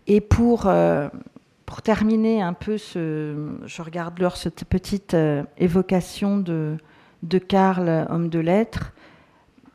Et 0.07 0.23
pour, 0.23 0.73
pour, 1.67 1.83
terminer 1.83 2.43
un 2.43 2.53
peu, 2.53 2.77
je 2.77 3.83
regarde 3.83 4.19
l'heure, 4.19 4.37
cette 4.37 4.65
petite 4.65 5.15
euh, 5.15 5.43
évocation 5.59 6.39
de, 6.39 6.79
Karl, 7.49 8.07
homme 8.11 8.29
de 8.29 8.39
lettres, 8.39 8.93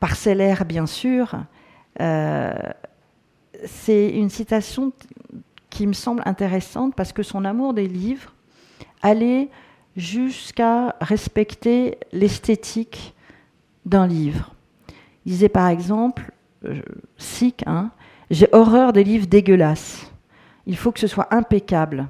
parcellaire 0.00 0.64
bien 0.64 0.86
sûr, 0.86 1.34
euh, 2.00 2.52
c'est 3.64 4.10
une 4.10 4.30
citation 4.30 4.92
qui 5.70 5.86
me 5.86 5.92
semble 5.92 6.22
intéressante 6.24 6.94
parce 6.94 7.12
que 7.12 7.22
son 7.22 7.44
amour 7.44 7.74
des 7.74 7.86
livres 7.86 8.34
allait 9.02 9.48
jusqu'à 9.96 10.94
respecter 11.00 11.98
l'esthétique 12.12 13.14
d'un 13.84 14.06
livre. 14.06 14.54
Il 15.26 15.32
disait 15.32 15.48
par 15.48 15.68
exemple, 15.68 16.32
euh, 16.64 16.80
hein, 17.66 17.90
j'ai 18.30 18.48
horreur 18.52 18.92
des 18.92 19.04
livres 19.04 19.26
dégueulasses. 19.26 20.07
Il 20.68 20.76
faut 20.76 20.92
que 20.92 21.00
ce 21.00 21.08
soit 21.08 21.34
impeccable. 21.34 22.08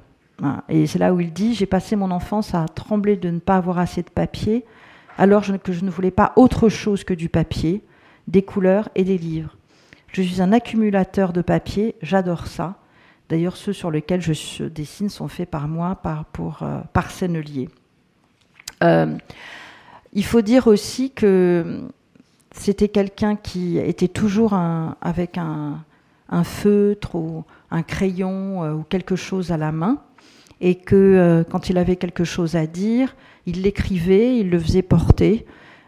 Et 0.69 0.85
c'est 0.85 0.99
là 0.99 1.13
où 1.13 1.19
il 1.19 1.33
dit, 1.33 1.55
j'ai 1.55 1.65
passé 1.65 1.95
mon 1.95 2.11
enfance 2.11 2.53
à 2.53 2.65
trembler 2.67 3.17
de 3.17 3.29
ne 3.29 3.39
pas 3.39 3.55
avoir 3.55 3.79
assez 3.79 4.03
de 4.03 4.09
papier, 4.09 4.65
alors 5.17 5.43
que 5.63 5.73
je 5.73 5.83
ne 5.83 5.89
voulais 5.89 6.11
pas 6.11 6.33
autre 6.35 6.69
chose 6.69 7.03
que 7.03 7.13
du 7.13 7.29
papier, 7.29 7.83
des 8.27 8.43
couleurs 8.43 8.89
et 8.95 9.03
des 9.03 9.17
livres. 9.17 9.55
Je 10.11 10.21
suis 10.21 10.41
un 10.41 10.51
accumulateur 10.53 11.33
de 11.33 11.41
papier, 11.41 11.95
j'adore 12.01 12.47
ça. 12.47 12.75
D'ailleurs, 13.29 13.57
ceux 13.57 13.73
sur 13.73 13.91
lesquels 13.91 14.21
je 14.21 14.63
dessine 14.63 15.09
sont 15.09 15.27
faits 15.27 15.49
par 15.49 15.67
moi, 15.67 15.95
par, 15.95 16.25
pour, 16.25 16.63
euh, 16.63 16.79
par 16.93 17.11
Sennelier. 17.11 17.69
Euh, 18.83 19.17
il 20.13 20.25
faut 20.25 20.41
dire 20.41 20.67
aussi 20.67 21.11
que 21.11 21.83
c'était 22.51 22.87
quelqu'un 22.87 23.35
qui 23.35 23.77
était 23.77 24.07
toujours 24.07 24.53
avec 24.53 25.37
un, 25.37 25.83
un, 26.29 26.43
feutre 26.43 27.15
ou 27.15 27.43
un 27.71 27.83
crayon 27.83 28.63
euh, 28.63 28.73
ou 28.73 28.83
quelque 28.83 29.15
chose 29.15 29.51
à 29.51 29.57
la 29.57 29.71
main, 29.71 30.01
et 30.61 30.75
que 30.75 30.95
euh, 30.95 31.43
quand 31.43 31.69
il 31.69 31.77
avait 31.77 31.95
quelque 31.95 32.23
chose 32.23 32.55
à 32.55 32.67
dire, 32.67 33.15
il 33.45 33.61
l'écrivait, 33.61 34.37
il 34.37 34.49
le 34.49 34.59
faisait 34.59 34.81
porter. 34.81 35.45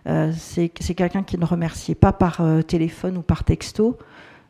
Euh, 0.07 0.31
c'est 0.35 0.69
quelqu'un 0.69 1.23
qui 1.23 1.37
ne 1.37 1.45
remerciait 1.45 1.95
pas 1.95 2.13
par 2.13 2.41
téléphone 2.67 3.17
ou 3.17 3.21
par 3.21 3.43
texto, 3.43 3.97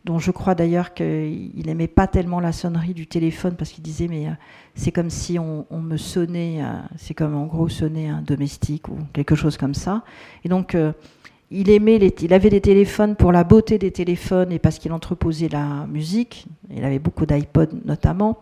dont 0.05 0.17
je 0.17 0.31
crois 0.31 0.55
d'ailleurs 0.55 0.93
qu'il 0.93 1.63
n'aimait 1.65 1.87
pas 1.87 2.07
tellement 2.07 2.39
la 2.39 2.51
sonnerie 2.51 2.93
du 2.93 3.05
téléphone 3.07 3.55
parce 3.55 3.71
qu'il 3.71 3.83
disait 3.83 4.07
mais 4.07 4.27
c'est 4.75 4.91
comme 4.91 5.09
si 5.09 5.37
on, 5.37 5.67
on 5.69 5.79
me 5.79 5.97
sonnait, 5.97 6.61
c'est 6.95 7.13
comme 7.13 7.35
en 7.35 7.45
gros 7.47 7.67
sonner 7.67 8.09
un 8.09 8.21
domestique 8.21 8.87
ou 8.87 8.97
quelque 9.13 9.35
chose 9.35 9.57
comme 9.57 9.73
ça. 9.73 10.03
Et 10.45 10.49
donc 10.49 10.75
il 11.51 11.69
aimait, 11.69 11.97
il 11.97 12.33
avait 12.33 12.49
des 12.49 12.61
téléphones 12.61 13.15
pour 13.15 13.33
la 13.33 13.43
beauté 13.43 13.77
des 13.77 13.91
téléphones 13.91 14.51
et 14.53 14.59
parce 14.59 14.79
qu'il 14.79 14.93
entreposait 14.93 15.49
la 15.49 15.85
musique. 15.85 16.45
Il 16.73 16.85
avait 16.85 16.99
beaucoup 16.99 17.25
d'iPod 17.25 17.81
notamment 17.85 18.39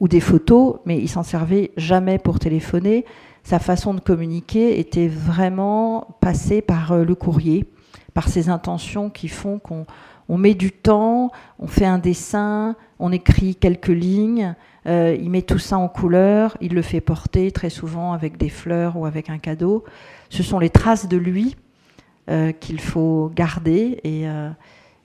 ou 0.00 0.08
des 0.08 0.20
photos, 0.20 0.80
mais 0.84 0.98
il 0.98 1.08
s'en 1.08 1.22
servait 1.22 1.70
jamais 1.76 2.18
pour 2.18 2.40
téléphoner. 2.40 3.04
Sa 3.44 3.60
façon 3.60 3.94
de 3.94 4.00
communiquer 4.00 4.80
était 4.80 5.06
vraiment 5.06 6.16
passée 6.20 6.60
par 6.60 6.96
le 6.96 7.14
courrier, 7.14 7.64
par 8.12 8.28
ses 8.28 8.48
intentions 8.48 9.08
qui 9.08 9.28
font 9.28 9.60
qu'on 9.60 9.86
on 10.28 10.38
met 10.38 10.54
du 10.54 10.72
temps, 10.72 11.30
on 11.60 11.66
fait 11.68 11.84
un 11.84 11.98
dessin, 11.98 12.74
on 12.98 13.12
écrit 13.12 13.54
quelques 13.54 13.88
lignes, 13.88 14.54
euh, 14.86 15.16
il 15.20 15.30
met 15.30 15.42
tout 15.42 15.58
ça 15.58 15.78
en 15.78 15.88
couleur, 15.88 16.56
il 16.60 16.74
le 16.74 16.82
fait 16.82 17.00
porter 17.00 17.52
très 17.52 17.70
souvent 17.70 18.12
avec 18.12 18.36
des 18.36 18.48
fleurs 18.48 18.96
ou 18.96 19.06
avec 19.06 19.30
un 19.30 19.38
cadeau. 19.38 19.84
Ce 20.30 20.42
sont 20.42 20.58
les 20.58 20.70
traces 20.70 21.08
de 21.08 21.16
lui 21.16 21.54
euh, 21.54 21.61
qu'il 22.60 22.80
faut 22.80 23.30
garder 23.34 24.00
et, 24.04 24.28
euh, 24.28 24.50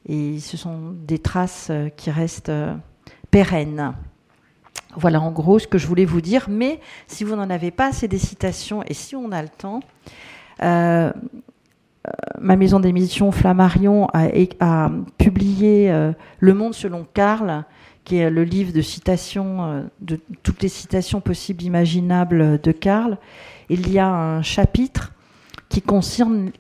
et, 0.08 0.40
ce 0.40 0.58
sont 0.58 0.94
des 0.94 1.20
traces 1.20 1.72
qui 1.96 2.12
restent 2.12 2.52
pérennes. 3.32 3.94
Voilà 4.96 5.22
en 5.22 5.32
gros 5.32 5.60
ce 5.60 5.68
que 5.68 5.78
je 5.78 5.88
voulais 5.88 6.06
vous 6.06 6.22
dire, 6.22 6.48
mais 6.50 6.80
si 7.08 7.24
vous 7.24 7.36
n'en 7.36 7.50
avez 7.50 7.72
pas, 7.72 7.92
c'est 7.92 8.08
des 8.08 8.18
citations 8.18 8.84
et 8.84 8.94
si 8.94 9.16
on 9.16 9.32
a 9.32 9.42
le 9.42 9.50
temps, 9.50 9.82
ma 12.40 12.56
maison 12.56 12.80
d'émission 12.80 13.32
Flammarion 13.32 14.08
a, 14.14 14.90
publié 15.18 15.92
euh, 15.92 16.12
Le 16.40 16.54
Monde 16.54 16.74
selon 16.74 17.06
Karl, 17.14 17.66
qui 18.04 18.18
est 18.18 18.30
le 18.30 18.44
livre 18.44 18.72
de 18.74 18.82
citations, 18.82 19.66
euh, 19.66 19.82
de 20.02 20.20
toutes 20.44 20.62
les 20.62 20.70
citations 20.70 21.22
possibles, 21.22 21.64
imaginables 21.64 22.60
de 22.62 22.72
Karl. 22.72 23.18
Il 23.70 23.92
y 23.92 24.00
a 24.00 24.08
un 24.08 24.42
chapitre 24.42 25.14
qui 25.70 25.82
concerne, 25.82 26.52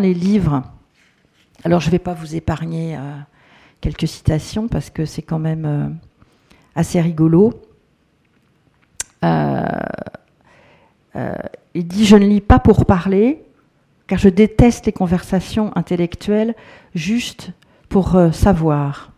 les 0.00 0.14
livres. 0.14 0.62
Alors 1.64 1.80
je 1.80 1.86
ne 1.86 1.92
vais 1.92 1.98
pas 1.98 2.14
vous 2.14 2.34
épargner 2.34 2.96
euh, 2.96 3.00
quelques 3.80 4.08
citations 4.08 4.68
parce 4.68 4.90
que 4.90 5.04
c'est 5.04 5.22
quand 5.22 5.38
même 5.38 5.64
euh, 5.64 5.88
assez 6.74 7.00
rigolo. 7.00 7.54
Euh, 9.24 9.66
il 11.74 11.86
dit 11.86 12.04
Je 12.04 12.16
ne 12.16 12.26
lis 12.26 12.40
pas 12.40 12.58
pour 12.58 12.86
parler, 12.86 13.42
car 14.06 14.18
je 14.18 14.28
déteste 14.28 14.86
les 14.86 14.92
conversations 14.92 15.76
intellectuelles 15.76 16.54
juste 16.94 17.50
pour 17.88 18.18
savoir. 18.32 19.12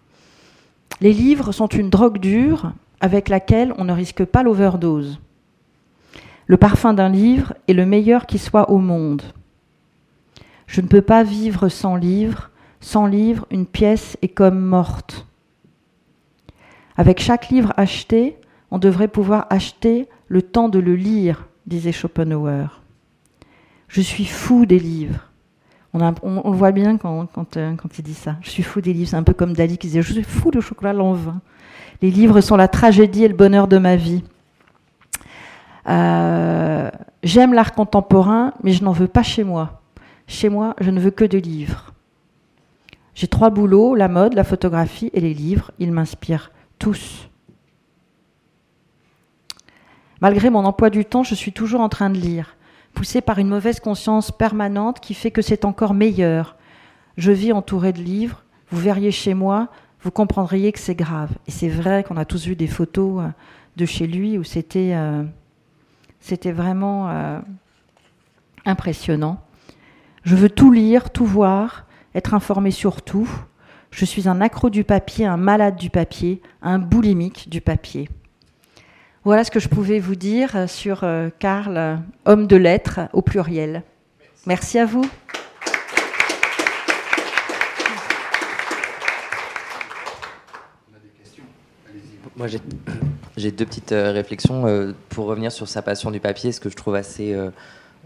Les 1.01 1.13
livres 1.13 1.53
sont 1.53 1.69
une 1.69 1.91
drogue 1.91 2.19
dure 2.19 2.73
avec 3.01 3.29
laquelle 3.29 3.75
on 3.79 3.85
ne 3.85 3.93
risque 3.93 4.25
pas 4.25 4.43
l'overdose. 4.43 5.19
Le 6.47 6.57
parfum 6.57 6.95
d'un 6.95 7.09
livre 7.09 7.55
est 7.67 7.73
le 7.73 7.87
meilleur 7.87 8.27
qui 8.27 8.39
soit 8.39 8.71
au 8.71 8.79
monde. 8.79 9.23
Je 10.67 10.81
ne 10.81 10.87
peux 10.87 11.03
pas 11.03 11.23
vivre 11.23 11.69
sans 11.69 11.97
livre. 11.97 12.51
Sans 12.81 13.07
livre, 13.07 13.47
une 13.51 13.67
pièce 13.67 14.17
est 14.23 14.29
comme 14.29 14.61
morte. 14.61 15.27
Avec 16.97 17.21
chaque 17.21 17.49
livre 17.49 17.73
acheté, 17.77 18.37
on 18.71 18.79
devrait 18.79 19.09
pouvoir 19.09 19.47
acheter 19.51 20.09
le 20.29 20.43
temps 20.43 20.69
de 20.69 20.79
le 20.79 20.95
lire, 20.95 21.49
disait 21.67 21.93
Schopenhauer. 21.93 22.83
Je 23.89 24.01
suis 24.01 24.25
fou 24.25 24.67
des 24.67 24.79
livres. 24.79 25.31
On, 25.95 26.51
voit 26.51 26.73
bien 26.73 26.95
euh, 26.95 27.29
quand, 27.77 27.99
il 27.99 28.03
dit 28.03 28.15
ça. 28.15 28.37
Je 28.43 28.51
suis 28.51 28.63
fou 28.63 28.83
des 28.83 28.93
livres. 28.93 29.09
C'est 29.09 29.17
un 29.17 29.23
peu 29.23 29.33
comme 29.33 29.55
Dali 29.55 29.79
qui 29.79 29.87
disait 29.87 30.03
Je 30.03 30.13
suis 30.13 30.23
fou 30.23 30.51
de 30.51 30.61
chocolat 30.61 30.93
vin. 30.93 31.41
Les 32.03 32.11
livres 32.11 32.43
sont 32.43 32.57
la 32.57 32.69
tragédie 32.69 33.25
et 33.25 33.29
le 33.29 33.35
bonheur 33.35 33.67
de 33.67 33.79
ma 33.79 33.97
vie. 33.97 34.23
Euh, 35.89 36.91
J'aime 37.23 37.55
l'art 37.55 37.73
contemporain, 37.73 38.53
mais 38.63 38.73
je 38.73 38.85
n'en 38.85 38.93
veux 38.93 39.09
pas 39.09 39.25
chez 39.25 39.43
moi. 39.43 39.83
Chez 40.29 40.49
moi, 40.49 40.77
je 40.81 40.91
ne 40.91 41.01
veux 41.01 41.11
que 41.11 41.25
de 41.25 41.39
livres. 41.39 41.93
J'ai 43.15 43.27
trois 43.27 43.51
boulots 43.51 43.95
la 43.95 44.09
mode, 44.09 44.35
la 44.35 44.45
photographie 44.45 45.11
et 45.13 45.21
les 45.21 45.35
livres. 45.35 45.73
Ils 45.79 45.91
m'inspirent 45.91 46.53
tous. 46.79 47.29
Malgré 50.21 50.51
mon 50.51 50.65
emploi 50.65 50.89
du 50.91 51.05
temps, 51.05 51.25
je 51.25 51.35
suis 51.35 51.53
toujours 51.53 51.81
en 51.81 51.89
train 51.89 52.11
de 52.11 52.19
lire 52.19 52.57
poussé 52.97 53.21
par 53.21 53.39
une 53.39 53.49
mauvaise 53.49 53.79
conscience 53.79 54.33
permanente 54.33 55.01
qui 55.01 55.13
fait 55.15 55.31
que 55.31 55.43
c'est 55.43 55.65
encore 55.65 55.95
meilleur. 55.95 56.57
Je 57.19 57.31
vis 57.31 57.53
entouré 57.53 57.93
de 57.93 58.01
livres, 58.01 58.43
vous 58.71 58.79
verriez 58.79 59.11
chez 59.11 59.35
moi, 59.35 59.69
vous 60.01 60.11
comprendriez 60.11 60.73
que 60.73 60.79
c'est 60.79 60.95
grave. 60.95 61.31
Et 61.47 61.51
c'est 61.51 61.69
vrai 61.69 62.03
qu'on 62.05 62.17
a 62.17 62.25
tous 62.25 62.47
vu 62.47 62.57
des 62.57 62.67
photos 62.67 63.23
euh, 63.23 63.29
de 63.77 63.85
chez 63.85 64.07
lui 64.07 64.39
où 64.39 64.45
c'était 64.45 64.93
euh, 64.95 65.25
c'était 66.21 66.53
vraiment 66.53 67.09
euh, 67.09 67.41
impressionnant. 68.65 69.41
Je 70.25 70.35
veux 70.35 70.51
tout 70.51 70.73
lire, 70.73 71.11
tout 71.11 71.27
voir, 71.27 71.87
être 72.15 72.35
informé 72.35 72.71
sur 72.71 73.03
tout. 73.03 73.29
Je 73.91 74.05
suis 74.05 74.29
un 74.29 74.41
accro 74.41 74.71
du 74.71 74.85
papier, 74.85 75.27
un 75.27 75.37
malade 75.37 75.77
du 75.77 75.91
papier, 75.91 76.43
un 76.63 76.79
boulimique 76.79 77.49
du 77.49 77.61
papier. 77.61 78.09
Voilà 79.25 79.45
ce 79.45 79.51
que 79.51 79.61
je 79.61 79.69
pouvais 79.69 79.99
vous 79.99 80.17
dire 80.17 80.69
sur 80.69 81.05
Karl, 81.39 82.01
homme 82.25 82.47
de 82.47 82.57
lettres 82.57 83.01
au 83.13 83.23
pluriel. 83.23 83.83
Merci 84.47 84.79
à 84.79 84.87
vous. 84.87 85.05
Moi, 92.37 92.49
j'ai 92.49 92.61
deux 93.37 93.67
petites 93.67 93.93
euh, 93.93 94.13
réflexions 94.13 94.67
euh, 94.67 94.93
pour 95.09 95.27
revenir 95.27 95.53
sur 95.53 95.69
sa 95.69 95.83
passion 95.83 96.11
du 96.11 96.21
papier. 96.21 96.53
Ce 96.53 96.61
que 96.61 96.69
je 96.69 96.77
trouve 96.77 96.95
assez 96.95 97.37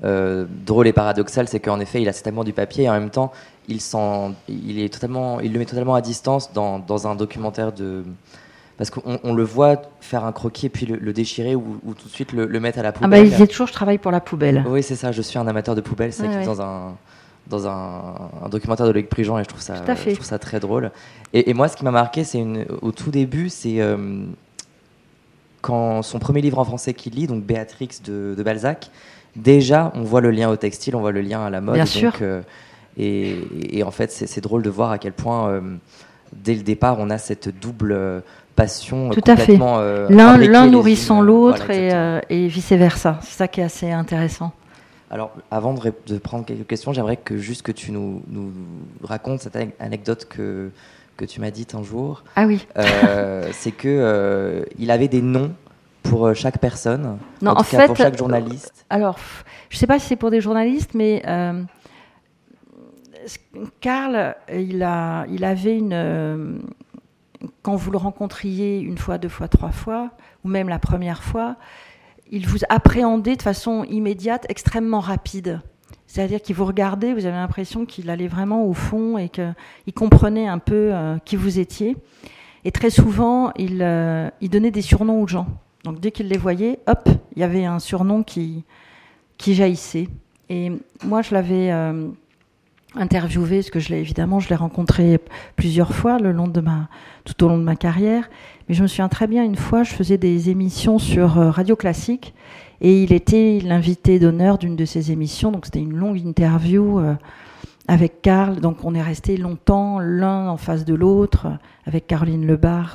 euh, 0.05 0.47
drôle 0.67 0.89
et 0.89 0.93
paradoxal, 0.93 1.49
c'est 1.49 1.61
qu'en 1.61 1.81
effet, 1.81 2.03
il 2.03 2.09
a 2.09 2.13
cet 2.13 2.27
amour 2.27 2.45
du 2.45 2.53
papier 2.53 2.85
et 2.85 2.89
en 2.89 2.95
même 2.95 3.11
temps, 3.11 3.33
il, 3.69 3.81
il, 4.49 4.81
est 4.81 4.93
totalement, 4.93 5.41
il 5.41 5.53
le 5.53 5.59
met 5.59 5.67
totalement 5.67 5.95
à 5.95 6.01
distance 6.01 6.53
dans, 6.53 6.79
dans 6.79 7.07
un 7.07 7.15
documentaire 7.15 7.73
de. 7.73 8.03
Parce 8.77 8.89
qu'on 8.89 9.35
le 9.35 9.43
voit 9.43 9.83
faire 10.01 10.25
un 10.25 10.33
croquis 10.33 10.67
et 10.67 10.69
puis 10.71 10.87
le, 10.87 11.13
déchirer 11.13 11.55
ou, 11.55 11.79
tout 11.85 12.09
de 12.09 12.13
suite 12.13 12.33
le, 12.33 12.47
mettre 12.61 12.79
à 12.79 12.83
la 12.83 12.93
poubelle. 12.93 13.11
Ah 13.13 13.17
bah, 13.21 13.23
il 13.23 13.31
disait 13.31 13.47
toujours 13.47 13.67
je 13.67 13.75
travaille 13.75 13.99
pour 13.99 14.11
la 14.11 14.21
poubelle. 14.21 14.65
Oui, 14.67 14.83
c'est 14.83 14.97
ça, 14.97 15.13
je 15.13 15.21
suis 15.21 15.39
un 15.39 15.47
amateur 15.47 15.75
de 15.75 15.83
poubelle. 15.83 16.15
C'est 16.15 16.47
dans 16.47 16.63
un 16.63 16.95
dans 17.51 17.67
un, 17.67 18.49
documentaire 18.49 18.87
de 18.87 18.93
Loïc 18.93 19.09
Prigent 19.09 19.39
et 19.39 19.43
je 19.43 19.49
trouve 19.49 19.61
ça, 19.61 19.75
je 19.75 20.15
trouve 20.15 20.25
ça 20.25 20.39
très 20.39 20.61
drôle. 20.61 20.91
Et, 21.33 21.53
moi, 21.53 21.69
ce 21.69 21.77
qui 21.77 21.85
m'a 21.85 21.91
marqué, 21.91 22.25
c'est 22.25 22.45
au 22.81 22.93
tout 22.93 23.11
début, 23.11 23.51
c'est 23.51 23.81
euh, 23.81 24.25
quand 25.61 26.03
son 26.03 26.19
premier 26.19 26.41
livre 26.41 26.59
en 26.59 26.65
français 26.65 26.95
qu'il 26.95 27.15
lit, 27.15 27.27
donc 27.27 27.45
Béatrix 27.45 28.01
de, 28.05 28.43
Balzac, 28.43 28.91
déjà, 29.37 29.93
on 29.95 30.03
voit 30.03 30.21
le 30.21 30.31
lien 30.31 30.49
au 30.49 30.57
textile, 30.57 30.97
on 30.97 31.01
voit 31.01 31.13
le 31.13 31.21
lien 31.21 31.45
à 31.45 31.51
la 31.51 31.61
mode. 31.61 31.75
Bien 31.75 31.87
sûr. 31.87 32.13
Euh, 32.23 32.43
et, 32.99 33.83
en 33.83 33.91
fait, 33.91 34.11
c'est 34.11 34.41
drôle 34.41 34.63
de 34.63 34.71
voir 34.71 34.91
à 34.91 34.99
quel 34.99 35.13
point, 35.13 35.49
euh, 35.49 35.61
dès 36.33 36.55
le 36.55 36.63
départ, 36.63 36.97
on 36.99 37.11
a 37.11 37.19
cette 37.19 37.49
double 37.61 38.23
passion. 38.57 39.11
Tout 39.11 39.23
à 39.27 39.37
fait. 39.37 39.57
L'un 39.57 40.67
nourrissant 40.67 41.21
l'autre 41.21 41.71
et, 41.71 41.91
et 42.29 42.47
vice-versa. 42.49 43.19
C'est 43.23 43.37
ça 43.37 43.49
qui 43.49 43.61
est 43.61 43.65
assez 43.65 43.91
intéressant. 43.91 44.53
Alors, 45.13 45.33
avant 45.51 45.75
de, 45.75 46.19
prendre 46.19 46.45
quelques 46.45 46.69
questions, 46.69 46.93
j'aimerais 46.93 47.17
que 47.17 47.37
juste 47.37 47.63
que 47.63 47.73
tu 47.73 47.91
nous, 47.91 48.23
racontes 49.03 49.41
cette 49.41 49.57
anecdote 49.81 50.27
que, 50.29 50.71
que 51.21 51.27
tu 51.27 51.41
m'as 51.41 51.51
dite 51.51 51.75
un 51.75 51.83
jour. 51.83 52.25
Ah 52.35 52.47
oui. 52.47 52.67
Euh, 52.79 53.49
c'est 53.53 53.73
que 53.73 53.89
euh, 53.89 54.65
il 54.79 54.91
avait 54.91 55.09
des 55.09 55.21
noms 55.21 55.53
pour 56.03 56.27
euh, 56.27 56.35
chaque 56.35 56.59
personne. 56.59 57.19
Non, 57.43 57.53
en, 57.53 57.63
fait, 57.63 57.87
pour 57.87 57.97
chaque 57.97 58.17
journaliste. 58.17 58.87
Alors, 58.89 59.19
je 59.69 59.77
ne 59.77 59.79
sais 59.81 59.87
pas 59.87 59.99
si 59.99 60.07
c'est 60.07 60.17
pour 60.17 60.31
des 60.31 60.41
journalistes, 60.41 60.95
mais 60.95 61.23
Karl, 63.81 64.35
il, 64.51 64.83
a, 64.83 65.27
il 65.29 65.45
avait 65.45 65.77
une. 65.77 66.63
quand 67.63 67.77
vous 67.77 67.91
le 67.91 67.99
rencontriez 67.99 68.81
une 68.81 68.97
fois, 68.97 69.19
deux 69.19 69.29
fois, 69.29 69.49
trois 69.49 69.73
fois, 69.73 70.11
ou 70.43 70.49
même 70.49 70.71
la 70.71 70.79
première 70.79 71.23
fois, 71.23 71.57
il 72.31 72.49
vous 72.49 72.61
appréhendait 72.71 73.37
de 73.37 73.43
façon 73.43 73.85
immédiate, 73.85 74.47
extrêmement 74.49 75.01
rapide. 75.01 75.61
C'est-à-dire 76.11 76.43
qu'il 76.43 76.57
vous 76.57 76.65
regardait, 76.65 77.13
vous 77.13 77.25
avez 77.25 77.37
l'impression 77.37 77.87
qu'il 77.87 78.11
allait 78.11 78.27
vraiment 78.27 78.65
au 78.65 78.75
fond 78.75 79.17
et 79.17 79.29
qu'il 79.29 79.95
comprenait 79.95 80.49
un 80.49 80.59
peu 80.59 80.91
euh, 80.93 81.19
qui 81.25 81.37
vous 81.37 81.61
étiez. 81.61 81.97
Et 82.65 82.73
très 82.73 82.91
souvent, 82.91 83.53
euh, 83.61 84.29
il, 84.41 84.51
donnait 84.51 84.73
des 84.73 84.83
surnoms 84.83 85.23
aux 85.23 85.29
gens. 85.29 85.47
Donc 85.85 86.01
dès 86.01 86.11
qu'il 86.11 86.27
les 86.27 86.37
voyait, 86.37 86.81
hop, 86.89 87.09
il 87.37 87.39
y 87.39 87.45
avait 87.45 87.65
un 87.65 87.79
surnom 87.79 88.25
qui, 88.25 88.65
jaillissait. 89.39 90.09
Et 90.49 90.73
moi, 91.05 91.23
je 91.23 91.33
l'avais 91.33 91.71
euh, 91.71 92.09
interviewé, 92.97 93.59
parce 93.59 93.71
que 93.71 93.79
je 93.79 93.91
l'ai 93.91 94.01
évidemment, 94.01 94.41
je 94.41 94.49
l'ai 94.49 94.57
rencontré 94.57 95.21
plusieurs 95.55 95.95
fois 95.95 96.19
tout 96.19 97.45
au 97.45 97.49
long 97.49 97.59
de 97.59 97.63
ma 97.63 97.77
carrière. 97.77 98.29
Mais 98.69 98.75
je 98.75 98.83
me 98.83 98.89
souviens 98.89 99.09
très 99.09 99.29
bien, 99.29 99.45
une 99.45 99.55
fois, 99.55 99.85
je 99.85 99.93
faisais 99.93 100.19
des 100.19 100.51
émissions 100.51 100.99
sur 100.99 101.35
Radio 101.35 101.77
Classique 101.77 102.35
et 102.81 103.03
il 103.03 103.13
était 103.13 103.61
l'invité 103.63 104.19
d'honneur 104.19 104.59
d'une 104.59 104.77
de 104.77 104.85
ces 104.85 105.13
émissions. 105.13 105.53
Donc 105.53 105.67
c'était 105.67 105.81
une 105.81 105.95
longue 105.95 106.19
interview 106.19 106.99
euh, 106.99 107.15
avec 107.89 108.23
Karl. 108.23 108.61
Donc 108.61 108.85
on 108.85 108.95
est 108.95 109.03
resté 109.03 109.37
longtemps 109.37 109.99
l'un 109.99 110.49
en 110.49 110.57
face 110.57 110.85
de 110.85 110.95
l'autre 110.95 111.49
avec 111.87 112.07
Caroline 112.07 112.47
Lebar, 112.47 112.95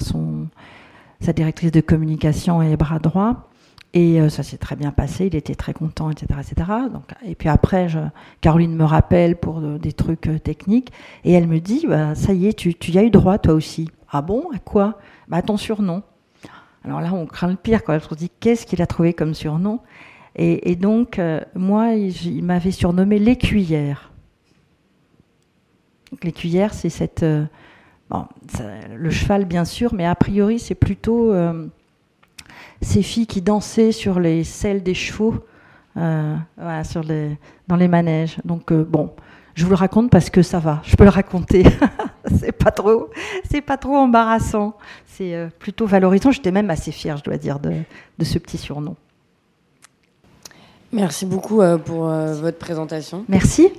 sa 1.20 1.34
directrice 1.34 1.72
de 1.72 1.82
communication 1.82 2.62
et 2.62 2.76
bras 2.76 3.00
droit. 3.00 3.50
Et 3.94 4.20
euh, 4.20 4.28
ça 4.28 4.44
s'est 4.44 4.58
très 4.58 4.76
bien 4.76 4.92
passé, 4.92 5.28
il 5.28 5.36
était 5.36 5.56
très 5.56 5.74
content, 5.74 6.10
etc. 6.10 6.28
etc. 6.42 6.70
Donc, 6.92 7.04
et 7.26 7.34
puis 7.34 7.48
après, 7.48 7.88
Caroline 8.42 8.76
me 8.76 8.84
rappelle 8.84 9.38
pour 9.38 9.62
des 9.62 9.94
trucs 9.94 10.30
techniques, 10.44 10.92
et 11.24 11.32
elle 11.32 11.48
me 11.48 11.60
dit, 11.60 11.86
bah, 11.88 12.14
ça 12.14 12.34
y 12.34 12.48
est, 12.48 12.54
tu, 12.54 12.76
y 12.92 12.98
as 12.98 13.04
eu 13.04 13.10
droit 13.10 13.38
toi 13.38 13.54
aussi. 13.54 13.90
Ah 14.12 14.22
bon? 14.22 14.50
À 14.54 14.60
quoi? 14.60 15.00
Bah, 15.30 15.42
ton 15.42 15.56
surnom. 15.56 16.04
Alors 16.86 17.02
là, 17.02 17.14
on 17.14 17.26
craint 17.26 17.48
le 17.48 17.56
pire 17.56 17.84
quand 17.84 17.96
on 17.96 18.00
se 18.00 18.16
dit 18.16 18.30
qu'est-ce 18.40 18.66
qu'il 18.66 18.82
a 18.82 18.86
trouvé 18.86 19.14
comme 19.14 19.34
surnom? 19.34 19.80
Et, 20.38 20.76
donc, 20.76 21.18
euh, 21.18 21.40
moi, 21.56 21.94
il, 21.94 22.44
m'avait 22.44 22.72
surnommé 22.72 23.20
l'écuyère. 23.20 24.12
L'écuyère, 26.24 26.74
c'est 26.74 26.90
cette. 26.90 27.24
Euh, 27.24 27.46
le 28.94 29.10
cheval, 29.10 29.46
bien 29.46 29.64
sûr, 29.64 29.94
mais 29.94 30.06
a 30.06 30.14
priori, 30.14 30.60
c'est 30.60 30.76
plutôt 30.76 31.32
euh, 31.32 31.68
ces 32.82 33.02
filles 33.02 33.28
qui 33.28 33.42
dansaient 33.42 33.94
sur 33.94 34.20
les 34.20 34.44
selles 34.44 34.84
des 34.84 34.94
chevaux, 34.94 35.36
dans 35.96 36.38
les 37.78 37.88
manèges. 37.88 38.38
Donc, 38.44 38.74
bon, 38.74 39.14
je 39.56 39.64
vous 39.64 39.70
le 39.70 39.78
raconte 39.78 40.12
parce 40.12 40.30
que 40.30 40.42
ça 40.42 40.60
va, 40.60 40.82
je 40.84 40.98
peux 40.98 41.06
le 41.06 41.10
raconter. 41.10 41.64
c'est 42.40 42.52
pas 42.52 42.72
trop, 42.72 43.10
c'est 43.50 43.62
pas 43.62 43.78
trop 43.78 43.96
embarrassant. 43.96 44.76
C'est 45.06 45.34
euh, 45.36 45.48
plutôt 45.60 45.86
valorisant. 45.86 46.32
J'étais 46.32 46.52
même 46.52 46.70
assez 46.70 46.92
fière, 46.92 47.18
je 47.18 47.24
dois 47.24 47.38
dire, 47.38 47.60
de, 47.60 47.74
ce 48.24 48.38
petit 48.38 48.58
surnom. 48.58 48.96
Merci 50.92 51.26
beaucoup 51.26 51.62
euh, 51.62 51.78
pour 51.78 52.08
euh, 52.08 52.34
votre 52.36 52.58
présentation. 52.58 53.26
Merci. 53.28 53.70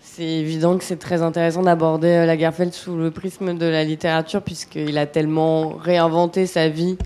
C'est 0.00 0.24
évident 0.24 0.78
que 0.78 0.84
c'est 0.84 0.98
très 0.98 1.22
intéressant 1.22 1.62
d'aborder 1.62 2.24
Lagerfeld 2.26 2.72
sous 2.72 2.96
le 2.96 3.10
prisme 3.10 3.58
de 3.58 3.66
la 3.66 3.82
littérature, 3.82 4.42
puisqu'il 4.42 4.96
a 4.96 5.06
tellement 5.06 5.70
réinventé 5.70 6.46
sa 6.46 6.68
vie 6.68 6.96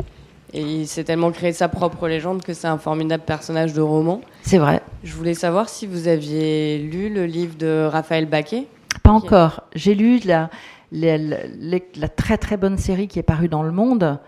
et 0.52 0.62
il 0.62 0.86
s'est 0.86 1.04
tellement 1.04 1.30
créé 1.30 1.52
sa 1.52 1.68
propre 1.68 2.08
légende 2.08 2.42
que 2.42 2.54
c'est 2.54 2.66
un 2.66 2.78
formidable 2.78 3.22
personnage 3.24 3.74
de 3.74 3.80
roman. 3.80 4.20
C'est 4.42 4.58
vrai. 4.58 4.82
Je 5.04 5.14
voulais 5.14 5.34
savoir 5.34 5.68
si 5.68 5.86
vous 5.86 6.08
aviez 6.08 6.78
lu 6.78 7.12
le 7.12 7.26
livre 7.26 7.56
de 7.58 7.86
Raphaël 7.90 8.26
Baquet. 8.26 8.66
Pas 9.02 9.10
encore. 9.10 9.62
J'ai 9.74 9.94
lu 9.94 10.20
la, 10.24 10.50
la, 10.92 12.08
très 12.08 12.38
très 12.38 12.56
bonne 12.56 12.78
série 12.78 13.08
qui 13.08 13.18
est 13.18 13.24
parue 13.24 13.48
dans 13.48 13.62
Le 13.62 13.72
Monde 13.72 14.18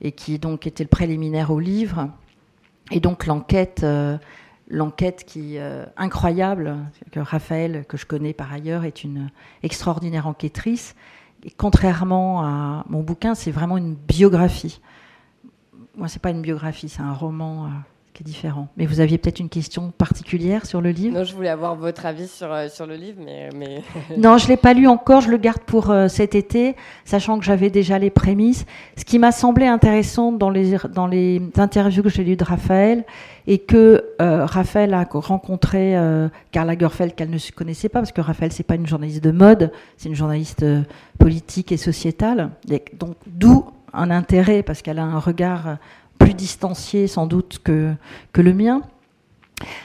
et 0.00 0.12
qui 0.12 0.38
donc 0.38 0.66
était 0.66 0.84
le 0.84 0.88
préliminaire 0.88 1.50
au 1.50 1.60
livre. 1.60 2.08
Et 2.90 3.00
donc 3.00 3.26
l'enquête, 3.26 3.82
euh, 3.84 4.18
l'enquête 4.68 5.24
qui 5.24 5.58
euh, 5.58 5.84
incroyable 5.96 6.76
que 7.10 7.20
Raphaël, 7.20 7.84
que 7.88 7.96
je 7.96 8.06
connais 8.06 8.32
par 8.32 8.52
ailleurs, 8.52 8.84
est 8.84 9.04
une 9.04 9.30
extraordinaire 9.62 10.26
enquêtrice. 10.26 10.94
Et 11.44 11.50
contrairement 11.50 12.42
à 12.44 12.84
mon 12.88 13.02
bouquin, 13.02 13.34
c'est 13.34 13.50
vraiment 13.50 13.78
une 13.78 13.94
biographie 13.94 14.80
moi, 15.96 16.08
c'est 16.08 16.22
pas 16.22 16.30
une 16.30 16.42
biographie, 16.42 16.88
c'est 16.88 17.02
un 17.02 17.12
roman 17.12 17.66
euh, 17.66 17.68
qui 18.22 18.30
est 18.30 18.32
différent. 18.32 18.68
Mais 18.76 18.86
vous 18.86 19.00
aviez 19.00 19.18
peut-être 19.18 19.40
une 19.40 19.48
question 19.48 19.90
particulière 19.90 20.66
sur 20.66 20.80
le 20.80 20.90
livre? 20.90 21.16
Non, 21.16 21.24
je 21.24 21.34
voulais 21.34 21.48
avoir 21.48 21.74
votre 21.76 22.06
avis 22.06 22.28
sur, 22.28 22.52
euh, 22.52 22.68
sur 22.68 22.86
le 22.86 22.94
livre, 22.94 23.20
mais... 23.24 23.48
mais... 23.56 23.82
non, 24.16 24.38
je 24.38 24.48
l'ai 24.48 24.56
pas 24.56 24.74
lu 24.74 24.86
encore, 24.86 25.20
je 25.20 25.30
le 25.30 25.36
garde 25.36 25.60
pour 25.60 25.90
euh, 25.90 26.08
cet 26.08 26.34
été, 26.34 26.76
sachant 27.04 27.38
que 27.38 27.44
j'avais 27.44 27.70
déjà 27.70 27.98
les 27.98 28.10
prémices. 28.10 28.64
Ce 28.96 29.04
qui 29.04 29.18
m'a 29.18 29.32
semblé 29.32 29.66
intéressant 29.66 30.32
dans 30.32 30.50
les, 30.50 30.76
dans 30.92 31.06
les 31.06 31.42
interviews 31.56 32.02
que 32.02 32.08
j'ai 32.08 32.24
lues 32.24 32.36
de 32.36 32.44
Raphaël, 32.44 33.04
et 33.48 33.58
que 33.58 34.14
Raphaël 34.20 34.94
a 34.94 35.04
rencontré 35.10 35.96
Karl 36.52 36.68
Lagerfeld 36.68 37.16
qu'elle 37.16 37.30
ne 37.30 37.38
se 37.38 37.50
connaissait 37.50 37.88
pas, 37.88 37.98
parce 37.98 38.12
que 38.12 38.20
Raphaël, 38.20 38.52
c'est 38.52 38.62
pas 38.62 38.76
une 38.76 38.86
journaliste 38.86 39.24
de 39.24 39.32
mode, 39.32 39.72
c'est 39.96 40.08
une 40.08 40.14
journaliste 40.14 40.64
politique 41.18 41.72
et 41.72 41.76
sociétale. 41.76 42.50
donc, 43.00 43.16
d'où 43.26 43.64
un 43.92 44.10
intérêt 44.10 44.62
parce 44.62 44.82
qu'elle 44.82 44.98
a 44.98 45.04
un 45.04 45.18
regard 45.18 45.76
plus 46.24 46.34
distancié 46.34 47.06
sans 47.06 47.26
doute 47.26 47.60
que, 47.62 47.94
que 48.32 48.40
le 48.40 48.52
mien. 48.52 48.82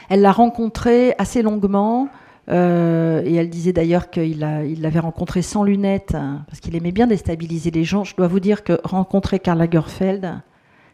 Elle 0.08 0.22
l'a 0.22 0.32
rencontré 0.32 1.14
assez 1.18 1.42
longuement. 1.42 2.08
Euh, 2.50 3.22
et 3.26 3.34
elle 3.34 3.50
disait 3.50 3.74
d'ailleurs 3.74 4.08
qu'il 4.08 4.38
l'avait 4.40 4.98
rencontré 4.98 5.42
sans 5.42 5.64
lunettes, 5.64 6.16
parce 6.46 6.60
qu'il 6.60 6.74
aimait 6.76 6.92
bien 6.92 7.06
déstabiliser 7.06 7.70
les 7.70 7.84
gens. 7.84 8.04
Je 8.04 8.16
dois 8.16 8.26
vous 8.26 8.40
dire 8.40 8.64
que 8.64 8.80
rencontrer 8.84 9.38
Karl 9.38 9.58
Lagerfeld, 9.58 10.40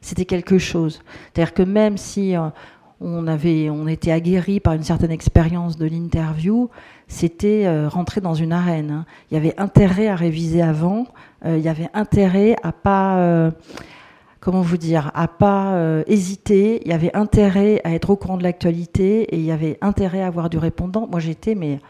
c'était 0.00 0.24
quelque 0.24 0.58
chose. 0.58 1.00
C'est-à-dire 1.32 1.54
que 1.54 1.62
même 1.62 1.96
si 1.96 2.36
euh, 2.36 2.48
on, 3.00 3.28
avait, 3.28 3.70
on 3.70 3.86
était 3.86 4.10
aguerri 4.10 4.58
par 4.58 4.72
une 4.72 4.82
certaine 4.82 5.12
expérience 5.12 5.76
de 5.76 5.86
l'interview, 5.86 6.70
c'était 7.06 7.66
euh, 7.66 7.88
rentrer 7.88 8.20
dans 8.20 8.34
une 8.34 8.52
arène. 8.52 8.90
Hein. 8.90 9.06
Il 9.30 9.34
y 9.34 9.36
avait 9.36 9.54
intérêt 9.56 10.08
à 10.08 10.16
réviser 10.16 10.60
avant, 10.60 11.06
il 11.46 11.58
y 11.58 11.68
avait 11.68 11.90
intérêt 11.92 12.56
à 12.62 12.72
pas 12.72 13.52
comment 14.44 14.60
vous 14.60 14.76
dire, 14.76 15.10
à 15.14 15.26
pas 15.26 16.02
hésiter. 16.06 16.82
Il 16.84 16.90
y 16.90 16.94
avait 16.94 17.14
intérêt 17.16 17.80
à 17.82 17.94
être 17.94 18.10
au 18.10 18.16
courant 18.16 18.36
de 18.36 18.42
l'actualité 18.42 19.22
et 19.22 19.36
il 19.36 19.44
y 19.44 19.50
avait 19.50 19.78
intérêt 19.80 20.20
à 20.20 20.26
avoir 20.26 20.50
du 20.50 20.58
répondant. 20.58 21.08
Moi, 21.10 21.18
j'étais 21.18 21.54
mais 21.54 21.80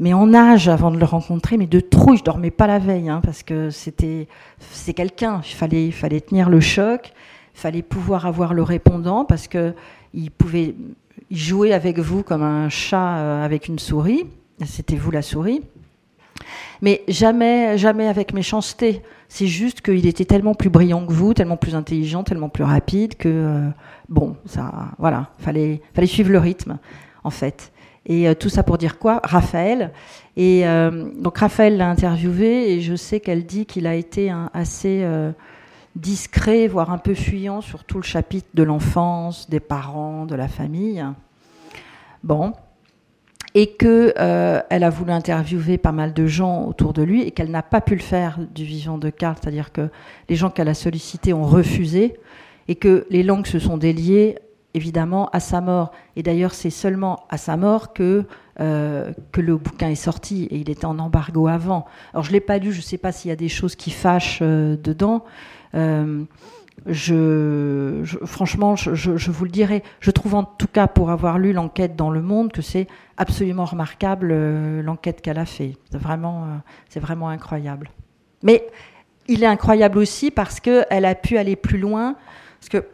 mais 0.00 0.14
en 0.14 0.32
âge 0.32 0.68
avant 0.68 0.90
de 0.90 0.98
le 0.98 1.04
rencontrer, 1.04 1.56
mais 1.56 1.66
de 1.66 1.80
trouille, 1.80 2.18
je 2.18 2.24
dormais 2.24 2.50
pas 2.50 2.66
la 2.66 2.78
veille, 2.78 3.08
hein, 3.08 3.20
parce 3.22 3.42
que 3.42 3.70
c'était, 3.70 4.28
c'est 4.58 4.94
quelqu'un, 4.94 5.40
il 5.44 5.54
fallait, 5.54 5.86
il 5.86 5.92
fallait 5.92 6.20
tenir 6.20 6.48
le 6.48 6.60
choc, 6.60 7.12
il 7.54 7.60
fallait 7.60 7.82
pouvoir 7.82 8.26
avoir 8.26 8.54
le 8.54 8.62
répondant, 8.62 9.24
parce 9.24 9.48
que 9.48 9.74
il 10.14 10.30
pouvait 10.30 10.74
jouer 11.30 11.72
avec 11.72 11.98
vous 11.98 12.22
comme 12.22 12.42
un 12.42 12.68
chat 12.68 13.18
euh, 13.18 13.44
avec 13.44 13.68
une 13.68 13.78
souris, 13.78 14.24
c'était 14.64 14.96
vous 14.96 15.10
la 15.10 15.22
souris, 15.22 15.62
mais 16.82 17.02
jamais, 17.08 17.78
jamais 17.78 18.08
avec 18.08 18.32
méchanceté. 18.32 19.02
C'est 19.28 19.46
juste 19.46 19.82
qu'il 19.82 20.06
était 20.06 20.24
tellement 20.24 20.54
plus 20.54 20.70
brillant 20.70 21.04
que 21.06 21.12
vous, 21.12 21.34
tellement 21.34 21.56
plus 21.56 21.74
intelligent, 21.74 22.24
tellement 22.24 22.48
plus 22.48 22.64
rapide 22.64 23.16
que 23.16 23.28
euh, 23.28 23.68
bon, 24.08 24.36
ça, 24.46 24.72
voilà, 24.98 25.28
fallait, 25.38 25.82
fallait 25.94 26.06
suivre 26.06 26.30
le 26.30 26.38
rythme, 26.38 26.78
en 27.24 27.30
fait. 27.30 27.72
Et 28.06 28.26
euh, 28.26 28.34
tout 28.34 28.48
ça 28.48 28.62
pour 28.62 28.78
dire 28.78 28.98
quoi? 28.98 29.20
Raphaël. 29.22 29.92
Et 30.36 30.66
euh, 30.66 31.10
donc 31.18 31.38
Raphaël 31.38 31.76
l'a 31.76 31.90
interviewé 31.90 32.72
et 32.72 32.80
je 32.80 32.94
sais 32.94 33.20
qu'elle 33.20 33.44
dit 33.44 33.66
qu'il 33.66 33.86
a 33.86 33.94
été 33.94 34.32
assez 34.54 35.04
discret, 35.94 36.68
voire 36.68 36.92
un 36.92 36.98
peu 36.98 37.14
fuyant 37.14 37.60
sur 37.60 37.84
tout 37.84 37.98
le 37.98 38.04
chapitre 38.04 38.48
de 38.54 38.62
l'enfance, 38.62 39.50
des 39.50 39.60
parents, 39.60 40.26
de 40.26 40.36
la 40.36 40.48
famille. 40.48 41.04
Bon. 42.22 42.52
Et 43.60 43.74
qu'elle 43.74 44.12
elle 44.70 44.84
a 44.84 44.90
voulu 44.90 45.10
interviewer 45.10 45.78
pas 45.78 45.90
mal 45.90 46.14
de 46.14 46.28
gens 46.28 46.64
autour 46.66 46.92
de 46.92 47.02
lui 47.02 47.22
et 47.22 47.32
qu'elle 47.32 47.50
n'a 47.50 47.64
pas 47.64 47.80
pu 47.80 47.96
le 47.96 48.00
faire 48.00 48.38
du 48.54 48.62
vivant 48.62 48.98
de 48.98 49.10
Karl, 49.10 49.34
c'est-à-dire 49.40 49.72
que 49.72 49.88
les 50.28 50.36
gens 50.36 50.48
qu'elle 50.48 50.68
a 50.68 50.74
sollicités 50.74 51.32
ont 51.32 51.42
refusé 51.42 52.20
et 52.68 52.76
que 52.76 53.04
les 53.10 53.24
langues 53.24 53.46
se 53.46 53.58
sont 53.58 53.76
déliées 53.76 54.36
évidemment 54.74 55.28
à 55.30 55.40
sa 55.40 55.60
mort. 55.60 55.90
Et 56.14 56.22
d'ailleurs, 56.22 56.54
c'est 56.54 56.70
seulement 56.70 57.24
à 57.30 57.36
sa 57.36 57.56
mort 57.56 57.92
que, 57.92 58.26
euh, 58.60 59.12
que 59.32 59.40
le 59.40 59.56
bouquin 59.56 59.88
est 59.88 59.96
sorti, 59.96 60.44
et 60.44 60.58
il 60.58 60.70
était 60.70 60.84
en 60.84 61.00
embargo 61.00 61.48
avant. 61.48 61.84
Alors 62.12 62.22
je 62.22 62.30
l'ai 62.30 62.40
pas 62.40 62.58
lu, 62.58 62.70
je 62.70 62.78
ne 62.78 62.82
sais 62.82 62.98
pas 62.98 63.10
s'il 63.10 63.30
y 63.30 63.32
a 63.32 63.36
des 63.36 63.48
choses 63.48 63.74
qui 63.74 63.90
fâchent 63.90 64.38
euh, 64.40 64.76
dedans. 64.76 65.24
Euh, 65.74 66.22
franchement, 68.24 68.76
je, 68.76 69.30
vous 69.30 69.44
le 69.44 69.50
dirai. 69.50 69.82
Je 70.00 70.10
trouve 70.10 70.34
en 70.34 70.44
tout 70.44 70.66
cas, 70.66 70.86
pour 70.86 71.10
avoir 71.10 71.38
lu 71.38 71.52
l'enquête 71.52 71.96
dans 71.96 72.10
Le 72.10 72.22
Monde, 72.22 72.52
que 72.52 72.62
c'est 72.62 72.86
absolument 73.16 73.64
remarquable 73.64 74.32
l'enquête 74.80 75.20
qu'elle 75.20 75.38
a 75.38 75.46
fait. 75.46 75.76
C'est 75.90 75.98
vraiment, 75.98 76.46
c'est 76.88 77.00
vraiment 77.00 77.28
incroyable. 77.28 77.90
Mais 78.42 78.66
il 79.26 79.42
est 79.42 79.46
incroyable 79.46 79.98
aussi 79.98 80.30
parce 80.30 80.60
qu'elle 80.60 81.04
a 81.04 81.14
pu 81.14 81.38
aller 81.38 81.56
plus 81.56 81.78
loin. 81.78 82.16
Parce 82.60 82.68
que 82.68 82.84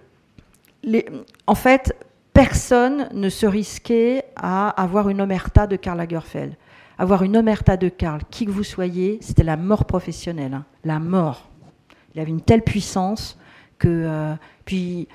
en 1.47 1.55
fait, 1.55 1.95
personne 2.33 3.09
ne 3.13 3.29
se 3.29 3.47
risquait 3.47 4.25
à 4.37 4.69
avoir 4.69 5.09
une 5.09 5.21
omerta 5.21 5.67
de 5.67 5.77
Karl 5.77 5.99
Lagerfeld. 5.99 6.55
Avoir 6.99 7.23
une 7.23 7.37
omerta 7.37 7.77
de 7.77 7.89
Karl, 7.89 8.21
qui 8.31 8.47
que 8.47 8.51
vous 8.51 8.65
soyez, 8.65 9.19
c'était 9.21 9.43
la 9.43 9.57
mort 9.57 9.85
professionnelle, 9.85 10.55
hein. 10.55 10.65
la 10.85 11.01
mort. 11.01 11.49
Il 12.15 12.21
avait 12.21 12.31
une 12.31 12.41
telle 12.41 12.63
puissance 12.63 13.37
que, 13.79 13.89
euh, 13.89 14.35
puis, 14.65 15.09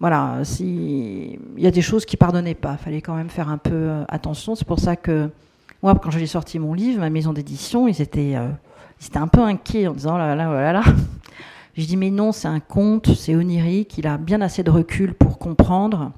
voilà, 0.00 0.42
il 0.60 1.38
y 1.56 1.66
a 1.66 1.70
des 1.70 1.82
choses 1.82 2.04
qui 2.04 2.16
pardonnaient 2.16 2.54
pas. 2.54 2.76
Fallait 2.76 3.00
quand 3.00 3.14
même 3.14 3.30
faire 3.30 3.48
un 3.48 3.58
peu 3.58 3.74
euh, 3.74 4.04
attention. 4.08 4.54
C'est 4.54 4.66
pour 4.66 4.78
ça 4.78 4.96
que 4.96 5.30
moi, 5.82 5.94
quand 5.94 6.10
j'ai 6.10 6.26
sorti 6.26 6.58
mon 6.58 6.74
livre, 6.74 7.00
ma 7.00 7.10
maison 7.10 7.32
d'édition, 7.32 7.88
ils 7.88 8.00
étaient, 8.00 8.36
euh, 8.36 8.48
ils 9.00 9.06
étaient 9.06 9.18
un 9.18 9.28
peu 9.28 9.42
inquiets 9.42 9.86
en 9.86 9.92
disant 9.92 10.14
oh 10.14 10.18
là 10.18 10.34
là, 10.34 10.48
oh 10.50 10.54
là 10.54 10.72
là, 10.72 10.82
je 11.76 11.84
dis 11.84 11.96
mais 11.96 12.10
non, 12.10 12.32
c'est 12.32 12.48
un 12.48 12.60
conte, 12.60 13.14
c'est 13.14 13.34
onirique, 13.34 13.98
il 13.98 14.06
a 14.06 14.18
bien 14.18 14.40
assez 14.40 14.62
de 14.62 14.70
recul 14.70 15.14
pour 15.14 15.38
comprendre 15.38 16.12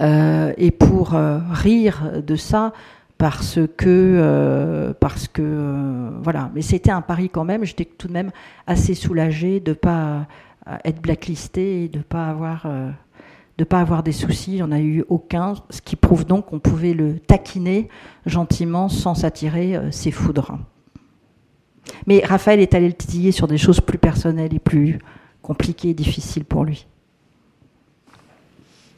et 0.00 0.70
pour 0.70 1.16
rire 1.50 2.22
de 2.24 2.36
ça 2.36 2.72
parce 3.18 3.58
que 3.76 3.86
euh, 3.86 4.92
parce 4.98 5.28
que 5.28 6.10
voilà. 6.22 6.50
Mais 6.54 6.62
c'était 6.62 6.90
un 6.90 7.02
pari 7.02 7.28
quand 7.28 7.44
même. 7.44 7.64
J'étais 7.64 7.84
tout 7.84 8.08
de 8.08 8.12
même 8.12 8.30
assez 8.66 8.94
soulagée 8.94 9.60
de 9.60 9.72
pas 9.72 10.26
être 10.84 11.00
blacklistée 11.00 11.84
et 11.84 11.88
de 11.88 12.00
pas 12.00 12.28
avoir 12.28 12.66
de 13.58 13.64
pas 13.64 13.80
avoir 13.80 14.02
des 14.02 14.12
soucis. 14.12 14.52
Il 14.52 14.56
n'y 14.56 14.62
en 14.62 14.72
a 14.72 14.80
eu 14.80 15.04
aucun, 15.08 15.54
ce 15.70 15.80
qui 15.80 15.96
prouve 15.96 16.24
donc 16.24 16.46
qu'on 16.46 16.60
pouvait 16.60 16.94
le 16.94 17.18
taquiner 17.18 17.88
gentiment 18.26 18.88
sans 18.88 19.14
s'attirer 19.14 19.78
ses 19.90 20.10
foudres. 20.10 20.58
Mais 22.06 22.22
Raphaël 22.24 22.60
est 22.60 22.74
allé 22.74 22.86
le 22.86 22.94
titiller 22.94 23.32
sur 23.32 23.48
des 23.48 23.58
choses 23.58 23.80
plus 23.80 23.98
personnelles 23.98 24.54
et 24.54 24.58
plus 24.58 24.98
compliquées 25.42 25.90
et 25.90 25.94
difficiles 25.94 26.44
pour 26.44 26.64
lui. 26.64 26.86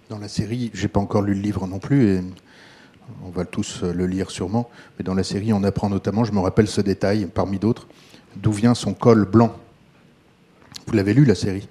Dans 0.09 0.19
la 0.19 0.29
série, 0.29 0.71
j'ai 0.75 0.89
pas 0.89 0.99
encore 0.99 1.23
lu 1.23 1.35
le 1.35 1.41
livre 1.41 1.67
non 1.69 1.79
plus, 1.79 2.21
on 3.25 3.31
va 3.31 3.45
tous 3.45 3.83
le 3.83 4.07
lire 4.07 4.31
sûrement, 4.31 4.71
mais 4.99 5.05
dans 5.05 5.15
la 5.15 5.25
série, 5.25 5.53
on 5.53 5.65
apprend 5.65 5.89
notamment, 5.89 6.25
je 6.25 6.33
me 6.33 6.41
rappelle 6.41 6.69
ce 6.69 6.81
détail 6.81 7.27
parmi 7.27 7.59
d'autres, 7.59 7.89
d'où 8.37 8.53
vient 8.53 8.75
son 8.75 8.95
col 8.95 9.25
blanc. 9.25 9.55
Vous 10.87 10.95
l'avez 10.95 11.15
lu, 11.15 11.25
la 11.25 11.35
série 11.35 11.69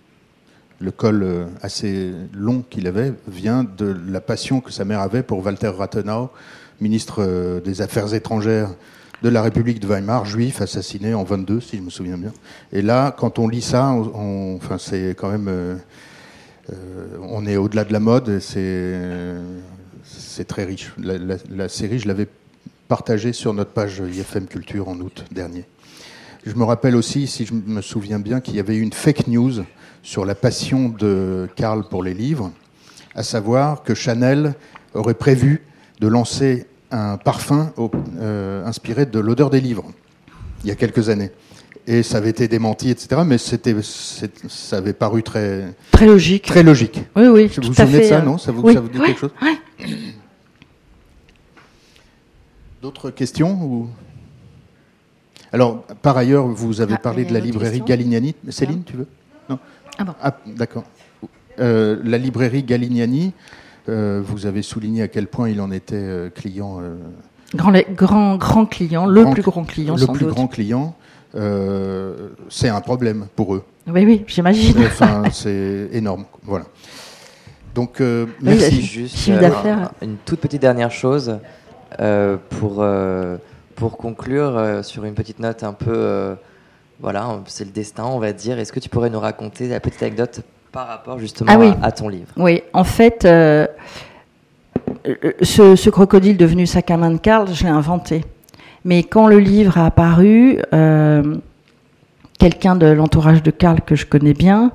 Le 0.80 0.92
col 0.92 1.24
euh, 1.24 1.46
assez 1.62 2.12
long 2.34 2.64
qu'il 2.70 2.88
avait 2.88 3.14
vient 3.28 3.64
de 3.64 3.96
la 4.08 4.22
passion 4.22 4.62
que 4.62 4.72
sa 4.72 4.86
mère 4.86 5.00
avait 5.00 5.24
pour 5.24 5.46
Walter 5.46 5.70
Rathenau, 5.70 6.30
ministre 6.82 7.18
euh, 7.20 7.62
des 7.62 7.82
Affaires 7.82 8.14
étrangères 8.14 8.70
de 9.22 9.30
la 9.30 9.42
République 9.42 9.80
de 9.80 9.88
Weimar, 9.88 10.26
juif, 10.26 10.62
assassiné 10.62 11.14
en 11.14 11.24
22, 11.24 11.60
si 11.60 11.78
je 11.78 11.82
me 11.82 11.90
souviens 11.90 12.18
bien. 12.18 12.32
Et 12.72 12.82
là, 12.82 13.12
quand 13.18 13.40
on 13.40 13.48
lit 13.48 13.62
ça, 13.62 13.92
on, 13.92 14.56
enfin, 14.56 14.78
c'est 14.78 15.16
quand 15.18 15.30
même, 15.30 15.48
euh, 15.50 15.76
euh, 16.72 17.18
on 17.30 17.46
est 17.46 17.58
au-delà 17.58 17.84
de 17.84 17.92
la 17.92 18.00
mode. 18.00 18.40
C'est, 18.40 18.96
c'est 20.18 20.46
très 20.46 20.64
riche. 20.64 20.92
La, 20.98 21.70
série, 21.70 22.00
je 22.00 22.08
l'avais 22.08 22.28
partagée 22.88 23.34
sur 23.34 23.54
notre 23.54 23.72
page 23.72 24.02
IFM 24.12 24.48
Culture 24.48 24.88
en 24.88 24.98
août 25.00 25.26
dernier. 25.32 25.66
Je 26.46 26.54
me 26.54 26.64
rappelle 26.64 26.96
aussi, 26.96 27.28
si 27.28 27.46
je 27.46 27.54
me 27.54 27.82
souviens 27.82 28.20
bien, 28.20 28.40
qu'il 28.40 28.56
y 28.56 28.60
avait 28.60 28.76
eu 28.76 28.82
une 28.82 28.94
fake 28.94 29.28
news 29.28 29.64
sur 30.02 30.26
la 30.26 30.36
passion 30.36 30.90
de 30.90 31.48
Karl 31.56 31.84
pour 31.90 32.04
les 32.04 32.14
livres, 32.14 32.52
à 33.14 33.24
savoir 33.24 33.84
que 33.84 33.94
Chanel 33.94 34.56
aurait 34.94 35.14
prévu 35.14 35.62
de 36.00 36.08
lancer 36.08 36.66
un 36.92 37.18
parfum 37.18 37.72
euh, 38.20 38.66
inspiré 38.66 39.06
de 39.06 39.20
l'odeur 39.20 39.50
des 39.50 39.62
livres, 39.62 39.86
il 40.64 40.70
y 40.70 40.72
a 40.72 40.76
quelques 40.76 41.10
années. 41.10 41.32
Et 41.86 42.04
ça 42.04 42.18
avait 42.18 42.30
été 42.30 42.48
démenti, 42.48 42.90
etc. 42.90 43.22
Mais 43.26 43.38
c'était, 43.38 43.76
ça 43.82 44.78
avait 44.78 44.94
paru 44.94 45.24
très... 45.24 45.74
Très 45.92 46.06
logique. 46.06 46.46
Très 46.46 46.64
logique. 46.64 47.02
Oui, 47.16 47.28
oui. 47.28 47.48
Vous 47.48 47.68
vous 47.68 47.74
souvenez 47.74 48.00
de 48.00 48.04
ça, 48.04 48.20
hein. 48.20 48.24
non? 48.24 48.38
Ça 48.38 48.52
vous, 48.52 48.72
ça 48.72 48.80
vous, 48.80 48.90
dit 48.90 49.00
quelque 49.00 49.20
chose? 49.20 49.32
D'autres 52.82 53.12
questions 53.12 53.62
ou... 53.64 53.90
Alors, 55.52 55.84
par 56.02 56.18
ailleurs, 56.18 56.48
vous 56.48 56.82
avez 56.82 56.94
ah, 56.96 57.00
parlé 57.00 57.26
de 57.26 57.34
la 57.34 57.40
librairie 57.40 57.82
Galignani. 57.82 58.36
Céline, 58.50 58.84
tu 58.84 58.98
veux? 58.98 59.08
Non 59.50 59.58
Ah 59.98 60.04
bon. 60.04 60.14
Ah, 60.22 60.38
d'accord. 60.46 60.84
Euh, 61.60 62.00
la 62.04 62.18
librairie 62.18 62.64
Galignani, 62.64 63.34
euh, 63.90 64.22
vous 64.24 64.46
avez 64.46 64.62
souligné 64.62 65.02
à 65.02 65.08
quel 65.08 65.28
point 65.28 65.50
il 65.50 65.60
en 65.60 65.72
était 65.72 65.96
euh, 65.96 66.30
client. 66.30 66.80
Grand, 67.56 67.74
grand, 67.92 68.38
grand 68.38 68.66
client, 68.68 69.08
le 69.08 69.26
plus 69.32 69.42
grand 69.42 69.64
client. 69.66 69.96
Le 69.96 70.08
plus 70.08 70.28
grand 70.28 70.48
client. 70.48 70.96
c'est 72.50 72.70
un 72.70 72.82
problème 72.82 73.28
pour 73.36 73.56
eux. 73.56 73.64
Oui, 73.88 74.06
oui, 74.06 74.24
j'imagine. 74.28 74.78
Enfin, 74.86 75.24
c'est 75.32 75.90
énorme. 75.92 76.26
Voilà. 76.44 76.66
Donc, 77.76 78.02
merci. 78.42 78.82
Juste 78.82 79.28
une 80.02 80.18
toute 80.26 80.40
petite 80.40 80.62
dernière 80.62 80.92
chose 80.92 81.38
pour, 81.98 82.86
pour 83.76 83.98
conclure 83.98 84.84
sur 84.84 85.06
une 85.06 85.14
petite 85.14 85.40
note 85.40 85.64
un 85.64 85.74
peu. 85.74 86.36
voilà, 87.00 87.40
c'est 87.46 87.66
le 87.66 87.72
destin, 87.72 88.06
on 88.06 88.20
va 88.20 88.34
dire. 88.34 88.60
Est-ce 88.60 88.74
que 88.74 88.80
tu 88.80 88.90
pourrais 88.90 89.10
nous 89.10 89.20
raconter 89.20 89.68
la 89.68 89.80
petite 89.80 90.04
anecdote 90.04 90.42
par 90.72 90.88
rapport 90.88 91.20
justement 91.20 91.52
ah 91.52 91.86
à, 91.86 91.92
ton 91.92 92.10
livre? 92.10 92.32
Oui, 92.38 92.62
en 92.74 92.84
fait, 92.84 93.26
euh, 93.26 93.68
ce, 95.42 95.90
crocodile 95.90 96.38
devenu 96.38 96.66
sac 96.66 96.92
à 96.92 96.98
main 96.98 97.12
de 97.12 97.18
Karl, 97.18 97.48
je 97.54 97.64
l'ai 97.64 97.70
inventé. 97.70 98.24
Mais 98.86 99.04
quand 99.04 99.28
le 99.28 99.40
livre 99.40 99.78
a 99.78 99.88
apparu, 99.88 100.60
euh, 100.74 101.36
quelqu'un 102.38 102.76
de 102.76 102.88
l'entourage 102.88 103.44
de 103.44 103.52
Karl 103.52 103.82
que 103.82 103.96
je 103.96 104.06
connais 104.06 104.34
bien 104.34 104.72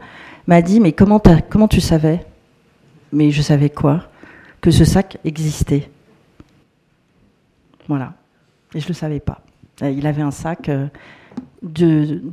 m'a 0.46 0.62
dit 0.62 0.80
Mais 0.80 0.92
comment, 0.92 1.20
comment 1.48 1.68
tu 1.68 1.80
savais? 1.80 2.20
Mais 3.14 3.30
je 3.30 3.42
savais 3.42 3.70
quoi 3.70 4.08
Que 4.60 4.70
ce 4.70 4.84
sac 4.84 5.18
existait. 5.24 5.88
Voilà. 7.88 8.14
Et 8.74 8.80
je 8.80 8.86
ne 8.86 8.88
le 8.88 8.94
savais 8.94 9.20
pas. 9.20 9.40
Il 9.80 10.06
avait 10.06 10.22
un 10.22 10.32
sac. 10.32 10.68
Euh, 10.68 10.88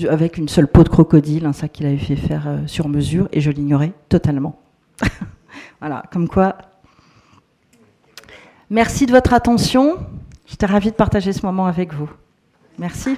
avec 0.09 0.37
une 0.37 0.49
seule 0.49 0.67
peau 0.67 0.83
de 0.83 0.89
crocodile, 0.89 1.45
un 1.45 1.53
sac 1.53 1.71
qu'il 1.71 1.85
avait 1.85 1.97
fait 1.97 2.17
faire 2.17 2.47
euh, 2.47 2.67
sur 2.67 2.89
mesure, 2.89 3.29
et 3.31 3.39
je 3.39 3.49
l'ignorais 3.49 3.93
totalement. 4.09 4.59
voilà, 5.79 6.03
comme 6.11 6.27
quoi 6.27 6.57
Merci 8.69 9.05
de 9.05 9.11
votre 9.11 9.33
attention. 9.33 9.97
J'étais 10.47 10.65
ravie 10.65 10.91
de 10.91 10.95
partager 10.95 11.31
ce 11.31 11.45
moment 11.45 11.65
avec 11.65 11.93
vous. 11.93 12.09
Merci. 12.77 13.17